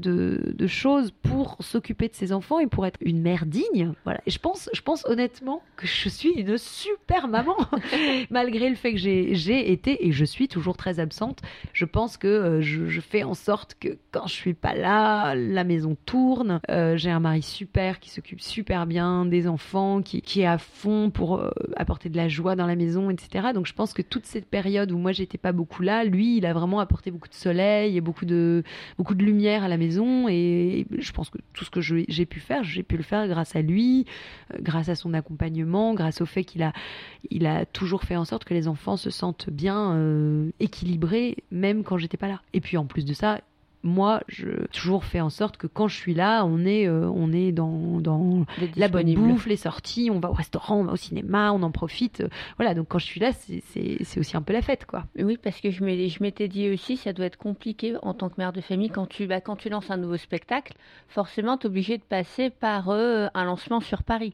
choses 0.67 1.13
pour 1.23 1.57
s'occuper 1.61 2.09
de 2.09 2.15
ses 2.15 2.33
enfants 2.33 2.59
et 2.59 2.67
pour 2.67 2.87
être 2.87 2.99
une 3.01 3.21
mère 3.21 3.47
digne. 3.47 3.93
Voilà. 4.05 4.21
Et 4.27 4.31
je 4.31 4.39
pense, 4.39 4.71
je 4.73 4.81
pense 4.81 5.05
honnêtement 5.05 5.63
que 5.77 5.87
je 5.87 6.09
suis 6.09 6.31
une 6.31 6.57
super 6.59 7.29
maman, 7.29 7.57
malgré 8.31 8.71
le 8.71 8.77
fait 8.77 8.93
que 8.93 8.99
j'ai 8.99 9.71
été 9.71 10.07
et 10.07 10.11
je 10.11 10.25
suis 10.25 10.49
toujours 10.49 10.77
très 10.77 10.99
absente. 10.99 11.41
Je 11.73 11.85
pense 11.85 12.17
que 12.17 12.27
euh, 12.27 12.61
je, 12.61 12.89
je 12.89 13.01
fais 13.01 13.23
en 13.23 13.35
sorte 13.35 13.77
que 13.79 13.99
quand 14.11 14.27
je 14.27 14.33
suis 14.33 14.55
pas 14.55 14.75
là, 14.75 15.35
la 15.35 15.65
maison 15.65 15.97
tourne 16.07 16.24
euh, 16.71 16.97
j'ai 16.97 17.11
un 17.11 17.21
mari 17.21 17.43
super 17.43 18.01
qui 18.01 18.11
s'occupe 18.11 18.41
super 18.41 18.87
bien 18.87 19.27
des 19.27 19.47
enfants, 19.47 20.03
qui, 20.03 20.41
est 20.41 20.47
à 20.47 20.59
fond 20.59 21.11
pour 21.11 21.37
euh, 21.37 21.51
apporter 21.77 22.09
de 22.09 22.17
la 22.17 22.29
joie 22.29 22.57
dans 22.57 22.67
la 22.67 22.77
maison, 22.77 23.11
etc. 23.11 23.49
Donc 23.55 23.67
je 23.67 23.73
pense 23.73 23.93
que 23.93 24.03
toute 24.03 24.27
cette 24.27 24.47
période 24.47 24.93
où 24.93 24.99
moi 24.99 25.13
j'étais 25.13 25.39
pas 25.39 25.53
beaucoup 25.53 25.83
là, 25.83 26.05
lui, 26.05 26.37
il 26.39 26.47
a 26.47 26.53
vraiment 26.53 26.81
apporté 26.81 27.11
beaucoup 27.11 27.29
de 27.29 27.35
soleil 27.35 27.97
et 27.97 28.01
beaucoup 28.01 28.25
de, 28.25 28.63
beaucoup 28.99 29.15
de 29.15 29.25
lumière 29.25 29.65
à 29.65 29.69
la 29.69 29.77
maison. 29.77 30.29
Et 30.29 30.87
je 30.99 31.13
pense 31.13 31.31
que 31.31 31.39
tout 31.53 31.65
ce 31.65 31.71
que 31.71 31.81
j'ai 31.81 32.27
pu 32.27 32.41
faire, 32.41 32.65
j'ai 32.65 32.83
pu 32.83 32.97
le 32.97 33.03
faire 33.03 33.27
grâce 33.29 33.57
à 33.57 33.63
lui, 33.63 34.07
euh, 34.53 34.59
grâce 34.61 34.89
à 34.89 34.95
son 34.95 35.15
accompagnement, 35.15 35.95
grâce 35.95 36.21
au 36.21 36.27
fait 36.27 36.45
qu'il 36.45 36.63
a, 36.63 36.73
il 37.31 37.47
a 37.47 37.67
toujours 37.67 38.03
fait 38.03 38.17
en 38.17 38.25
sorte 38.25 38.45
que 38.45 38.55
les 38.55 38.69
enfants 38.69 38.97
se 38.97 39.11
sentent 39.11 39.51
bien 39.51 39.75
équilibrés, 40.61 41.37
même 41.51 41.85
quand 41.85 41.99
j'étais 41.99 42.17
pas 42.17 42.29
là. 42.29 42.41
Et 42.53 42.61
puis 42.61 42.77
en 42.77 42.87
plus 42.87 43.05
de 43.05 43.13
ça, 43.13 43.41
moi, 43.85 44.23
je 44.29 44.67
toujours 44.73 45.05
fait 45.05 45.21
en 45.21 45.31
sorte 45.31 45.59
que 45.59 45.67
quand 45.67 45.89
je 45.89 45.97
suis 45.97 46.15
là, 46.15 46.45
on 46.45 46.65
est, 46.65 46.89
euh, 46.89 47.09
on 47.15 47.33
est 47.33 47.53
dans, 47.53 48.01
dans 48.01 48.47
la 48.77 48.89
bonne 48.89 49.13
bouffe, 49.15 49.47
les 49.47 49.57
sorties, 49.57 50.11
on 50.11 50.19
va 50.19 50.31
au 50.31 50.33
restaurant, 50.33 50.81
on 50.81 50.85
va 50.85 50.93
au 50.93 50.97
cinéma, 50.97 51.53
on 51.53 51.63
en 51.63 51.71
profite. 51.71 52.25
Voilà, 52.57 52.75
donc 52.75 52.89
quand 52.89 52.99
je 52.99 53.05
suis 53.05 53.21
là, 53.21 53.31
c'est 53.33 54.19
aussi 54.19 54.37
un 54.37 54.43
peu 54.43 54.55
la 54.55 54.63
fête, 54.63 54.87
quoi. 54.87 55.05
Oui, 55.19 55.37
parce 55.37 55.61
que 55.61 55.71
je 55.71 55.85
m'étais 55.85 56.49
dit 56.49 56.71
aussi, 56.71 56.97
ça 56.97 57.13
doit 57.13 57.27
être 57.27 57.37
compliqué 57.37 57.95
en 58.03 58.15
tant 58.15 58.31
que 58.31 58.35
mère 58.39 58.55
de 58.55 58.63
famille 58.63 58.89
quand 58.89 59.07
tu, 59.07 59.27
bah, 59.27 59.41
quand 59.41 59.57
tu 59.57 59.69
lances 59.69 59.91
un 59.91 59.99
nouveau 59.99 60.17
spectacle. 60.17 60.75
Forcément, 61.09 61.59
tu 61.59 61.67
es 61.67 61.71
obligé 61.71 61.99
de 61.99 62.03
passer 62.03 62.49
par 62.49 62.89
euh, 62.89 63.27
un 63.35 63.45
lancement 63.45 63.81
sur 63.81 64.03
Paris 64.03 64.33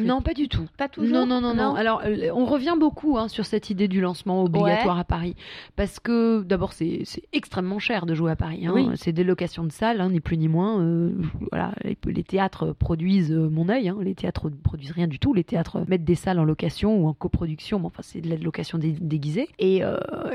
non, 0.00 0.22
pas 0.22 0.34
du 0.34 0.48
tout. 0.48 0.66
Pas 0.76 0.88
toujours. 0.88 1.26
Non, 1.26 1.26
non, 1.26 1.40
non, 1.40 1.54
non. 1.54 1.74
Alors, 1.74 2.02
euh, 2.04 2.30
on 2.34 2.46
revient 2.46 2.74
beaucoup 2.78 3.18
hein, 3.18 3.28
sur 3.28 3.44
cette 3.44 3.70
idée 3.70 3.88
du 3.88 4.00
lancement 4.00 4.42
obligatoire 4.42 4.98
à 4.98 5.04
Paris, 5.04 5.36
parce 5.76 6.00
que 6.00 6.42
d'abord, 6.42 6.72
c'est 6.72 7.04
extrêmement 7.32 7.78
cher 7.78 8.06
de 8.06 8.14
jouer 8.14 8.30
à 8.30 8.36
Paris. 8.36 8.66
Hein. 8.66 8.92
C'est 8.96 9.12
des 9.12 9.24
locations 9.24 9.64
de 9.64 9.72
salles, 9.72 10.00
hein, 10.00 10.10
ni 10.10 10.20
plus 10.20 10.38
ni 10.38 10.48
moins. 10.48 10.80
Euh, 10.80 11.12
voilà, 11.50 11.72
les, 11.82 12.22
théâtres 12.22 12.72
produisent 12.72 13.32
euh, 13.32 13.48
mon 13.50 13.68
œil. 13.68 13.92
Les 14.00 14.14
théâtres 14.14 14.48
produisent 14.48 14.92
rien 14.92 15.06
du 15.06 15.18
tout. 15.18 15.34
Les 15.34 15.44
théâtres 15.44 15.84
mettent 15.88 16.04
des 16.04 16.14
salles 16.14 16.38
en 16.38 16.44
location 16.44 16.96
ou 16.96 17.06
en 17.06 17.12
coproduction. 17.12 17.78
Mais 17.78 17.86
enfin, 17.86 18.02
c'est 18.02 18.20
de 18.20 18.30
la 18.30 18.36
location 18.36 18.78
déguisée 18.78 19.48
et, 19.58 19.82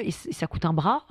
et, 0.01 0.11
ça 0.11 0.47
coûte 0.47 0.65
un 0.65 0.73
bras. 0.73 1.05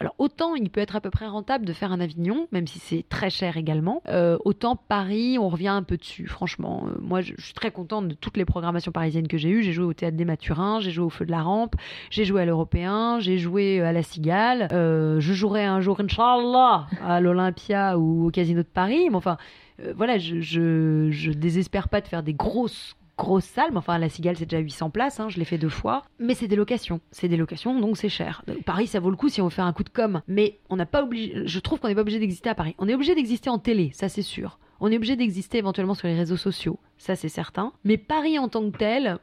Alors, 0.00 0.14
autant 0.18 0.54
il 0.54 0.70
peut 0.70 0.80
être 0.80 0.96
à 0.96 1.00
peu 1.00 1.10
près 1.10 1.26
rentable 1.26 1.64
de 1.64 1.72
faire 1.72 1.92
un 1.92 2.00
Avignon, 2.00 2.48
même 2.52 2.66
si 2.66 2.78
c'est 2.78 3.04
très 3.08 3.30
cher 3.30 3.56
également. 3.56 4.02
autant 4.44 4.76
Paris, 4.76 5.38
on 5.38 5.48
revient 5.48 5.68
un 5.68 5.82
peu 5.82 5.96
dessus. 5.96 6.26
Franchement, 6.26 6.86
moi, 7.00 7.20
je, 7.20 7.34
je 7.36 7.44
suis 7.44 7.54
très 7.54 7.70
contente 7.70 7.83
de 7.84 8.14
toutes 8.14 8.36
les 8.36 8.44
programmations 8.44 8.92
parisiennes 8.92 9.28
que 9.28 9.38
j'ai 9.38 9.50
eues. 9.50 9.62
J'ai 9.62 9.72
joué 9.72 9.84
au 9.84 9.92
Théâtre 9.92 10.16
des 10.16 10.24
Mathurins, 10.24 10.80
j'ai 10.80 10.90
joué 10.90 11.04
au 11.04 11.10
Feu 11.10 11.24
de 11.24 11.30
la 11.30 11.42
Rampe, 11.42 11.76
j'ai 12.10 12.24
joué 12.24 12.42
à 12.42 12.44
l'Européen, 12.44 13.18
j'ai 13.20 13.38
joué 13.38 13.80
euh, 13.80 13.86
à 13.86 13.92
la 13.92 14.02
Cigale. 14.02 14.68
Euh, 14.72 15.20
je 15.20 15.32
jouerai 15.32 15.64
un 15.64 15.80
jour, 15.80 16.00
Inch'Allah, 16.00 16.86
à 17.04 17.20
l'Olympia 17.20 17.98
ou 17.98 18.26
au 18.26 18.30
Casino 18.30 18.62
de 18.62 18.68
Paris. 18.68 19.08
Mais 19.10 19.16
enfin, 19.16 19.36
euh, 19.80 19.92
voilà, 19.96 20.18
je, 20.18 20.40
je, 20.40 21.30
désespère 21.30 21.88
pas 21.88 22.00
de 22.00 22.08
faire 22.08 22.22
des 22.22 22.34
grosses 22.34 22.96
grosses 23.16 23.44
salles, 23.44 23.70
mais 23.70 23.78
enfin 23.78 23.96
la 23.98 24.08
Cigale 24.08 24.36
c'est 24.36 24.46
déjà 24.46 24.60
800 24.60 24.90
places, 24.90 25.20
hein, 25.20 25.28
je 25.28 25.38
l'ai 25.38 25.44
fait 25.44 25.56
deux 25.56 25.68
fois, 25.68 26.02
mais 26.18 26.34
c'est 26.34 26.48
des 26.48 26.56
locations, 26.56 27.00
c'est 27.12 27.28
des 27.28 27.36
locations 27.36 27.78
donc 27.78 27.96
c'est 27.96 28.08
cher. 28.08 28.42
Paris 28.66 28.88
ça 28.88 28.98
vaut 28.98 29.10
le 29.10 29.16
coup 29.16 29.28
si 29.28 29.40
on 29.40 29.44
veut 29.44 29.50
faire 29.50 29.66
un 29.66 29.72
coup 29.72 29.84
de 29.84 29.88
com, 29.88 30.20
mais 30.26 30.58
on 30.68 30.74
n'a 30.74 30.84
pas 30.84 31.04
obligé, 31.04 31.46
je 31.46 31.58
trouve 31.60 31.78
qu'on 31.78 31.86
n'est 31.86 31.94
pas 31.94 32.00
obligé 32.00 32.18
d'exister 32.18 32.50
à 32.50 32.56
Paris. 32.56 32.74
On 32.78 32.88
est 32.88 32.94
obligé 32.94 33.14
d'exister 33.14 33.50
en 33.50 33.60
télé, 33.60 33.92
ça 33.94 34.08
c'est 34.08 34.22
sûr. 34.22 34.58
On 34.86 34.92
est 34.92 34.96
obligé 34.96 35.16
d'exister 35.16 35.56
éventuellement 35.56 35.94
sur 35.94 36.08
les 36.08 36.14
réseaux 36.14 36.36
sociaux, 36.36 36.78
ça 36.98 37.16
c'est 37.16 37.30
certain. 37.30 37.72
Mais 37.84 37.96
Paris 37.96 38.38
en 38.38 38.50
tant 38.50 38.70
que 38.70 38.76
tel, 38.76 39.18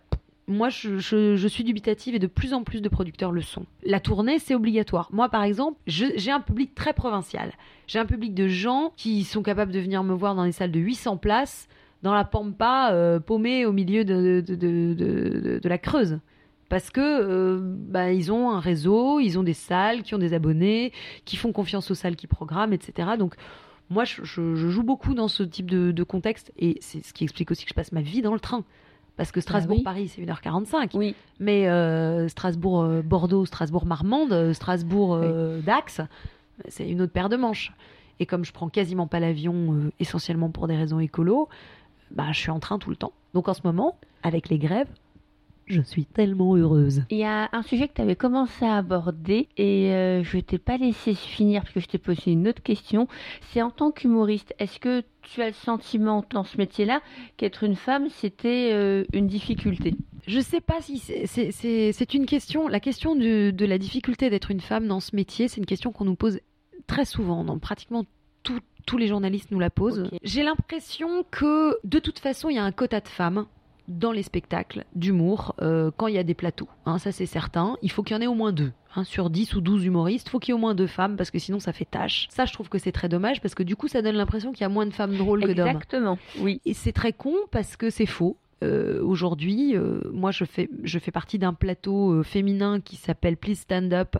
moi, 0.47 0.69
je, 0.69 1.45
suis 1.47 1.63
dubitative 1.63 2.15
et 2.15 2.19
de 2.19 2.25
plus 2.25 2.55
en 2.55 2.63
plus 2.63 2.81
de 2.81 2.89
producteurs 2.89 3.31
le 3.31 3.43
sont. 3.43 3.67
La 3.85 3.99
tournée, 3.99 4.39
c'est 4.39 4.55
obligatoire. 4.55 5.09
Moi, 5.13 5.29
par 5.29 5.43
exemple, 5.43 5.77
j'ai 5.85 6.31
un 6.31 6.39
public 6.39 6.73
très 6.73 6.93
provincial. 6.93 7.51
J'ai 7.85 7.99
un 7.99 8.07
public 8.07 8.33
de 8.33 8.47
gens 8.47 8.91
qui 8.97 9.23
sont 9.23 9.43
capables 9.43 9.71
de 9.71 9.79
venir 9.79 10.03
me 10.03 10.15
voir 10.15 10.33
dans 10.33 10.45
des 10.45 10.51
salles 10.51 10.71
de 10.71 10.79
800 10.79 11.17
places, 11.17 11.67
dans 12.01 12.15
la 12.15 12.25
Pampa, 12.25 12.89
euh, 12.93 13.19
paumée 13.19 13.67
au 13.67 13.71
milieu 13.71 14.03
de 14.03 15.61
la 15.63 15.77
Creuse. 15.77 16.17
Parce 16.69 16.89
que 16.89 17.01
euh, 17.01 17.59
bah, 17.61 18.11
ils 18.11 18.31
ont 18.31 18.49
un 18.49 18.59
réseau, 18.59 19.19
ils 19.19 19.37
ont 19.37 19.43
des 19.43 19.53
salles 19.53 20.01
qui 20.01 20.15
ont 20.15 20.17
des 20.17 20.33
abonnés, 20.33 20.91
qui 21.23 21.37
font 21.37 21.51
confiance 21.51 21.91
aux 21.91 21.95
salles 21.95 22.15
qui 22.15 22.25
programment, 22.25 22.73
etc. 22.73 23.09
Donc 23.19 23.35
moi, 23.91 24.03
je, 24.05 24.23
je- 24.23 24.55
je 24.55 24.67
joue 24.69 24.81
beaucoup 24.83 25.13
dans 25.13 25.27
ce 25.27 25.43
type 25.43 25.69
de, 25.69 25.91
de 25.91 26.03
contexte 26.03 26.51
et 26.57 26.77
c'est 26.81 27.05
ce 27.05 27.13
qui 27.13 27.23
explique 27.25 27.51
aussi 27.51 27.63
que 27.65 27.69
je 27.69 27.75
passe 27.75 27.91
ma 27.91 28.01
vie 28.01 28.21
dans 28.23 28.33
le 28.33 28.39
train. 28.39 28.63
Parce 29.17 29.31
que 29.31 29.41
Strasbourg-Paris, 29.41 30.07
c'est 30.07 30.21
1h45. 30.23 30.91
Oui. 30.95 31.13
Mais 31.39 31.67
euh, 31.69 32.27
Strasbourg-Bordeaux, 32.29 33.45
Strasbourg-Marmande, 33.45 34.31
euh, 34.33 34.53
Strasbourg-Dax, 34.53 36.01
c'est 36.67 36.89
une 36.89 37.01
autre 37.01 37.11
paire 37.13 37.29
de 37.29 37.35
manches. 37.37 37.73
Et 38.19 38.25
comme 38.25 38.45
je 38.45 38.51
prends 38.51 38.69
quasiment 38.69 39.07
pas 39.07 39.19
l'avion, 39.19 39.73
euh, 39.73 39.91
essentiellement 39.99 40.49
pour 40.49 40.67
des 40.67 40.75
raisons 40.77 40.99
écolo, 40.99 41.49
bah, 42.11 42.27
je 42.31 42.39
suis 42.39 42.51
en 42.51 42.59
train 42.59 42.79
tout 42.79 42.89
le 42.89 42.95
temps. 42.95 43.13
Donc 43.33 43.47
en 43.47 43.53
ce 43.53 43.61
moment, 43.63 43.97
avec 44.23 44.49
les 44.49 44.57
grèves, 44.59 44.89
je 45.71 45.81
suis 45.81 46.05
tellement 46.05 46.55
heureuse. 46.55 47.03
Il 47.09 47.17
y 47.17 47.23
a 47.23 47.49
un 47.53 47.61
sujet 47.63 47.87
que 47.87 47.93
tu 47.93 48.01
avais 48.01 48.15
commencé 48.15 48.65
à 48.65 48.77
aborder 48.77 49.47
et 49.57 49.91
euh, 49.93 50.23
je 50.23 50.37
t'ai 50.39 50.57
pas 50.57 50.77
laissé 50.77 51.13
finir 51.15 51.61
parce 51.63 51.73
que 51.73 51.79
je 51.79 51.87
t'ai 51.87 51.97
posé 51.97 52.31
une 52.31 52.47
autre 52.47 52.61
question. 52.61 53.07
C'est 53.51 53.61
en 53.61 53.69
tant 53.71 53.91
qu'humoriste, 53.91 54.53
est-ce 54.59 54.79
que 54.79 55.03
tu 55.21 55.41
as 55.41 55.47
le 55.47 55.53
sentiment 55.53 56.25
dans 56.31 56.43
ce 56.43 56.57
métier-là 56.57 57.01
qu'être 57.37 57.63
une 57.63 57.75
femme, 57.75 58.07
c'était 58.09 58.69
euh, 58.73 59.03
une 59.13 59.27
difficulté? 59.27 59.95
Je 60.27 60.39
sais 60.39 60.61
pas 60.61 60.81
si 60.81 60.99
c'est- 60.99 62.13
une 62.13 62.25
question. 62.25 62.67
La 62.67 62.79
question 62.79 63.15
de, 63.15 63.51
de 63.51 63.65
la 63.65 63.77
difficulté 63.77 64.29
d'être 64.29 64.51
une 64.51 64.59
femme 64.61 64.87
dans 64.87 64.99
ce 64.99 65.15
métier, 65.15 65.47
c'est 65.47 65.57
une 65.57 65.65
question 65.65 65.91
qu'on 65.91 66.05
nous 66.05 66.15
pose 66.15 66.39
très 66.87 67.05
souvent. 67.05 67.43
Dans 67.43 67.57
pratiquement 67.57 68.05
tout- 68.43 68.59
tous 68.85 68.97
les 68.97 69.07
journalistes 69.07 69.51
nous 69.51 69.59
la 69.59 69.69
posent. 69.69 70.09
J'ai 70.23 70.43
l'impression 70.43 71.23
que 71.31 71.77
de 71.83 71.99
toute 71.99 72.19
façon, 72.19 72.49
il 72.49 72.55
y 72.55 72.59
a 72.59 72.63
un 72.63 72.71
quota 72.71 72.99
de 72.99 73.07
femmes 73.07 73.45
dans 73.91 74.11
les 74.11 74.23
spectacles 74.23 74.85
d'humour 74.95 75.55
euh, 75.61 75.91
quand 75.97 76.07
il 76.07 76.15
y 76.15 76.17
a 76.17 76.23
des 76.23 76.33
plateaux. 76.33 76.67
Hein, 76.85 76.97
ça, 76.97 77.11
c'est 77.11 77.25
certain. 77.25 77.75
Il 77.81 77.91
faut 77.91 78.03
qu'il 78.03 78.15
y 78.15 78.19
en 78.19 78.21
ait 78.21 78.27
au 78.27 78.33
moins 78.33 78.51
deux. 78.51 78.71
hein. 78.95 79.03
sur 79.03 79.29
10 79.29 79.55
ou 79.55 79.61
12 79.61 79.85
humoristes, 79.85 80.29
faut 80.29 80.39
qu'il 80.39 80.51
y 80.51 80.55
ait 80.55 80.57
au 80.57 80.61
moins 80.61 80.75
deux 80.75 80.87
femmes 80.87 81.15
parce 81.15 81.31
que 81.31 81.39
sinon 81.39 81.59
ça 81.59 81.73
fait 81.73 81.85
tâche. 81.85 82.27
Ça, 82.29 82.45
je 82.45 82.53
trouve 82.53 82.69
que 82.69 82.77
c'est 82.77 82.91
très 82.91 83.09
dommage 83.09 83.41
parce 83.41 83.55
que 83.55 83.63
du 83.63 83.75
coup, 83.75 83.87
ça 83.87 84.01
donne 84.01 84.15
l'impression 84.15 84.51
qu'il 84.51 84.61
y 84.61 84.65
a 84.65 84.69
moins 84.69 84.85
de 84.85 84.93
femmes 84.93 85.15
drôles 85.17 85.41
que 85.45 85.51
d'hommes. 85.51 85.67
Exactement, 85.67 86.17
oui. 86.39 86.61
Et 86.65 86.73
c'est 86.73 86.93
très 86.93 87.13
con 87.13 87.33
parce 87.51 87.77
que 87.77 87.89
c'est 87.89 88.05
faux. 88.05 88.37
Euh, 88.63 89.01
Aujourd'hui, 89.03 89.75
euh, 89.75 90.01
moi, 90.13 90.29
je 90.29 90.45
fais, 90.45 90.69
je 90.83 90.99
fais 90.99 91.09
partie 91.09 91.39
d'un 91.39 91.53
plateau 91.53 92.11
euh, 92.11 92.21
féminin 92.23 92.79
qui 92.79 92.95
s'appelle 92.95 93.35
Please 93.35 93.55
Stand 93.55 93.91
Up, 93.91 94.17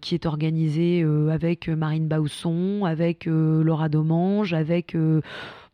qui 0.00 0.14
est 0.14 0.24
organisé 0.26 1.04
avec 1.30 1.68
Marine 1.68 2.06
Bausson, 2.06 2.84
avec 2.84 3.26
Laura 3.26 3.88
Domange, 3.88 4.52
avec 4.54 4.96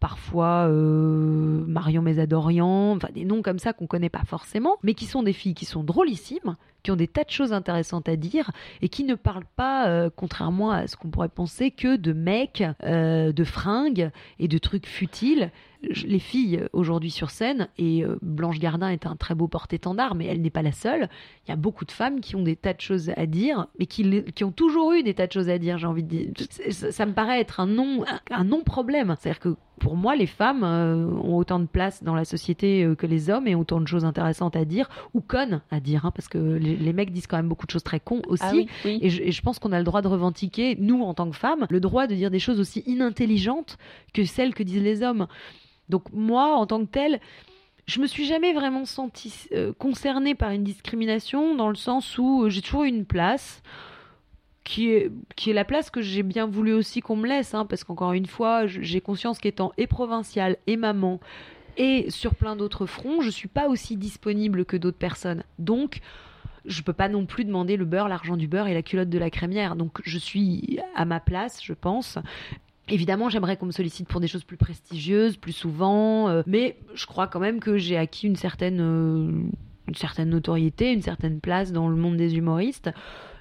parfois 0.01 0.69
euh, 0.69 1.65
Marion 1.67 2.03
Mésadorian, 2.03 2.93
enfin 2.97 3.09
des 3.13 3.25
noms 3.25 3.43
comme 3.43 3.59
ça 3.59 3.73
qu'on 3.73 3.87
connaît 3.87 4.09
pas 4.09 4.25
forcément, 4.25 4.77
mais 4.83 4.95
qui 4.95 5.07
sont 5.07 5.23
des 5.23 5.33
filles 5.33 5.55
qui 5.55 5.65
sont 5.65 5.83
drôlissimes, 5.83 6.57
ont 6.91 6.97
des 6.97 7.09
tas 7.09 7.25
de 7.25 7.31
choses 7.31 7.53
intéressantes 7.53 8.09
à 8.09 8.17
dire 8.17 8.51
et 8.83 8.89
qui 8.89 9.05
ne 9.05 9.15
parlent 9.15 9.47
pas, 9.57 9.89
euh, 9.89 10.11
contrairement 10.15 10.71
à 10.71 10.87
ce 10.87 10.97
qu'on 10.97 11.09
pourrait 11.09 11.29
penser, 11.29 11.71
que 11.71 11.97
de 11.97 12.13
mecs, 12.13 12.65
euh, 12.85 13.33
de 13.33 13.45
fringues 13.45 14.11
et 14.39 14.49
de 14.49 14.59
trucs 14.59 14.87
futiles. 14.87 15.51
Les 15.83 16.19
filles 16.19 16.65
aujourd'hui 16.73 17.13
sur 17.13 17.31
scène, 17.31 17.69
et 17.79 18.05
euh, 18.05 18.19
Blanche 18.21 18.59
Gardin 18.59 18.89
est 18.89 19.07
un 19.07 19.15
très 19.15 19.37
beau 19.37 19.47
porte-étendard, 19.47 20.17
mais 20.17 20.27
elle 20.27 20.43
n'est 20.43 20.51
pas 20.51 20.63
la 20.63 20.73
seule. 20.73 21.09
Il 21.47 21.51
y 21.51 21.53
a 21.53 21.57
beaucoup 21.57 21.85
de 21.85 21.93
femmes 21.93 22.21
qui 22.21 22.35
ont 22.35 22.43
des 22.43 22.57
tas 22.57 22.73
de 22.73 22.81
choses 22.81 23.13
à 23.17 23.27
dire, 23.27 23.69
mais 23.79 23.87
qui, 23.87 24.05
ont 24.43 24.51
toujours 24.51 24.93
eu 24.93 25.05
des 25.05 25.15
tas 25.15 25.29
de 25.29 25.33
choses 25.33 25.49
à 25.49 25.57
dire, 25.59 25.79
j'ai 25.79 25.87
envie 25.87 26.03
de 26.03 26.09
dire. 26.09 26.33
Ça, 26.71 27.07
me 27.07 27.13
paraît 27.13 27.41
être 27.41 27.61
un 27.61 27.67
non, 27.67 28.05
un, 28.09 28.19
un 28.33 28.45
non-problème. 28.45 29.15
C'est-à-dire 29.21 29.39
que 29.39 29.55
pour 29.79 29.95
moi, 29.95 30.17
les 30.17 30.27
femmes 30.27 30.65
ont 30.65 31.37
autant 31.37 31.61
de 31.61 31.67
place 31.67 32.03
dans 32.03 32.17
la 32.17 32.25
société 32.25 32.85
que 32.99 33.07
les 33.07 33.31
hommes 33.31 33.47
et 33.47 33.55
autant 33.55 33.81
de 33.81 33.87
choses 33.87 34.05
intéressantes 34.05 34.57
à 34.57 34.65
dire, 34.65 34.89
ou 35.15 35.21
connes 35.21 35.61
à 35.71 35.79
dire, 35.79 36.07
hein, 36.07 36.11
parce 36.11 36.27
que 36.27 36.39
les, 36.39 36.75
les 36.79 36.93
mecs 36.93 37.11
disent 37.11 37.27
quand 37.27 37.37
même 37.37 37.49
beaucoup 37.49 37.67
de 37.67 37.71
choses 37.71 37.83
très 37.83 38.01
cons 38.01 38.23
aussi. 38.29 38.43
Ah 38.45 38.53
oui, 38.55 38.69
oui. 38.85 38.99
Et 39.03 39.11
je, 39.11 39.23
et 39.23 39.33
je 39.33 39.43
pense 39.43 39.59
qu'on 39.59 39.73
a 39.73 39.79
le 39.79 39.85
droit 39.85 40.03
de 40.03 40.09
revendiquer, 40.09 40.77
nous 40.79 41.03
en 41.03 41.15
tant 41.15 41.29
que 41.31 41.37
femmes, 41.37 41.67
le 41.71 41.81
droit 41.81 42.07
de 42.07 42.15
dire 42.15 42.31
des 42.31 42.39
choses 42.39 42.61
aussi 42.61 42.83
inintelligentes 42.87 43.79
que 44.15 44.25
celles 44.25 44.55
que 44.55 44.63
disent 44.63 44.83
les 44.83 45.03
hommes. 45.03 45.27
Donc 45.89 46.13
moi, 46.13 46.57
en 46.57 46.67
tant 46.67 46.81
que 46.81 46.91
telle, 46.91 47.21
je 47.87 48.01
me 48.01 48.07
suis 48.07 48.27
jamais 48.27 48.53
vraiment 48.53 48.85
sentie 48.85 49.47
euh, 49.53 49.73
concernée 49.73 50.35
par 50.35 50.51
une 50.51 50.65
discrimination 50.65 51.55
dans 51.55 51.69
le 51.69 51.75
sens 51.75 52.19
où 52.19 52.45
euh, 52.45 52.51
j'ai 52.51 52.63
toujours 52.63 52.85
eu 52.85 52.89
une 52.89 53.07
place 53.07 53.63
qui 54.65 54.91
est, 54.91 55.11
qui 55.35 55.49
est 55.51 55.55
la 55.55 55.65
place 55.65 55.89
que 55.89 56.03
j'ai 56.03 56.23
bien 56.23 56.47
voulu 56.47 56.75
aussi 56.75 57.01
qu'on 57.01 57.17
me 57.17 57.27
laisse, 57.27 57.55
hein, 57.55 57.65
parce 57.65 57.85
qu'encore 57.85 58.13
une 58.13 58.27
fois, 58.27 58.67
j'ai 58.67 59.01
conscience 59.01 59.39
qu'étant 59.39 59.73
et 59.79 59.87
provinciale 59.87 60.59
et 60.67 60.77
maman 60.77 61.21
et 61.79 62.11
sur 62.11 62.35
plein 62.35 62.57
d'autres 62.57 62.87
fronts, 62.87 63.21
je 63.23 63.31
suis 63.31 63.49
pas 63.49 63.69
aussi 63.69 63.97
disponible 63.97 64.65
que 64.65 64.77
d'autres 64.77 64.99
personnes. 64.99 65.45
Donc, 65.59 66.01
je 66.65 66.83
peux 66.83 66.93
pas 66.93 67.09
non 67.09 67.27
plus 67.27 67.45
demander 67.45 67.77
le 67.77 67.85
beurre, 67.85 68.09
l'argent 68.09 68.37
du 68.37 68.49
beurre 68.49 68.69
et 68.69 68.75
la 68.75 68.83
culotte 68.83 69.11
de 69.11 69.19
la 69.19 69.31
crémière. 69.31 69.77
Donc, 69.77 70.01
je 70.05 70.19
suis 70.19 70.79
à 70.95 71.05
ma 71.05 71.21
place, 71.21 71.63
je 71.63 71.73
pense. 71.73 72.19
Évidemment, 72.89 73.29
j'aimerais 73.29 73.57
qu'on 73.57 73.67
me 73.67 73.73
sollicite 73.73 74.09
pour 74.09 74.21
des 74.21 74.29
choses 74.29 74.45
plus 74.45 74.57
prestigieuses, 74.57 75.37
plus 75.37 75.53
souvent, 75.53 76.29
euh, 76.29 76.43
mais 76.47 76.77
je 76.95 77.07
crois 77.07 77.27
quand 77.27 77.41
même 77.41 77.61
que 77.61 77.77
j'ai 77.77 77.99
acquis 77.99 78.27
une 78.27 78.37
certaine, 78.37 78.81
euh, 78.81 79.31
une 79.87 79.95
certaine 79.95 80.31
notoriété, 80.31 80.93
une 80.93 81.03
certaine 81.03 81.41
place 81.41 81.73
dans 81.73 81.89
le 81.89 81.97
monde 81.97 82.17
des 82.17 82.37
humoristes, 82.37 82.91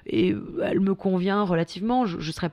et 0.06 0.34
elle 0.62 0.80
me 0.80 0.94
convient 0.94 1.42
relativement. 1.42 2.04
Je, 2.06 2.30
serais, 2.30 2.50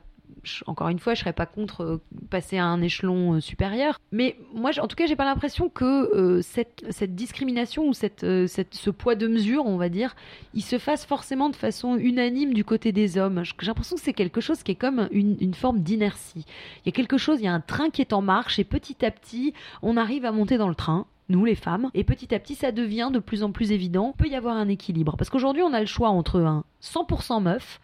encore 0.67 0.89
une 0.89 0.99
fois, 0.99 1.13
je 1.13 1.21
serais 1.21 1.33
pas 1.33 1.45
contre 1.45 1.81
euh, 1.81 2.01
passer 2.29 2.57
à 2.57 2.65
un 2.65 2.81
échelon 2.81 3.33
euh, 3.33 3.39
supérieur, 3.39 3.99
mais 4.11 4.37
moi, 4.53 4.71
en 4.79 4.87
tout 4.87 4.95
cas, 4.95 5.05
j'ai 5.05 5.15
pas 5.15 5.25
l'impression 5.25 5.69
que 5.69 6.15
euh, 6.15 6.41
cette, 6.41 7.15
discrimination 7.15 7.87
ou 7.87 7.93
ce 7.93 8.89
poids 8.89 9.15
de 9.15 9.27
mesure, 9.27 9.65
on 9.65 9.77
va 9.77 9.89
dire, 9.89 10.15
il 10.53 10.63
se 10.63 10.77
fasse 10.77 11.05
forcément 11.05 11.49
de 11.49 11.55
façon 11.55 11.97
unanime 11.97 12.53
du 12.53 12.63
côté 12.63 12.91
des 12.91 13.17
hommes. 13.17 13.43
J'ai 13.43 13.67
l'impression 13.67 13.95
que 13.95 14.01
c'est 14.01 14.13
quelque 14.13 14.41
chose 14.41 14.63
qui 14.63 14.71
est 14.71 14.75
comme 14.75 15.07
une, 15.11 15.37
une 15.39 15.53
forme 15.53 15.79
d'inertie. 15.79 16.45
Il 16.83 16.87
y 16.87 16.89
a 16.89 16.91
quelque 16.91 17.17
chose, 17.17 17.39
il 17.39 17.45
y 17.45 17.47
a 17.47 17.53
un 17.53 17.61
train 17.61 17.89
qui 17.89 18.01
est 18.01 18.13
en 18.13 18.21
marche 18.21 18.59
et 18.59 18.63
petit 18.63 19.05
à 19.05 19.11
petit, 19.11 19.53
on 19.81 19.97
arrive 19.97 20.25
à 20.25 20.31
monter 20.31 20.57
dans 20.57 20.69
le 20.69 20.75
train. 20.75 21.05
Nous, 21.27 21.43
les 21.43 21.55
femmes, 21.55 21.89
et 21.95 22.03
petit 22.03 22.35
à 22.35 22.39
petit, 22.39 22.53
ça 22.53 22.71
devient 22.71 23.09
de 23.11 23.17
plus 23.17 23.41
en 23.41 23.51
plus 23.51 23.71
évident. 23.71 24.13
Peut 24.15 24.27
y 24.27 24.35
avoir 24.35 24.55
un 24.57 24.67
équilibre. 24.67 25.17
Parce 25.17 25.31
qu'aujourd'hui, 25.31 25.63
on 25.63 25.73
a 25.73 25.79
le 25.79 25.87
choix 25.87 26.09
entre 26.09 26.39
un 26.41 26.63
100% 26.83 27.41
meuf, 27.41 27.79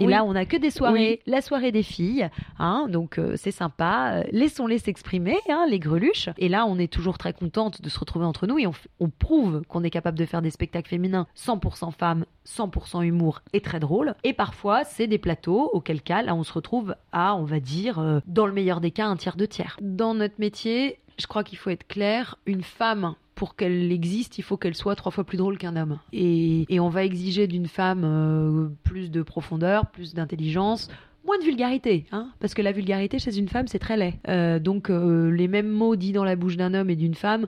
et 0.00 0.06
Oui. 0.06 0.12
là, 0.12 0.24
on 0.24 0.34
a 0.34 0.44
que 0.46 0.56
des 0.56 0.70
soirées, 0.70 1.20
la 1.26 1.42
soirée 1.42 1.72
des 1.72 1.82
filles, 1.82 2.28
hein, 2.58 2.86
donc 2.88 3.18
euh, 3.18 3.34
c'est 3.36 3.50
sympa. 3.50 4.12
Euh, 4.14 4.22
Laissons-les 4.32 4.78
s'exprimer, 4.78 5.36
hein, 5.48 5.66
les 5.68 5.78
greluches. 5.78 6.30
Et 6.38 6.48
là, 6.48 6.66
on 6.66 6.78
est 6.78 6.90
toujours 6.90 7.18
très 7.18 7.32
contente 7.32 7.82
de 7.82 7.88
se 7.88 7.98
retrouver 7.98 8.24
entre 8.24 8.46
nous 8.46 8.58
et 8.58 8.66
on, 8.66 9.08
prouve 9.10 9.62
qu'on 9.68 9.84
est 9.84 9.90
capable 9.90 10.18
de 10.18 10.24
faire 10.24 10.40
des 10.40 10.50
spectacles 10.50 10.88
féminins 10.88 11.26
100% 11.36 11.92
femmes, 11.92 12.24
100% 12.46 13.02
humour 13.02 13.42
et 13.52 13.60
très 13.60 13.78
drôle. 13.80 14.14
Et 14.24 14.32
parfois, 14.32 14.84
c'est 14.84 15.06
des 15.06 15.18
plateaux 15.18 15.68
auquel 15.72 16.00
cas, 16.00 16.22
là, 16.22 16.34
on 16.34 16.44
se 16.44 16.52
retrouve 16.52 16.94
à, 17.12 17.36
on 17.36 17.44
va 17.44 17.60
dire, 17.60 17.98
euh, 17.98 18.20
dans 18.26 18.46
le 18.46 18.52
meilleur 18.52 18.80
des 18.80 18.90
cas, 18.90 19.06
un 19.06 19.16
tiers, 19.16 19.36
deux 19.36 19.48
tiers. 19.48 19.76
Dans 19.82 20.14
notre 20.14 20.36
métier, 20.38 20.98
je 21.20 21.26
crois 21.26 21.44
qu'il 21.44 21.58
faut 21.58 21.70
être 21.70 21.86
clair, 21.86 22.36
une 22.46 22.62
femme 22.62 23.14
pour 23.34 23.56
qu'elle 23.56 23.90
existe, 23.92 24.38
il 24.38 24.42
faut 24.42 24.56
qu'elle 24.56 24.74
soit 24.74 24.96
trois 24.96 25.12
fois 25.12 25.24
plus 25.24 25.38
drôle 25.38 25.56
qu'un 25.56 25.76
homme. 25.76 25.98
Et, 26.12 26.66
on 26.78 26.88
va 26.88 27.04
exiger 27.04 27.46
d'une 27.46 27.68
femme 27.68 28.02
euh, 28.04 28.68
plus 28.82 29.10
de 29.10 29.22
profondeur, 29.22 29.86
plus 29.86 30.12
d'intelligence, 30.12 30.90
moins 31.24 31.38
de 31.38 31.44
vulgarité, 31.44 32.06
hein, 32.12 32.28
parce 32.40 32.54
que 32.54 32.62
la 32.62 32.72
vulgarité 32.72 33.18
chez 33.18 33.38
une 33.38 33.48
femme 33.48 33.66
c'est 33.66 33.78
très 33.78 33.96
laid. 33.96 34.14
Euh, 34.28 34.58
donc 34.58 34.90
euh, 34.90 35.30
les 35.30 35.48
mêmes 35.48 35.70
mots 35.70 35.96
dits 35.96 36.12
dans 36.12 36.24
la 36.24 36.36
bouche 36.36 36.56
d'un 36.56 36.74
homme 36.74 36.90
et 36.90 36.96
d'une 36.96 37.14
femme. 37.14 37.46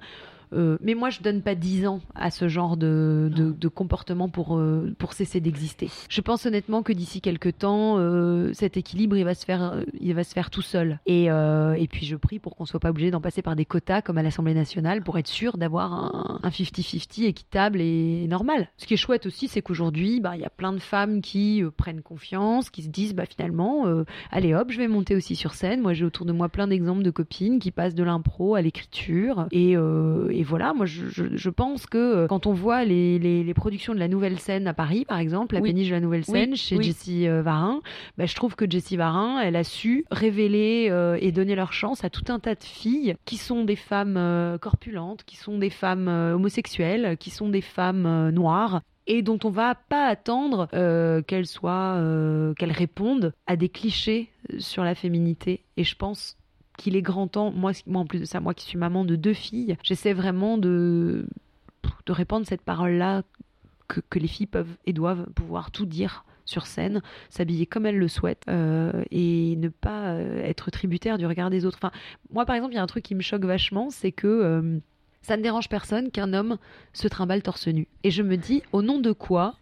Euh, 0.53 0.79
mais 0.81 0.95
moi, 0.95 1.11
je 1.11 1.21
donne 1.21 1.43
pas 1.43 1.55
10 1.55 1.87
ans 1.87 2.01
à 2.15 2.31
ce 2.31 2.49
genre 2.49 2.77
de, 2.77 3.31
de, 3.35 3.53
de 3.53 3.69
comportement 3.69 4.29
pour, 4.29 4.57
euh, 4.59 4.95
pour 4.99 5.13
cesser 5.13 5.41
d'exister. 5.41 5.91
Je 6.09 6.21
pense 6.21 6.47
honnêtement 6.47 6.83
que 6.83 6.93
d'ici 6.93 7.21
quelques 7.21 7.59
temps, 7.59 7.99
euh, 7.99 8.53
cet 8.53 8.77
équilibre, 8.77 9.17
il 9.17 9.25
va 9.25 9.35
se 9.35 9.45
faire, 9.45 9.83
il 10.01 10.15
va 10.15 10.25
se 10.25 10.33
faire 10.33 10.51
tout 10.51 10.63
seul. 10.63 11.01
Et, 11.07 11.25
et 11.27 11.89
puis, 11.89 12.07
je 12.07 12.17
prie 12.17 12.39
pour 12.39 12.57
qu'on 12.57 12.67
soit 12.67 12.81
pas 12.81 12.91
obligé 12.91 13.11
d'en 13.11 13.21
passer 13.21 13.43
par 13.43 13.57
des 13.57 13.65
quotas 13.65 14.03
comme 14.03 14.19
à 14.19 14.23
l'Assemblée 14.23 14.55
nationale 14.55 15.03
pour 15.03 15.19
être 15.19 15.29
sûr 15.29 15.57
d'avoir 15.57 15.93
un 15.93 16.41
un 16.43 16.49
50-50 16.49 17.25
équitable 17.25 17.81
et 17.81 18.27
normal. 18.29 18.69
Ce 18.77 18.87
qui 18.87 18.95
est 18.95 18.99
chouette 18.99 19.27
aussi, 19.27 19.49
c'est 19.49 19.63
qu'aujourd'hui, 19.63 20.21
bah, 20.21 20.33
il 20.35 20.43
y 20.43 20.45
a 20.45 20.51
plein 20.51 20.73
de 20.73 20.79
femmes 20.79 21.21
qui 21.21 21.63
prennent 21.77 22.03
confiance, 22.03 22.71
qui 22.71 22.83
se 22.83 22.89
disent, 22.89 23.15
bah, 23.15 23.25
finalement, 23.27 23.87
allez 24.31 24.55
hop, 24.55 24.71
je 24.71 24.79
vais 24.79 24.89
monter 24.89 25.15
aussi 25.15 25.37
sur 25.37 25.55
scène. 25.55 25.81
Moi, 25.81 25.93
j'ai 25.93 26.05
autour 26.05 26.27
de 26.27 26.33
moi 26.33 26.49
plein 26.49 26.67
d'exemples 26.67 27.03
de 27.03 27.11
copines 27.11 27.59
qui 27.59 27.71
passent 27.71 27.95
de 27.95 28.05
l'impro 28.05 28.55
à 28.55 28.63
l'écriture. 28.63 29.47
Et, 29.51 29.73
et 29.73 30.42
et, 30.43 30.45
voilà, 30.45 30.73
moi 30.75 30.87
je, 30.87 31.07
je, 31.09 31.51
pense 31.51 31.87
que 31.87 32.27
quand 32.27 32.47
on 32.47 32.53
voit 32.53 32.85
les, 32.85 33.19
les, 33.19 33.55
productions 33.55 33.95
de 33.95 33.99
la 33.99 34.09
nouvelle 34.09 34.39
scène 34.39 34.67
à 34.67 34.75
Paris, 34.75 35.05
par 35.05 35.19
exemple, 35.19 35.55
la 35.55 35.61
péniche 35.61 35.89
de 35.89 35.95
la 35.95 36.01
nouvelle 36.01 36.25
scène 36.25 36.57
chez 36.57 36.81
Jessie 36.83 37.27
Varin, 37.29 37.81
bah, 38.17 38.27
je 38.27 38.35
trouve 38.35 38.57
que 38.57 38.69
Jessie 38.69 38.97
Varin, 38.97 39.41
elle 39.41 39.57
a 39.57 39.65
su 39.65 40.05
révéler 40.11 40.91
et 41.21 41.33
donner 41.33 41.55
leur 41.55 41.73
chance 41.73 42.05
à 42.05 42.11
tout 42.11 42.25
un 42.29 42.39
tas 42.39 42.55
de 42.55 42.65
filles 42.65 43.15
qui 43.25 43.37
sont 43.37 43.65
des 43.65 43.77
femmes 43.77 44.59
corpulentes, 44.61 45.25
qui 45.25 45.37
sont 45.37 45.59
des 45.59 45.71
femmes 45.71 46.09
homosexuelles, 46.09 47.17
qui 47.19 47.31
sont 47.31 47.49
des 47.49 47.61
femmes 47.61 48.31
noires 48.31 48.81
et 49.07 49.23
dont 49.23 49.39
on 49.45 49.51
va 49.51 49.75
pas 49.75 50.07
attendre 50.07 50.69
euh, 50.75 51.23
qu'elles 51.23 51.47
soient, 51.47 51.97
euh, 51.97 52.55
qu'elles 52.55 52.73
répondent 52.73 53.33
à 53.47 53.57
des 53.57 53.69
clichés 53.69 54.31
euh, 54.53 54.59
sur 54.61 54.85
la 54.85 54.95
féminité. 54.95 55.65
Et 55.77 55.85
je 55.85 55.97
pense 55.97 56.37
qu'il 56.83 56.97
est 56.97 57.03
grand 57.03 57.29
temps, 57.29 57.53
moi, 57.53 57.73
en 57.95 58.07
plus 58.07 58.21
de 58.21 58.25
ça, 58.25 58.41
moi 58.41 58.55
qui 58.55 58.65
suis 58.65 58.79
maman 58.79 59.05
de 59.05 59.17
deux 59.17 59.35
filles, 59.35 59.77
j'essaie 59.83 60.13
vraiment 60.13 60.59
de, 60.59 61.27
de 62.07 62.13
répandre 62.13 62.47
cette 62.47 62.63
parole-là 62.63 63.23
que, 63.89 64.01
que, 64.11 64.19
les 64.19 64.27
filles 64.27 64.47
peuvent 64.47 64.77
et 64.87 64.93
doivent 64.93 65.27
pouvoir 65.35 65.71
tout 65.71 65.87
dire 65.87 66.25
sur 66.45 66.67
scène, 66.67 67.03
s'habiller 67.31 67.67
comme 67.67 67.87
elles 67.87 67.99
le 67.99 68.09
souhaitent 68.09 68.45
et 68.49 69.57
ne 69.57 69.69
pas 69.69 70.17
être 70.43 70.73
tributaire 70.73 71.17
du 71.17 71.25
regard 71.25 71.51
des 71.51 71.65
autres. 71.65 71.79
Moi 72.33 72.45
par 72.45 72.57
exemple, 72.57 72.73
il 72.75 72.77
y 72.77 72.81
a 72.81 72.83
un 72.83 72.87
truc 72.87 73.05
qui 73.05 73.15
me 73.15 73.23
choque 73.23 73.45
vachement, 73.45 73.91
c'est 73.91 74.11
que 74.11 74.81
ça 75.23 75.37
ne 75.37 75.43
dérange 75.43 75.69
personne 75.69 76.11
qu'un 76.11 76.33
homme 76.33 76.59
se 76.93 77.07
trimballe 77.07 77.43
torse 77.43 77.69
nu. 77.69 77.87
Et 78.03 78.11
je 78.11 78.23
me 78.23 78.37
dis, 78.37 78.63
au 78.73 78.83
nom 78.83 78.99
de 78.99 79.13
quoi 79.13 79.55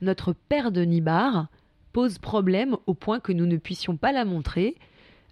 notre 0.00 0.32
père 0.32 0.70
de 0.70 0.82
Nibar 0.82 1.48
pose 1.92 2.18
problème 2.18 2.76
au 2.86 2.94
point 2.94 3.18
que 3.18 3.32
nous 3.32 3.46
ne 3.46 3.56
puissions 3.56 3.96
pas 3.96 4.12
la 4.12 4.24
montrer, 4.24 4.76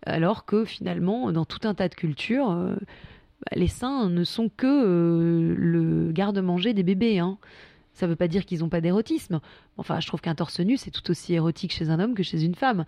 alors 0.05 0.45
que 0.45 0.65
finalement, 0.65 1.33
dans 1.33 1.45
tout 1.45 1.67
un 1.67 1.75
tas 1.75 1.89
de 1.89 1.95
cultures, 1.95 2.51
euh, 2.51 2.75
bah, 2.77 3.57
les 3.57 3.69
seins 3.69 4.09
ne 4.09 4.25
sont 4.25 4.49
que 4.49 4.67
euh, 4.67 5.55
le 5.57 6.13
garde-manger 6.13 6.75
des 6.75 6.83
bébés. 6.83 7.19
Hein. 7.19 7.39
Ça 7.93 8.07
ne 8.07 8.11
veut 8.11 8.17
pas 8.17 8.29
dire 8.29 8.45
qu'ils 8.45 8.61
n'ont 8.61 8.69
pas 8.69 8.81
d'érotisme. 8.81 9.41
Enfin, 9.79 10.01
je 10.01 10.07
trouve 10.07 10.21
qu'un 10.21 10.35
torse 10.35 10.61
nu, 10.61 10.77
c'est 10.77 10.91
tout 10.91 11.11
aussi 11.11 11.35
érotique 11.35 11.73
chez 11.73 11.91
un 11.91 11.99
homme 11.99 12.15
que 12.15 12.23
chez 12.23 12.45
une 12.45 12.55
femme. 12.55 12.85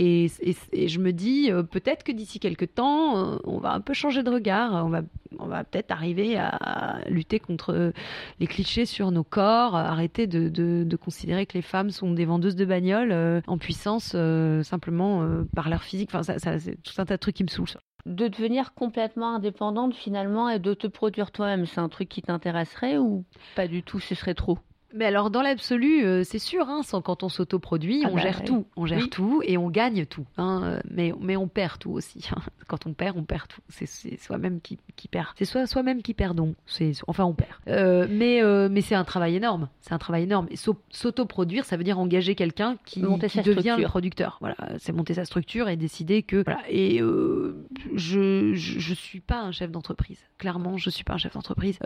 Et, 0.00 0.28
je 0.28 0.98
me 1.00 1.12
dis, 1.12 1.50
euh, 1.50 1.64
peut-être 1.64 2.04
que 2.04 2.12
d'ici 2.12 2.38
quelques 2.38 2.72
temps, 2.74 3.18
euh, 3.18 3.36
on 3.42 3.58
va 3.58 3.72
un 3.72 3.80
peu 3.80 3.94
changer 3.94 4.22
de 4.22 4.30
regard. 4.30 4.86
On 4.86 4.88
va, 4.88 5.02
on 5.40 5.46
va 5.46 5.64
peut-être 5.64 5.90
arriver 5.90 6.36
à 6.36 7.00
lutter 7.08 7.40
contre 7.40 7.92
les 8.38 8.46
clichés 8.46 8.86
sur 8.86 9.10
nos 9.10 9.24
corps, 9.24 9.74
arrêter 9.74 10.28
de, 10.28 10.96
considérer 10.96 11.46
que 11.46 11.54
les 11.54 11.62
femmes 11.62 11.90
sont 11.90 12.12
des 12.12 12.24
vendeuses 12.24 12.54
de 12.54 12.64
bagnoles 12.64 13.10
euh, 13.10 13.40
en 13.48 13.58
puissance 13.58 14.16
simplement 14.62 15.28
par 15.54 15.68
leur 15.68 15.82
physique. 15.82 16.10
Enfin, 16.12 16.22
ça 16.22 16.58
c'est 16.58 16.80
tout 16.82 16.92
un 16.98 17.04
tas 17.04 17.14
de 17.14 17.20
trucs 17.20 17.36
qui 17.36 17.44
me 17.44 17.48
saoulent. 17.48 17.80
De 18.06 18.28
devenir 18.28 18.74
complètement 18.74 19.34
indépendante 19.34 19.94
finalement 19.94 20.48
et 20.48 20.60
de 20.60 20.74
te 20.74 20.86
produire 20.86 21.32
toi-même, 21.32 21.66
c'est 21.66 21.80
un 21.80 21.88
truc 21.88 22.08
qui 22.08 22.22
t'intéresserait 22.22 22.98
ou 22.98 23.24
pas 23.56 23.66
du 23.66 23.82
tout, 23.82 23.98
ce 23.98 24.14
serait 24.14 24.34
trop? 24.34 24.58
Mais 24.94 25.04
alors, 25.04 25.30
dans 25.30 25.42
l'absolu, 25.42 26.02
euh, 26.02 26.24
c'est 26.24 26.38
sûr, 26.38 26.68
hein, 26.68 26.82
sans, 26.82 27.02
quand 27.02 27.22
on 27.22 27.28
s'autoproduit, 27.28 28.02
ah 28.04 28.08
on 28.10 28.14
bah 28.14 28.22
gère 28.22 28.42
tout. 28.42 28.66
On 28.74 28.86
gère 28.86 29.10
tout 29.10 29.42
et 29.44 29.58
on 29.58 29.68
gagne 29.68 30.06
tout. 30.06 30.24
Hein, 30.38 30.62
euh, 30.64 30.80
mais, 30.90 31.12
mais 31.20 31.36
on 31.36 31.46
perd 31.46 31.78
tout 31.78 31.90
aussi. 31.90 32.26
Hein. 32.34 32.40
Quand 32.68 32.86
on 32.86 32.92
perd, 32.92 33.16
on 33.16 33.22
perd 33.22 33.48
tout. 33.48 33.60
C'est 33.68 33.86
soi-même 34.20 34.60
qui, 34.60 34.78
qui, 34.96 35.08
perd. 35.08 35.28
C'est 35.36 35.66
soi-même 35.66 36.02
qui 36.02 36.12
perdons. 36.12 36.54
Enfin, 37.06 37.24
on 37.24 37.32
perd. 37.32 37.50
Euh, 37.66 38.06
mais 38.10 38.42
mais 38.68 38.82
c'est 38.82 38.94
un 38.94 39.04
travail 39.04 39.36
énorme. 39.36 39.68
C'est 39.80 39.94
un 39.94 39.98
travail 39.98 40.24
énorme. 40.24 40.48
Et 40.50 40.56
s'autoproduire, 40.90 41.64
ça 41.64 41.76
veut 41.78 41.84
dire 41.84 41.98
engager 41.98 42.34
quelqu'un 42.34 42.76
qui, 42.84 43.02
qui 43.28 43.42
devient 43.42 43.76
le 43.78 43.86
producteur. 43.86 44.36
Voilà, 44.40 44.56
c'est 44.78 44.92
monter 44.92 45.14
sa 45.14 45.24
structure 45.24 45.68
et 45.68 45.76
décider 45.76 46.22
que. 46.22 46.42
Voilà. 46.44 46.60
Et 46.68 47.00
je, 47.94 48.54
je, 48.54 48.78
je 48.78 48.94
suis 48.94 49.20
pas 49.20 49.40
un 49.40 49.52
chef 49.52 49.70
d'entreprise. 49.70 50.18
Clairement, 50.38 50.76
je 50.76 50.90
suis 50.90 51.04
pas 51.04 51.14
un 51.14 51.18
chef 51.18 51.34
d'entreprise. 51.34 51.78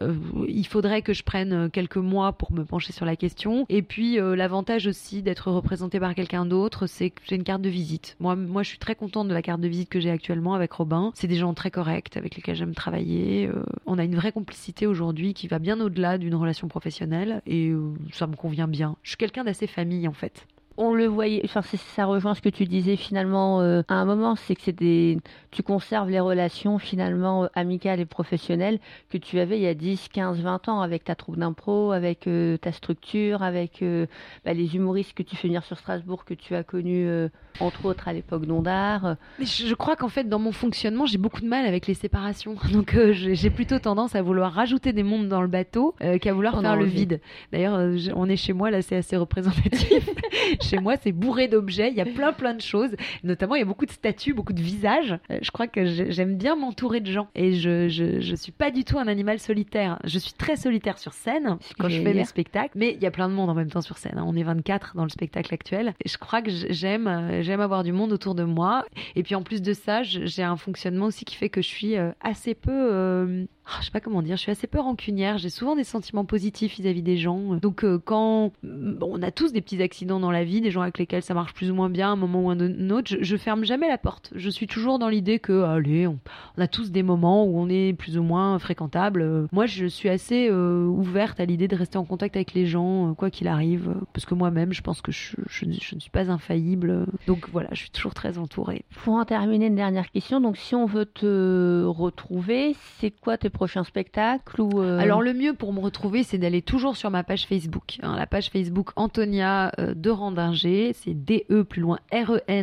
il 0.48 0.66
faudrait 0.66 1.02
que 1.02 1.12
je 1.12 1.22
prenne 1.22 1.70
quelques 1.70 1.96
mois 1.96 2.32
pour 2.32 2.52
me 2.52 2.64
pencher 2.64 2.92
sur 2.92 3.06
la 3.06 3.16
question. 3.16 3.66
Et 3.68 3.82
puis 3.82 4.18
euh, 4.18 4.36
l'avantage 4.36 4.86
aussi 4.86 5.22
d'être 5.22 5.50
représenté 5.50 6.00
par 6.00 6.14
quelqu'un 6.14 6.46
d'autre, 6.46 6.86
c'est 6.86 7.10
que 7.10 7.22
j'ai 7.24 7.36
une 7.36 7.44
carte 7.44 7.62
de 7.62 7.68
visite. 7.68 8.16
Moi, 8.20 8.36
moi, 8.36 8.62
je 8.62 8.68
suis 8.68 8.78
très 8.78 8.94
contente 8.94 9.28
de 9.28 9.34
la 9.34 9.42
carte 9.42 9.60
de 9.60 9.68
visite 9.68 9.88
que 9.88 10.00
j'ai 10.00 10.10
actuellement 10.10 10.54
avec 10.54 10.72
Robin. 10.72 11.12
C'est 11.14 11.26
des 11.26 11.36
gens 11.36 11.54
très 11.54 11.70
corrects 11.70 12.16
avec 12.16 12.36
lesquels 12.36 12.56
j'aime 12.56 12.74
travailler. 12.74 13.46
Euh, 13.46 13.62
on 13.86 13.98
a 13.98 14.04
une 14.04 14.16
vraie 14.16 14.32
complicité 14.32 14.86
aujourd'hui 14.86 15.34
qui 15.34 15.48
va 15.48 15.58
bien 15.58 15.80
au-delà 15.80 16.18
d'une 16.18 16.34
relation 16.34 16.68
professionnelle 16.68 17.42
et 17.46 17.68
euh, 17.68 17.92
ça 18.12 18.26
me 18.26 18.36
convient 18.36 18.68
bien. 18.68 18.96
Je 19.02 19.10
suis 19.10 19.18
quelqu'un 19.18 19.44
d'assez 19.44 19.66
famille 19.66 20.06
en 20.08 20.12
fait 20.12 20.46
on 20.76 20.94
le 20.94 21.06
voyait, 21.06 21.42
enfin 21.44 21.62
ça 21.62 22.04
rejoint 22.04 22.34
ce 22.34 22.40
que 22.40 22.48
tu 22.48 22.64
disais 22.64 22.96
finalement 22.96 23.60
à 23.60 23.94
un 23.94 24.04
moment, 24.04 24.36
c'est 24.36 24.54
que 24.54 24.62
c'est 24.62 24.72
des, 24.72 25.18
tu 25.50 25.62
conserves 25.62 26.10
les 26.10 26.20
relations 26.20 26.78
finalement 26.78 27.48
amicales 27.54 28.00
et 28.00 28.06
professionnelles 28.06 28.78
que 29.10 29.18
tu 29.18 29.38
avais 29.38 29.58
il 29.58 29.62
y 29.62 29.66
a 29.66 29.74
10, 29.74 30.08
15, 30.08 30.40
20 30.40 30.68
ans 30.68 30.80
avec 30.80 31.04
ta 31.04 31.14
troupe 31.14 31.36
d'impro, 31.36 31.92
avec 31.92 32.26
euh, 32.26 32.56
ta 32.56 32.72
structure, 32.72 33.42
avec 33.42 33.82
euh, 33.82 34.06
bah, 34.44 34.52
les 34.52 34.74
humoristes 34.76 35.14
que 35.14 35.22
tu 35.22 35.36
fais 35.36 35.48
venir 35.48 35.64
sur 35.64 35.78
Strasbourg 35.78 36.24
que 36.24 36.34
tu 36.34 36.54
as 36.54 36.64
connus 36.64 37.06
euh, 37.06 37.28
entre 37.60 37.86
autres 37.86 38.08
à 38.08 38.12
l'époque 38.12 38.46
d'Ondar. 38.46 39.16
Je 39.38 39.74
crois 39.74 39.96
qu'en 39.96 40.08
fait 40.08 40.28
dans 40.28 40.38
mon 40.38 40.52
fonctionnement 40.52 41.06
j'ai 41.06 41.18
beaucoup 41.18 41.40
de 41.40 41.48
mal 41.48 41.66
avec 41.66 41.86
les 41.86 41.94
séparations, 41.94 42.56
donc 42.72 42.96
j'ai 43.12 43.50
plutôt 43.50 43.78
tendance 43.78 44.14
à 44.14 44.22
vouloir 44.22 44.52
rajouter 44.52 44.92
des 44.92 45.02
mondes 45.02 45.28
dans 45.28 45.42
le 45.42 45.48
bateau 45.48 45.94
qu'à 46.20 46.32
vouloir 46.32 46.60
faire 46.60 46.76
le 46.76 46.84
vide. 46.84 47.20
D'ailleurs 47.52 47.78
on 48.14 48.28
est 48.28 48.36
chez 48.36 48.52
moi 48.52 48.70
là 48.70 48.82
c'est 48.82 48.96
assez 48.96 49.16
représentatif. 49.16 50.08
chez 50.62 50.78
moi 50.78 50.96
c'est 50.96 51.12
bourré 51.12 51.48
d'objets, 51.48 51.90
il 51.90 51.96
y 51.96 52.00
a 52.00 52.06
plein 52.06 52.32
plein 52.32 52.54
de 52.54 52.60
choses, 52.60 52.90
notamment 53.24 53.54
il 53.54 53.60
y 53.60 53.62
a 53.62 53.66
beaucoup 53.66 53.86
de 53.86 53.90
statues, 53.90 54.34
beaucoup 54.34 54.52
de 54.52 54.62
visages 54.62 55.18
je 55.40 55.50
crois 55.50 55.66
que 55.66 55.84
j'aime 55.84 56.36
bien 56.36 56.56
m'entourer 56.56 57.00
de 57.00 57.10
gens 57.10 57.28
et 57.34 57.54
je, 57.54 57.88
je, 57.88 58.34
suis 58.34 58.52
pas 58.52 58.70
du 58.70 58.84
tout 58.84 58.98
un 58.98 59.06
animal 59.06 59.38
solitaire. 59.38 59.98
Je 60.04 60.18
suis 60.18 60.32
très 60.32 60.56
solitaire 60.56 60.98
sur 60.98 61.12
scène 61.12 61.58
quand 61.78 61.88
je 61.88 62.00
fais 62.00 62.14
mes 62.14 62.24
spectacles, 62.24 62.72
mais 62.74 62.92
il 62.94 63.02
y 63.02 63.06
a 63.06 63.10
plein 63.10 63.28
de 63.28 63.34
monde 63.34 63.50
en 63.50 63.54
même 63.54 63.70
temps 63.70 63.82
sur 63.82 63.98
scène. 63.98 64.18
Hein. 64.18 64.24
On 64.26 64.36
est 64.36 64.42
24 64.42 64.96
dans 64.96 65.04
le 65.04 65.10
spectacle 65.10 65.52
actuel. 65.52 65.94
Et 66.04 66.08
je 66.08 66.18
crois 66.18 66.42
que 66.42 66.50
j'aime 66.50 67.06
euh, 67.06 67.42
j'aime 67.42 67.60
avoir 67.60 67.82
du 67.82 67.92
monde 67.92 68.12
autour 68.12 68.34
de 68.34 68.44
moi. 68.44 68.84
Et 69.16 69.22
puis 69.22 69.34
en 69.34 69.42
plus 69.42 69.62
de 69.62 69.72
ça, 69.72 70.02
j'ai 70.02 70.42
un 70.42 70.56
fonctionnement 70.56 71.06
aussi 71.06 71.24
qui 71.24 71.36
fait 71.36 71.48
que 71.48 71.62
je 71.62 71.68
suis 71.68 71.96
euh, 71.96 72.10
assez 72.20 72.54
peu 72.54 72.70
euh, 72.72 73.44
ah, 73.64 73.78
je 73.80 73.86
sais 73.86 73.90
pas 73.92 74.00
comment 74.00 74.22
dire, 74.22 74.36
je 74.36 74.42
suis 74.42 74.50
assez 74.50 74.66
peu 74.66 74.80
rancunière, 74.80 75.38
j'ai 75.38 75.48
souvent 75.48 75.76
des 75.76 75.84
sentiments 75.84 76.24
positifs 76.24 76.76
vis-à-vis 76.76 77.02
des 77.02 77.16
gens. 77.16 77.54
Donc 77.54 77.84
euh, 77.84 78.00
quand 78.04 78.52
on 78.64 79.22
a 79.22 79.30
tous 79.30 79.52
des 79.52 79.60
petits 79.60 79.80
accidents 79.80 80.18
dans 80.18 80.32
la 80.32 80.42
vie, 80.42 80.60
des 80.60 80.72
gens 80.72 80.82
avec 80.82 80.98
lesquels 80.98 81.22
ça 81.22 81.32
marche 81.32 81.54
plus 81.54 81.70
ou 81.70 81.74
moins 81.74 81.88
bien 81.88 82.08
à 82.08 82.12
un 82.12 82.16
moment 82.16 82.42
ou 82.46 82.50
un 82.50 82.90
autre, 82.90 83.16
je, 83.20 83.36
ferme 83.36 83.64
jamais 83.64 83.88
la 83.88 83.98
porte. 83.98 84.32
Je 84.34 84.50
suis 84.50 84.66
toujours 84.66 84.98
dans 84.98 85.08
l'idée 85.08 85.38
que 85.38 85.62
allez, 85.62 86.08
on, 86.08 86.18
a 86.58 86.66
tous 86.66 86.90
des 86.90 87.04
moments 87.04 87.44
où 87.44 87.56
on 87.56 87.68
est 87.68 87.92
plus 87.92 88.18
ou 88.18 88.22
moins 88.24 88.58
fréquentable. 88.58 89.46
moi, 89.52 89.66
je 89.66 89.86
suis 89.86 90.08
assez 90.08 90.48
euh, 90.50 90.84
ouverte 90.84 91.38
à 91.38 91.44
l'idée 91.44 91.68
de 91.68 91.76
rester 91.76 91.98
en 91.98 92.04
contact 92.04 92.34
avec 92.34 92.54
les 92.54 92.66
gens, 92.66 93.10
euh, 93.10 93.14
quoi 93.14 93.30
qu'il 93.30 93.46
arrive, 93.46 93.94
parce 94.12 94.26
que 94.26 94.34
moi-même, 94.34 94.72
je 94.72 94.82
pense 94.82 95.00
que 95.02 95.12
je, 95.12 95.36
je, 95.48 95.66
ne 95.66 96.00
suis 96.00 96.10
pas 96.10 96.30
infaillible. 96.30 97.06
Donc 97.28 97.48
voilà, 97.52 97.68
je 97.72 97.78
suis 97.78 97.90
toujours 97.90 98.14
très 98.14 98.38
entourée. 98.38 98.84
Pour 99.04 99.14
en 99.14 99.24
terminer, 99.24 99.66
une 99.66 99.76
dernière 99.76 100.10
question. 100.10 100.40
Donc 100.40 100.56
si 100.56 100.74
on 100.74 100.86
veut 100.86 101.06
te 101.06 101.84
retrouver, 101.84 102.74
c'est 102.98 103.10
quoi 103.10 103.38
tes 103.38 103.51
prochain 103.52 103.84
spectacle 103.84 104.60
ou 104.60 104.80
euh, 104.80 104.98
Alors 104.98 105.22
le 105.22 105.32
mieux 105.32 105.54
pour 105.54 105.72
me 105.72 105.80
retrouver, 105.80 106.24
c'est 106.24 106.38
d'aller 106.38 106.62
toujours 106.62 106.96
sur 106.96 107.10
ma 107.10 107.22
page 107.22 107.46
Facebook. 107.46 107.98
Hein, 108.02 108.16
la 108.16 108.26
page 108.26 108.50
Facebook 108.50 108.90
Antonia 108.96 109.70
euh, 109.78 109.94
de 109.94 110.10
Randinger, 110.10 110.92
c'est 110.94 111.14
D-E 111.14 111.62
plus 111.64 111.80
loin 111.80 111.98
R-E-N-D-I-N-G-E-R. 112.12 112.60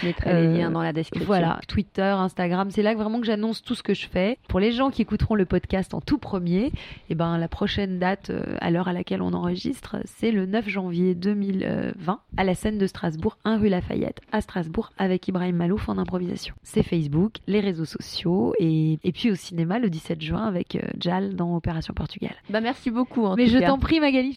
Je 0.00 0.06
mettrai 0.06 0.42
les 0.42 0.58
liens 0.58 0.70
dans 0.70 0.82
la 0.82 0.92
description. 0.92 1.26
Voilà, 1.26 1.60
Twitter, 1.68 2.02
Instagram, 2.02 2.70
c'est 2.70 2.82
là 2.82 2.94
vraiment 2.94 3.20
que 3.20 3.26
j'annonce 3.26 3.62
tout 3.62 3.74
ce 3.74 3.82
que 3.82 3.94
je 3.94 4.06
fais. 4.08 4.38
Pour 4.48 4.60
les 4.60 4.72
gens 4.72 4.90
qui 4.90 5.02
écouteront 5.02 5.34
le 5.34 5.46
podcast 5.46 5.94
en 5.94 6.00
tout 6.00 6.18
premier, 6.18 6.66
et 6.66 6.72
eh 7.10 7.14
ben, 7.14 7.38
la 7.38 7.48
prochaine 7.48 7.98
date 7.98 8.30
euh, 8.30 8.56
à 8.60 8.70
l'heure 8.70 8.88
à 8.88 8.92
laquelle 8.92 9.22
on 9.22 9.32
enregistre, 9.32 9.96
c'est 10.04 10.30
le 10.30 10.46
9 10.46 10.68
janvier 10.68 11.14
2020 11.14 12.20
à 12.36 12.44
la 12.44 12.54
scène 12.54 12.78
de 12.78 12.86
Strasbourg, 12.86 13.38
1 13.44 13.58
rue 13.58 13.68
Lafayette 13.68 14.20
à 14.32 14.40
Strasbourg 14.40 14.92
avec 14.98 15.28
Ibrahim 15.28 15.56
Malouf 15.56 15.88
en 15.88 15.98
improvisation. 15.98 16.54
C'est 16.62 16.82
Facebook, 16.82 17.36
les 17.46 17.60
réseaux 17.60 17.84
sociaux 17.84 18.54
et 18.58 18.87
et, 19.02 19.12
puis 19.12 19.30
au 19.30 19.34
cinéma 19.34 19.78
le 19.78 19.90
17 19.90 20.20
juin 20.20 20.46
avec 20.46 20.76
euh, 20.76 20.80
Jal 20.98 21.34
dans 21.34 21.54
Opération 21.56 21.94
Portugal. 21.94 22.34
Bah 22.50 22.60
merci 22.60 22.90
beaucoup. 22.90 23.24
En 23.24 23.36
Mais 23.36 23.46
je 23.46 23.58
t'en 23.58 23.78
prie 23.78 24.00
Magali. 24.00 24.36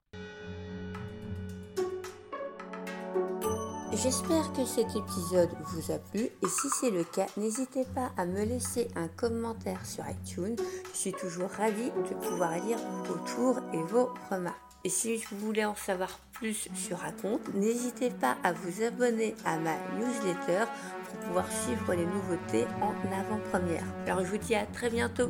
J'espère 3.93 4.51
que 4.53 4.65
cet 4.65 4.95
épisode 4.95 5.49
vous 5.65 5.91
a 5.91 5.99
plu 5.99 6.21
et 6.21 6.47
si 6.47 6.67
c'est 6.79 6.89
le 6.89 7.03
cas, 7.03 7.27
n'hésitez 7.37 7.83
pas 7.93 8.11
à 8.17 8.25
me 8.25 8.45
laisser 8.45 8.87
un 8.95 9.07
commentaire 9.07 9.85
sur 9.85 10.03
iTunes. 10.09 10.55
Je 10.93 10.97
suis 10.97 11.11
toujours 11.11 11.49
ravie 11.49 11.91
de 11.91 12.15
pouvoir 12.15 12.53
lire 12.65 12.77
vos 12.77 13.13
retours 13.13 13.59
et 13.73 13.83
vos 13.83 14.09
remarques. 14.31 14.57
Et 14.83 14.89
si 14.89 15.17
vous 15.17 15.37
voulez 15.45 15.65
en 15.65 15.75
savoir 15.75 16.09
plus 16.41 16.67
sur 16.73 16.97
Raconte, 16.97 17.53
n'hésitez 17.53 18.09
pas 18.09 18.35
à 18.43 18.51
vous 18.51 18.83
abonner 18.83 19.35
à 19.45 19.57
ma 19.57 19.75
newsletter 19.99 20.65
pour 21.05 21.19
pouvoir 21.27 21.45
suivre 21.51 21.93
les 21.93 22.05
nouveautés 22.05 22.65
en 22.81 22.95
avant-première. 23.15 23.83
Alors 24.07 24.25
je 24.25 24.31
vous 24.31 24.39
dis 24.39 24.55
à 24.55 24.65
très 24.65 24.89
bientôt 24.89 25.29